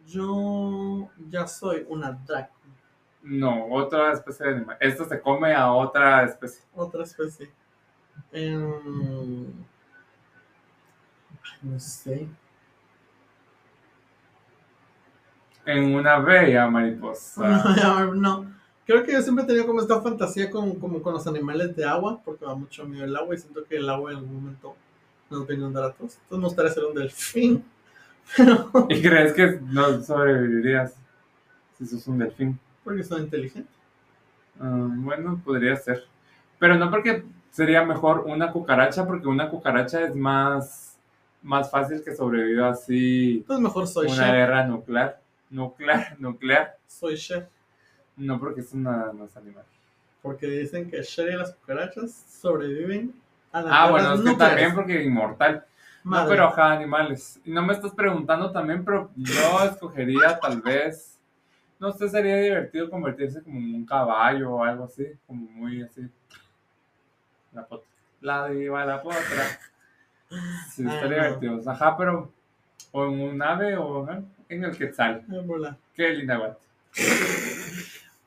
Yo 0.06 1.08
ya 1.28 1.46
soy 1.46 1.86
una 1.88 2.10
drag. 2.10 2.50
No, 3.22 3.66
otra 3.66 4.12
especie 4.12 4.46
de 4.46 4.52
animal. 4.54 4.76
Esto 4.80 5.04
se 5.04 5.20
come 5.20 5.54
a 5.54 5.72
otra 5.72 6.24
especie. 6.24 6.64
Otra 6.74 7.04
especie. 7.04 7.50
no 11.62 11.78
sé. 11.78 12.26
En 15.66 15.94
una 15.94 16.18
bella 16.18 16.68
mariposa. 16.68 17.64
no, 18.14 18.46
creo 18.86 19.04
que 19.04 19.12
yo 19.12 19.22
siempre 19.22 19.44
he 19.44 19.46
tenido 19.46 19.66
como 19.66 19.80
esta 19.80 20.00
fantasía 20.00 20.50
con, 20.50 20.74
como 20.76 21.00
con 21.02 21.14
los 21.14 21.26
animales 21.26 21.76
de 21.76 21.84
agua, 21.84 22.20
porque 22.24 22.44
va 22.44 22.54
mucho 22.54 22.84
miedo 22.84 23.04
el 23.04 23.16
agua 23.16 23.34
y 23.34 23.38
siento 23.38 23.64
que 23.64 23.76
el 23.76 23.88
agua 23.88 24.10
en 24.12 24.18
algún 24.18 24.34
momento 24.34 24.74
nos 25.30 25.46
viene 25.46 25.62
a 25.62 25.66
inundar 25.66 25.84
a 25.84 25.92
todos. 25.92 26.14
Entonces 26.14 26.38
me 26.38 26.44
gustaría 26.44 26.72
ser 26.72 26.84
un 26.84 26.94
delfín. 26.94 27.64
¿Y 28.88 29.02
crees 29.02 29.32
que 29.32 29.60
no 29.62 30.02
sobrevivirías 30.02 30.94
si 31.78 31.86
sos 31.86 32.06
un 32.08 32.18
delfín? 32.18 32.58
Porque 32.82 33.04
soy 33.04 33.22
inteligente. 33.22 33.70
Ah, 34.60 34.88
bueno, 34.88 35.40
podría 35.44 35.76
ser. 35.76 36.04
Pero 36.58 36.76
no 36.76 36.90
porque 36.90 37.24
sería 37.50 37.84
mejor 37.84 38.24
una 38.26 38.52
cucaracha, 38.52 39.06
porque 39.06 39.28
una 39.28 39.48
cucaracha 39.48 40.04
es 40.04 40.14
más, 40.14 40.98
más 41.42 41.70
fácil 41.70 42.02
que 42.04 42.14
sobreviva 42.14 42.70
así. 42.70 43.44
Pues 43.46 43.58
mejor 43.58 43.86
soy 43.86 44.08
Una 44.08 44.32
guerra 44.32 44.66
nuclear. 44.66 45.19
Nuclear, 45.50 46.16
nuclear. 46.20 46.76
Soy 46.86 47.16
chef. 47.16 47.44
No, 48.16 48.38
porque 48.38 48.60
es 48.60 48.72
una, 48.72 49.12
no 49.12 49.24
es 49.24 49.36
animal. 49.36 49.64
Porque 50.22 50.46
dicen 50.46 50.90
que 50.90 51.02
Sherry 51.02 51.34
y 51.34 51.36
las 51.36 51.52
cucarachas 51.54 52.12
sobreviven 52.12 53.14
a 53.52 53.62
la 53.62 53.82
Ah, 53.82 53.90
bueno, 53.90 54.14
es 54.14 54.20
que 54.20 54.34
también 54.34 54.74
porque 54.74 55.02
inmortal. 55.02 55.64
No, 56.04 56.26
pero 56.28 56.44
ajá, 56.44 56.72
animales. 56.72 57.40
No 57.44 57.62
me 57.62 57.72
estás 57.72 57.92
preguntando 57.92 58.50
también, 58.52 58.84
pero 58.84 59.10
yo 59.16 59.64
escogería 59.64 60.38
tal 60.38 60.60
vez. 60.62 61.18
No 61.78 61.92
sé, 61.92 62.08
sería 62.08 62.36
divertido 62.36 62.90
convertirse 62.90 63.42
como 63.42 63.58
en 63.58 63.74
un 63.74 63.86
caballo 63.86 64.52
o 64.52 64.64
algo 64.64 64.84
así, 64.84 65.06
como 65.26 65.42
muy 65.50 65.82
así. 65.82 66.08
La 67.52 67.66
potra. 67.66 67.88
La 68.20 68.48
diva, 68.48 68.84
la 68.84 69.02
potra. 69.02 69.58
Sí, 70.70 70.86
estaría 70.86 71.24
divertido. 71.24 71.60
Ajá, 71.70 71.96
pero. 71.96 72.30
O 72.92 73.06
en 73.06 73.20
un 73.20 73.42
ave 73.42 73.76
o 73.76 74.06
en 74.50 74.64
el 74.64 74.76
Quetzal. 74.76 75.24
Qué 75.94 76.10
linda 76.10 76.36
guata. 76.36 76.58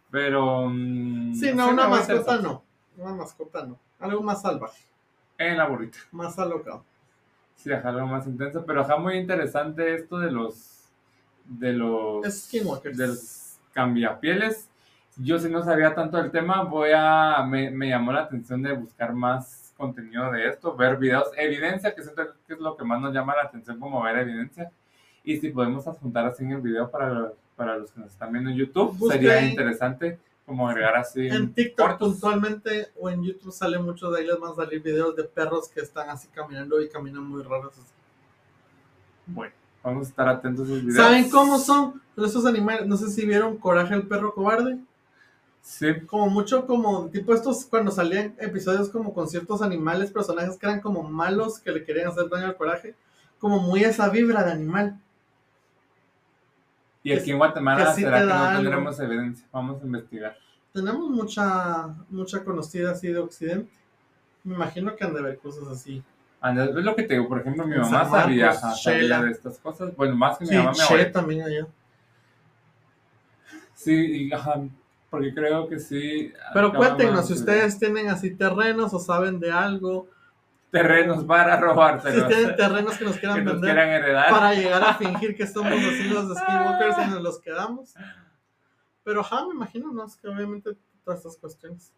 Pero. 0.10 0.70
Mm, 0.70 1.34
sí, 1.36 1.54
no, 1.54 1.70
una 1.70 1.88
mascota 1.88 2.38
no. 2.38 2.64
Una 2.98 3.14
mascota 3.14 3.66
no. 3.66 3.78
Algo 4.00 4.24
más 4.24 4.42
salvaje. 4.42 4.84
En 5.38 5.58
la 5.58 5.68
burrita. 5.68 5.98
Más 6.12 6.40
alocado. 6.40 6.84
Sí, 7.56 7.72
algo 7.72 8.08
más 8.08 8.26
intenso. 8.26 8.66
Pero 8.66 8.82
ajá, 8.82 8.98
muy 8.98 9.18
interesante 9.18 9.96
esto 9.96 10.18
de 10.18 10.32
los. 10.32 10.86
De 11.46 11.74
los. 11.74 12.26
Skinwalkers. 12.26 12.98
De 12.98 13.08
los 13.08 13.60
cambiapieles. 13.74 14.70
Yo 15.18 15.38
si 15.38 15.50
no 15.50 15.62
sabía 15.64 15.94
tanto 15.94 16.18
del 16.18 16.32
tema, 16.32 16.64
voy 16.64 16.92
a. 16.96 17.46
Me, 17.46 17.70
me 17.70 17.90
llamó 17.90 18.14
la 18.14 18.22
atención 18.22 18.62
de 18.62 18.74
buscar 18.74 19.14
más 19.14 19.74
contenido 19.76 20.32
de 20.32 20.48
esto, 20.48 20.76
ver 20.76 20.98
videos, 20.98 21.28
evidencia, 21.36 21.94
que 21.94 22.04
siento 22.04 22.24
que 22.48 22.54
es 22.54 22.60
lo 22.60 22.78
que 22.78 22.86
más 22.86 23.02
nos 23.02 23.14
llama 23.14 23.36
la 23.36 23.44
atención, 23.44 23.80
como 23.80 24.02
ver 24.02 24.18
evidencia 24.18 24.72
y 25.24 25.38
si 25.38 25.50
podemos 25.50 25.88
adjuntar 25.88 26.26
así 26.26 26.44
en 26.44 26.52
el 26.52 26.62
video 26.62 26.90
para, 26.90 27.34
para 27.56 27.78
los 27.78 27.92
que 27.92 28.00
nos 28.02 28.12
están 28.12 28.32
viendo 28.32 28.50
en 28.50 28.58
YouTube, 28.58 28.98
sería 29.10 29.42
interesante 29.42 30.20
como 30.46 30.68
agregar 30.68 30.98
así. 30.98 31.28
En 31.28 31.54
TikTok 31.54 31.98
puntualmente 31.98 32.90
o 33.00 33.10
en 33.10 33.24
YouTube 33.24 33.54
sale 33.54 33.80
mucho 33.80 34.12
de 34.12 34.20
ahí, 34.20 34.28
les 34.28 34.40
van 34.40 34.52
a 34.52 34.56
salir 34.56 34.82
videos 34.82 35.16
de 35.16 35.24
perros 35.24 35.70
que 35.70 35.80
están 35.80 36.10
así 36.10 36.28
caminando 36.28 36.82
y 36.82 36.90
caminan 36.90 37.24
muy 37.24 37.42
raros. 37.44 37.74
Bueno, 39.26 39.54
vamos 39.82 40.08
a 40.08 40.10
estar 40.10 40.28
atentos 40.28 40.68
a 40.68 40.72
esos 40.72 40.86
videos. 40.86 40.98
¿Saben 40.98 41.30
cómo 41.30 41.58
son 41.60 42.02
esos 42.18 42.46
animales? 42.46 42.86
No 42.88 42.98
sé 42.98 43.10
si 43.10 43.26
vieron 43.26 43.58
Coraje 43.58 43.94
el 43.94 44.08
perro 44.08 44.34
cobarde. 44.34 44.78
Sí. 45.62 45.88
Como 46.08 46.30
mucho 46.30 46.68
como, 46.68 47.08
tipo 47.08 47.34
estos, 47.34 47.66
cuando 47.66 47.90
salían 47.90 48.36
episodios 48.38 48.90
como 48.90 49.14
con 49.14 49.30
ciertos 49.30 49.62
animales, 49.62 50.12
personajes 50.12 50.58
que 50.58 50.66
eran 50.66 50.82
como 50.82 51.04
malos, 51.04 51.60
que 51.60 51.72
le 51.72 51.86
querían 51.86 52.10
hacer 52.10 52.28
daño 52.28 52.48
al 52.48 52.58
coraje, 52.58 52.96
como 53.40 53.60
muy 53.60 53.82
esa 53.86 54.10
vibra 54.10 54.44
de 54.44 54.52
animal. 54.52 55.00
Y 57.04 57.12
aquí 57.12 57.32
en 57.32 57.38
Guatemala 57.38 57.94
será 57.94 58.20
que 58.20 58.26
no 58.26 58.54
tendremos 58.54 59.00
evidencia. 59.00 59.46
Vamos 59.52 59.82
a 59.82 59.86
investigar. 59.86 60.38
Tenemos 60.72 61.10
mucha, 61.10 61.94
mucha 62.10 62.44
conocida 62.44 62.92
así 62.92 63.10
de 63.10 63.20
Occidente. 63.20 63.72
Me 64.44 64.56
imagino 64.56 64.96
que 64.96 65.04
han 65.04 65.14
de 65.14 65.22
ver 65.22 65.38
cosas 65.38 65.68
así. 65.68 66.02
Es 66.44 66.84
lo 66.84 66.96
que 66.96 67.04
te 67.04 67.14
digo, 67.14 67.30
por 67.30 67.40
ejemplo, 67.40 67.66
mi 67.66 67.78
mamá 67.78 68.10
sabía, 68.10 68.54
sabía, 68.54 69.22
de 69.22 69.32
estas 69.32 69.60
cosas. 69.60 69.96
Bueno, 69.96 70.16
más 70.16 70.38
que 70.38 70.46
mi 70.46 70.58
mamá, 70.58 70.74
me 70.76 70.84
abuela. 70.84 71.12
también 71.12 71.42
allá. 71.42 71.68
Sí, 73.76 74.28
y, 74.28 74.34
ajá, 74.34 74.62
porque 75.10 75.34
creo 75.34 75.70
que 75.70 75.80
sí. 75.80 76.34
Pero 76.54 76.74
cuéntenos, 76.74 77.28
si 77.28 77.34
ustedes 77.34 77.80
tienen 77.80 78.10
así 78.10 78.32
terrenos 78.32 78.94
o 78.94 79.00
saben 79.00 79.40
de 79.40 79.52
algo, 79.52 80.08
terrenos 80.74 81.24
para 81.24 81.56
robárselos. 81.58 82.24
Si 82.24 82.28
tienen 82.28 82.56
terrenos 82.56 82.98
que 82.98 83.06
nos 83.06 83.18
quieran 83.18 83.46
vender 83.46 83.78
heredar. 83.78 84.32
para 84.32 84.56
llegar 84.56 84.84
a 84.84 84.96
fingir 84.96 85.36
que 85.36 85.46
somos 85.46 85.72
los 85.72 86.36
skinwalkers 86.36 86.98
y 86.98 87.12
nos 87.12 87.22
los 87.22 87.40
quedamos. 87.40 87.94
Pero 89.04 89.24
ja, 89.24 89.46
me 89.46 89.54
imagino, 89.54 89.92
¿no? 89.92 90.04
Es 90.06 90.16
que 90.16 90.28
obviamente 90.28 90.72
todas 91.06 91.20
estas 91.20 91.38
cuestiones. 91.38 91.94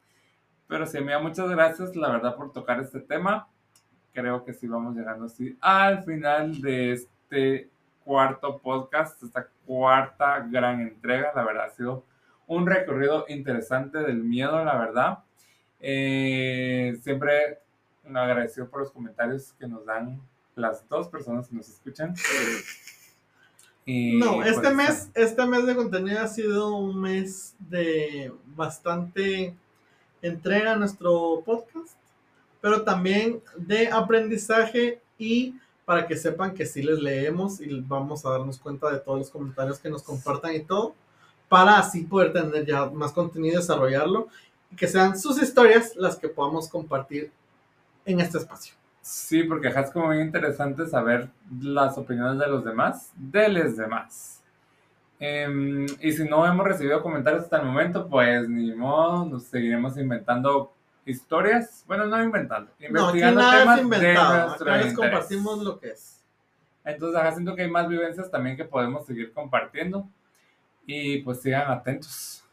Pero 0.67 0.85
sí, 0.85 0.99
mira, 0.99 1.19
muchas 1.19 1.49
gracias, 1.49 1.95
la 1.95 2.09
verdad, 2.09 2.35
por 2.35 2.51
tocar 2.51 2.81
este 2.81 2.99
tema. 2.99 3.47
Creo 4.11 4.43
que 4.43 4.53
sí 4.53 4.67
vamos 4.67 4.93
llegando 4.93 5.27
así 5.27 5.57
al 5.61 6.03
final 6.03 6.59
de 6.59 6.91
este 6.91 7.69
cuarto 8.03 8.59
podcast, 8.59 9.23
esta 9.23 9.47
cuarta 9.65 10.45
gran 10.51 10.81
entrega. 10.81 11.31
La 11.33 11.45
verdad, 11.45 11.67
ha 11.67 11.69
sido 11.69 12.03
un 12.45 12.67
recorrido 12.67 13.23
interesante 13.29 13.99
del 13.99 14.21
miedo, 14.21 14.65
la 14.65 14.77
verdad. 14.77 15.19
Eh, 15.79 16.97
siempre 17.01 17.59
agradecido 18.13 18.67
por 18.69 18.81
los 18.81 18.91
comentarios 18.91 19.53
que 19.59 19.67
nos 19.67 19.85
dan 19.85 20.21
las 20.55 20.87
dos 20.87 21.07
personas 21.07 21.47
que 21.47 21.55
nos 21.55 21.69
escuchan. 21.69 22.15
no, 23.85 24.43
este 24.43 24.61
pues, 24.61 24.75
mes, 24.75 25.09
este 25.13 25.45
mes 25.45 25.65
de 25.65 25.75
contenido 25.75 26.19
ha 26.19 26.27
sido 26.27 26.75
un 26.75 26.99
mes 26.99 27.55
de 27.59 28.31
bastante 28.55 29.55
entrega 30.21 30.73
a 30.73 30.77
nuestro 30.77 31.43
podcast, 31.45 31.95
pero 32.61 32.83
también 32.83 33.41
de 33.57 33.89
aprendizaje 33.89 35.01
y 35.17 35.55
para 35.85 36.07
que 36.07 36.17
sepan 36.17 36.53
que 36.53 36.65
sí 36.65 36.81
les 36.81 36.99
leemos 36.99 37.61
y 37.61 37.79
vamos 37.81 38.25
a 38.25 38.31
darnos 38.31 38.57
cuenta 38.57 38.91
de 38.91 38.99
todos 38.99 39.19
los 39.19 39.29
comentarios 39.29 39.77
que 39.79 39.89
nos 39.89 40.01
compartan 40.01 40.55
y 40.55 40.61
todo, 40.61 40.95
para 41.47 41.77
así 41.77 42.03
poder 42.03 42.33
tener 42.33 42.65
ya 42.65 42.85
más 42.87 43.11
contenido 43.11 43.53
y 43.53 43.57
desarrollarlo 43.57 44.27
y 44.71 44.75
que 44.75 44.87
sean 44.87 45.17
sus 45.19 45.39
historias 45.41 45.95
las 45.95 46.15
que 46.15 46.27
podamos 46.27 46.67
compartir 46.67 47.31
en 48.05 48.19
este 48.19 48.37
espacio. 48.37 48.75
Sí, 49.01 49.43
porque 49.43 49.67
es 49.67 49.91
como 49.91 50.09
bien 50.09 50.23
interesante 50.27 50.87
saber 50.87 51.29
las 51.61 51.97
opiniones 51.97 52.39
de 52.39 52.47
los 52.47 52.65
demás, 52.65 53.11
de 53.15 53.49
los 53.49 53.77
demás. 53.77 54.41
Em, 55.19 55.85
y 56.01 56.11
si 56.11 56.27
no 56.27 56.45
hemos 56.45 56.65
recibido 56.65 57.01
comentarios 57.01 57.43
hasta 57.43 57.57
el 57.57 57.65
momento, 57.65 58.07
pues 58.07 58.49
ni 58.49 58.73
modo, 58.73 59.25
nos 59.25 59.43
seguiremos 59.43 59.97
inventando 59.97 60.73
historias. 61.05 61.83
Bueno, 61.87 62.05
no 62.05 62.21
inventando, 62.21 62.71
No, 62.79 62.87
investigando 62.87 63.41
nada 63.41 63.59
temas 63.59 63.81
inventado. 63.81 64.33
de 64.33 64.45
nuestro 64.47 64.71
Acá 64.73 64.83
les 64.83 64.93
compartimos 64.93 65.63
lo 65.63 65.79
que 65.79 65.89
es. 65.91 66.23
Entonces, 66.83 67.19
acá 67.19 67.31
siento 67.31 67.55
que 67.55 67.63
hay 67.63 67.69
más 67.71 67.87
vivencias 67.87 68.29
también 68.29 68.57
que 68.57 68.65
podemos 68.65 69.05
seguir 69.05 69.31
compartiendo. 69.33 70.07
Y 70.85 71.19
pues 71.19 71.41
sigan 71.41 71.71
atentos. 71.71 72.44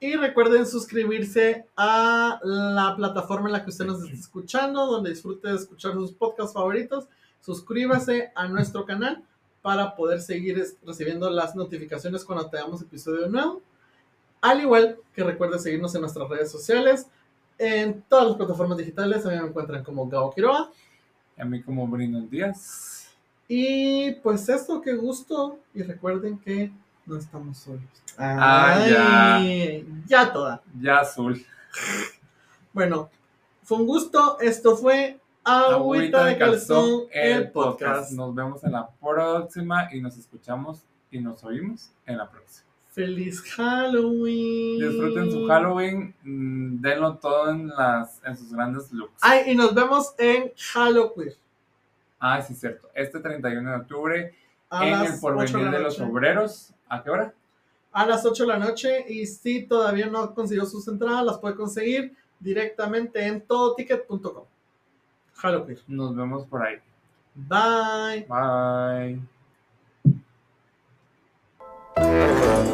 Y 0.00 0.14
recuerden 0.14 0.64
suscribirse 0.64 1.66
a 1.76 2.38
la 2.44 2.94
plataforma 2.96 3.48
en 3.48 3.52
la 3.54 3.64
que 3.64 3.70
usted 3.70 3.84
nos 3.84 4.02
está 4.02 4.14
escuchando, 4.14 4.86
donde 4.86 5.10
disfrute 5.10 5.48
de 5.48 5.56
escuchar 5.56 5.94
sus 5.94 6.12
podcasts 6.12 6.54
favoritos. 6.54 7.08
Suscríbase 7.40 8.30
a 8.36 8.46
nuestro 8.46 8.84
canal 8.86 9.24
para 9.60 9.96
poder 9.96 10.20
seguir 10.20 10.64
recibiendo 10.86 11.28
las 11.30 11.56
notificaciones 11.56 12.24
cuando 12.24 12.48
tengamos 12.48 12.80
episodio 12.80 13.28
nuevo. 13.28 13.60
Al 14.40 14.60
igual 14.60 14.98
que 15.12 15.24
recuerde 15.24 15.58
seguirnos 15.58 15.92
en 15.96 16.02
nuestras 16.02 16.28
redes 16.28 16.52
sociales, 16.52 17.08
en 17.58 18.02
todas 18.02 18.28
las 18.28 18.36
plataformas 18.36 18.78
digitales. 18.78 19.26
A 19.26 19.30
mí 19.30 19.36
me 19.36 19.48
encuentran 19.48 19.82
como 19.82 20.08
Gabo 20.08 20.32
Quiroga. 20.32 20.70
Y 21.36 21.42
a 21.42 21.44
mí 21.44 21.60
como 21.60 21.88
Brino 21.88 22.20
Díaz. 22.22 23.10
Y 23.48 24.12
pues 24.22 24.48
esto, 24.48 24.80
qué 24.80 24.94
gusto. 24.94 25.58
Y 25.74 25.82
recuerden 25.82 26.38
que 26.38 26.70
no 27.08 27.16
estamos 27.16 27.58
solos. 27.58 27.82
Ah, 28.18 29.36
Ay, 29.36 29.86
ya 30.06 30.30
toda. 30.32 30.62
Ya 30.78 31.00
azul. 31.00 31.44
Bueno, 32.72 33.10
fue 33.62 33.78
un 33.78 33.86
gusto. 33.86 34.38
Esto 34.40 34.76
fue 34.76 35.18
Agüita 35.42 36.26
de 36.26 36.36
Calzón, 36.36 37.04
el 37.10 37.50
podcast. 37.50 38.12
Nos 38.12 38.34
vemos 38.34 38.62
en 38.62 38.72
la 38.72 38.88
próxima 39.00 39.88
y 39.92 40.00
nos 40.00 40.18
escuchamos 40.18 40.84
y 41.10 41.20
nos 41.20 41.42
oímos 41.44 41.90
en 42.04 42.18
la 42.18 42.30
próxima. 42.30 42.66
Feliz 42.90 43.40
Halloween. 43.52 44.80
Disfruten 44.80 45.30
su 45.30 45.46
Halloween, 45.46 46.14
mm, 46.22 46.80
denlo 46.80 47.16
todo 47.16 47.50
en, 47.50 47.68
las, 47.68 48.20
en 48.24 48.36
sus 48.36 48.52
grandes 48.52 48.92
looks. 48.92 49.20
Ay, 49.22 49.52
y 49.52 49.54
nos 49.54 49.74
vemos 49.74 50.14
en 50.18 50.52
Halloween. 50.72 51.32
Ah, 52.18 52.42
sí, 52.42 52.54
cierto. 52.54 52.90
Este 52.94 53.20
31 53.20 53.70
de 53.70 53.76
octubre 53.76 54.34
a 54.70 54.86
en 54.86 54.92
las 54.92 55.14
el 55.14 55.20
porvenir 55.20 55.70
de, 55.70 55.70
de 55.70 55.80
los 55.80 56.00
obreros. 56.00 56.74
¿A 56.88 57.02
qué 57.02 57.10
hora? 57.10 57.34
A 57.92 58.06
las 58.06 58.24
8 58.24 58.44
de 58.44 58.48
la 58.48 58.58
noche. 58.58 59.04
Y 59.08 59.26
si 59.26 59.64
todavía 59.66 60.06
no 60.06 60.34
consiguió 60.34 60.66
sus 60.66 60.86
entradas, 60.88 61.24
las 61.24 61.38
puede 61.38 61.54
conseguir 61.54 62.16
directamente 62.40 63.26
en 63.26 63.40
todoticket.com. 63.40 64.44
Halloween. 65.34 65.78
Nos 65.86 66.14
vemos 66.14 66.46
por 66.46 66.62
ahí. 66.62 66.76
Bye. 67.34 68.26
Bye. 71.96 72.68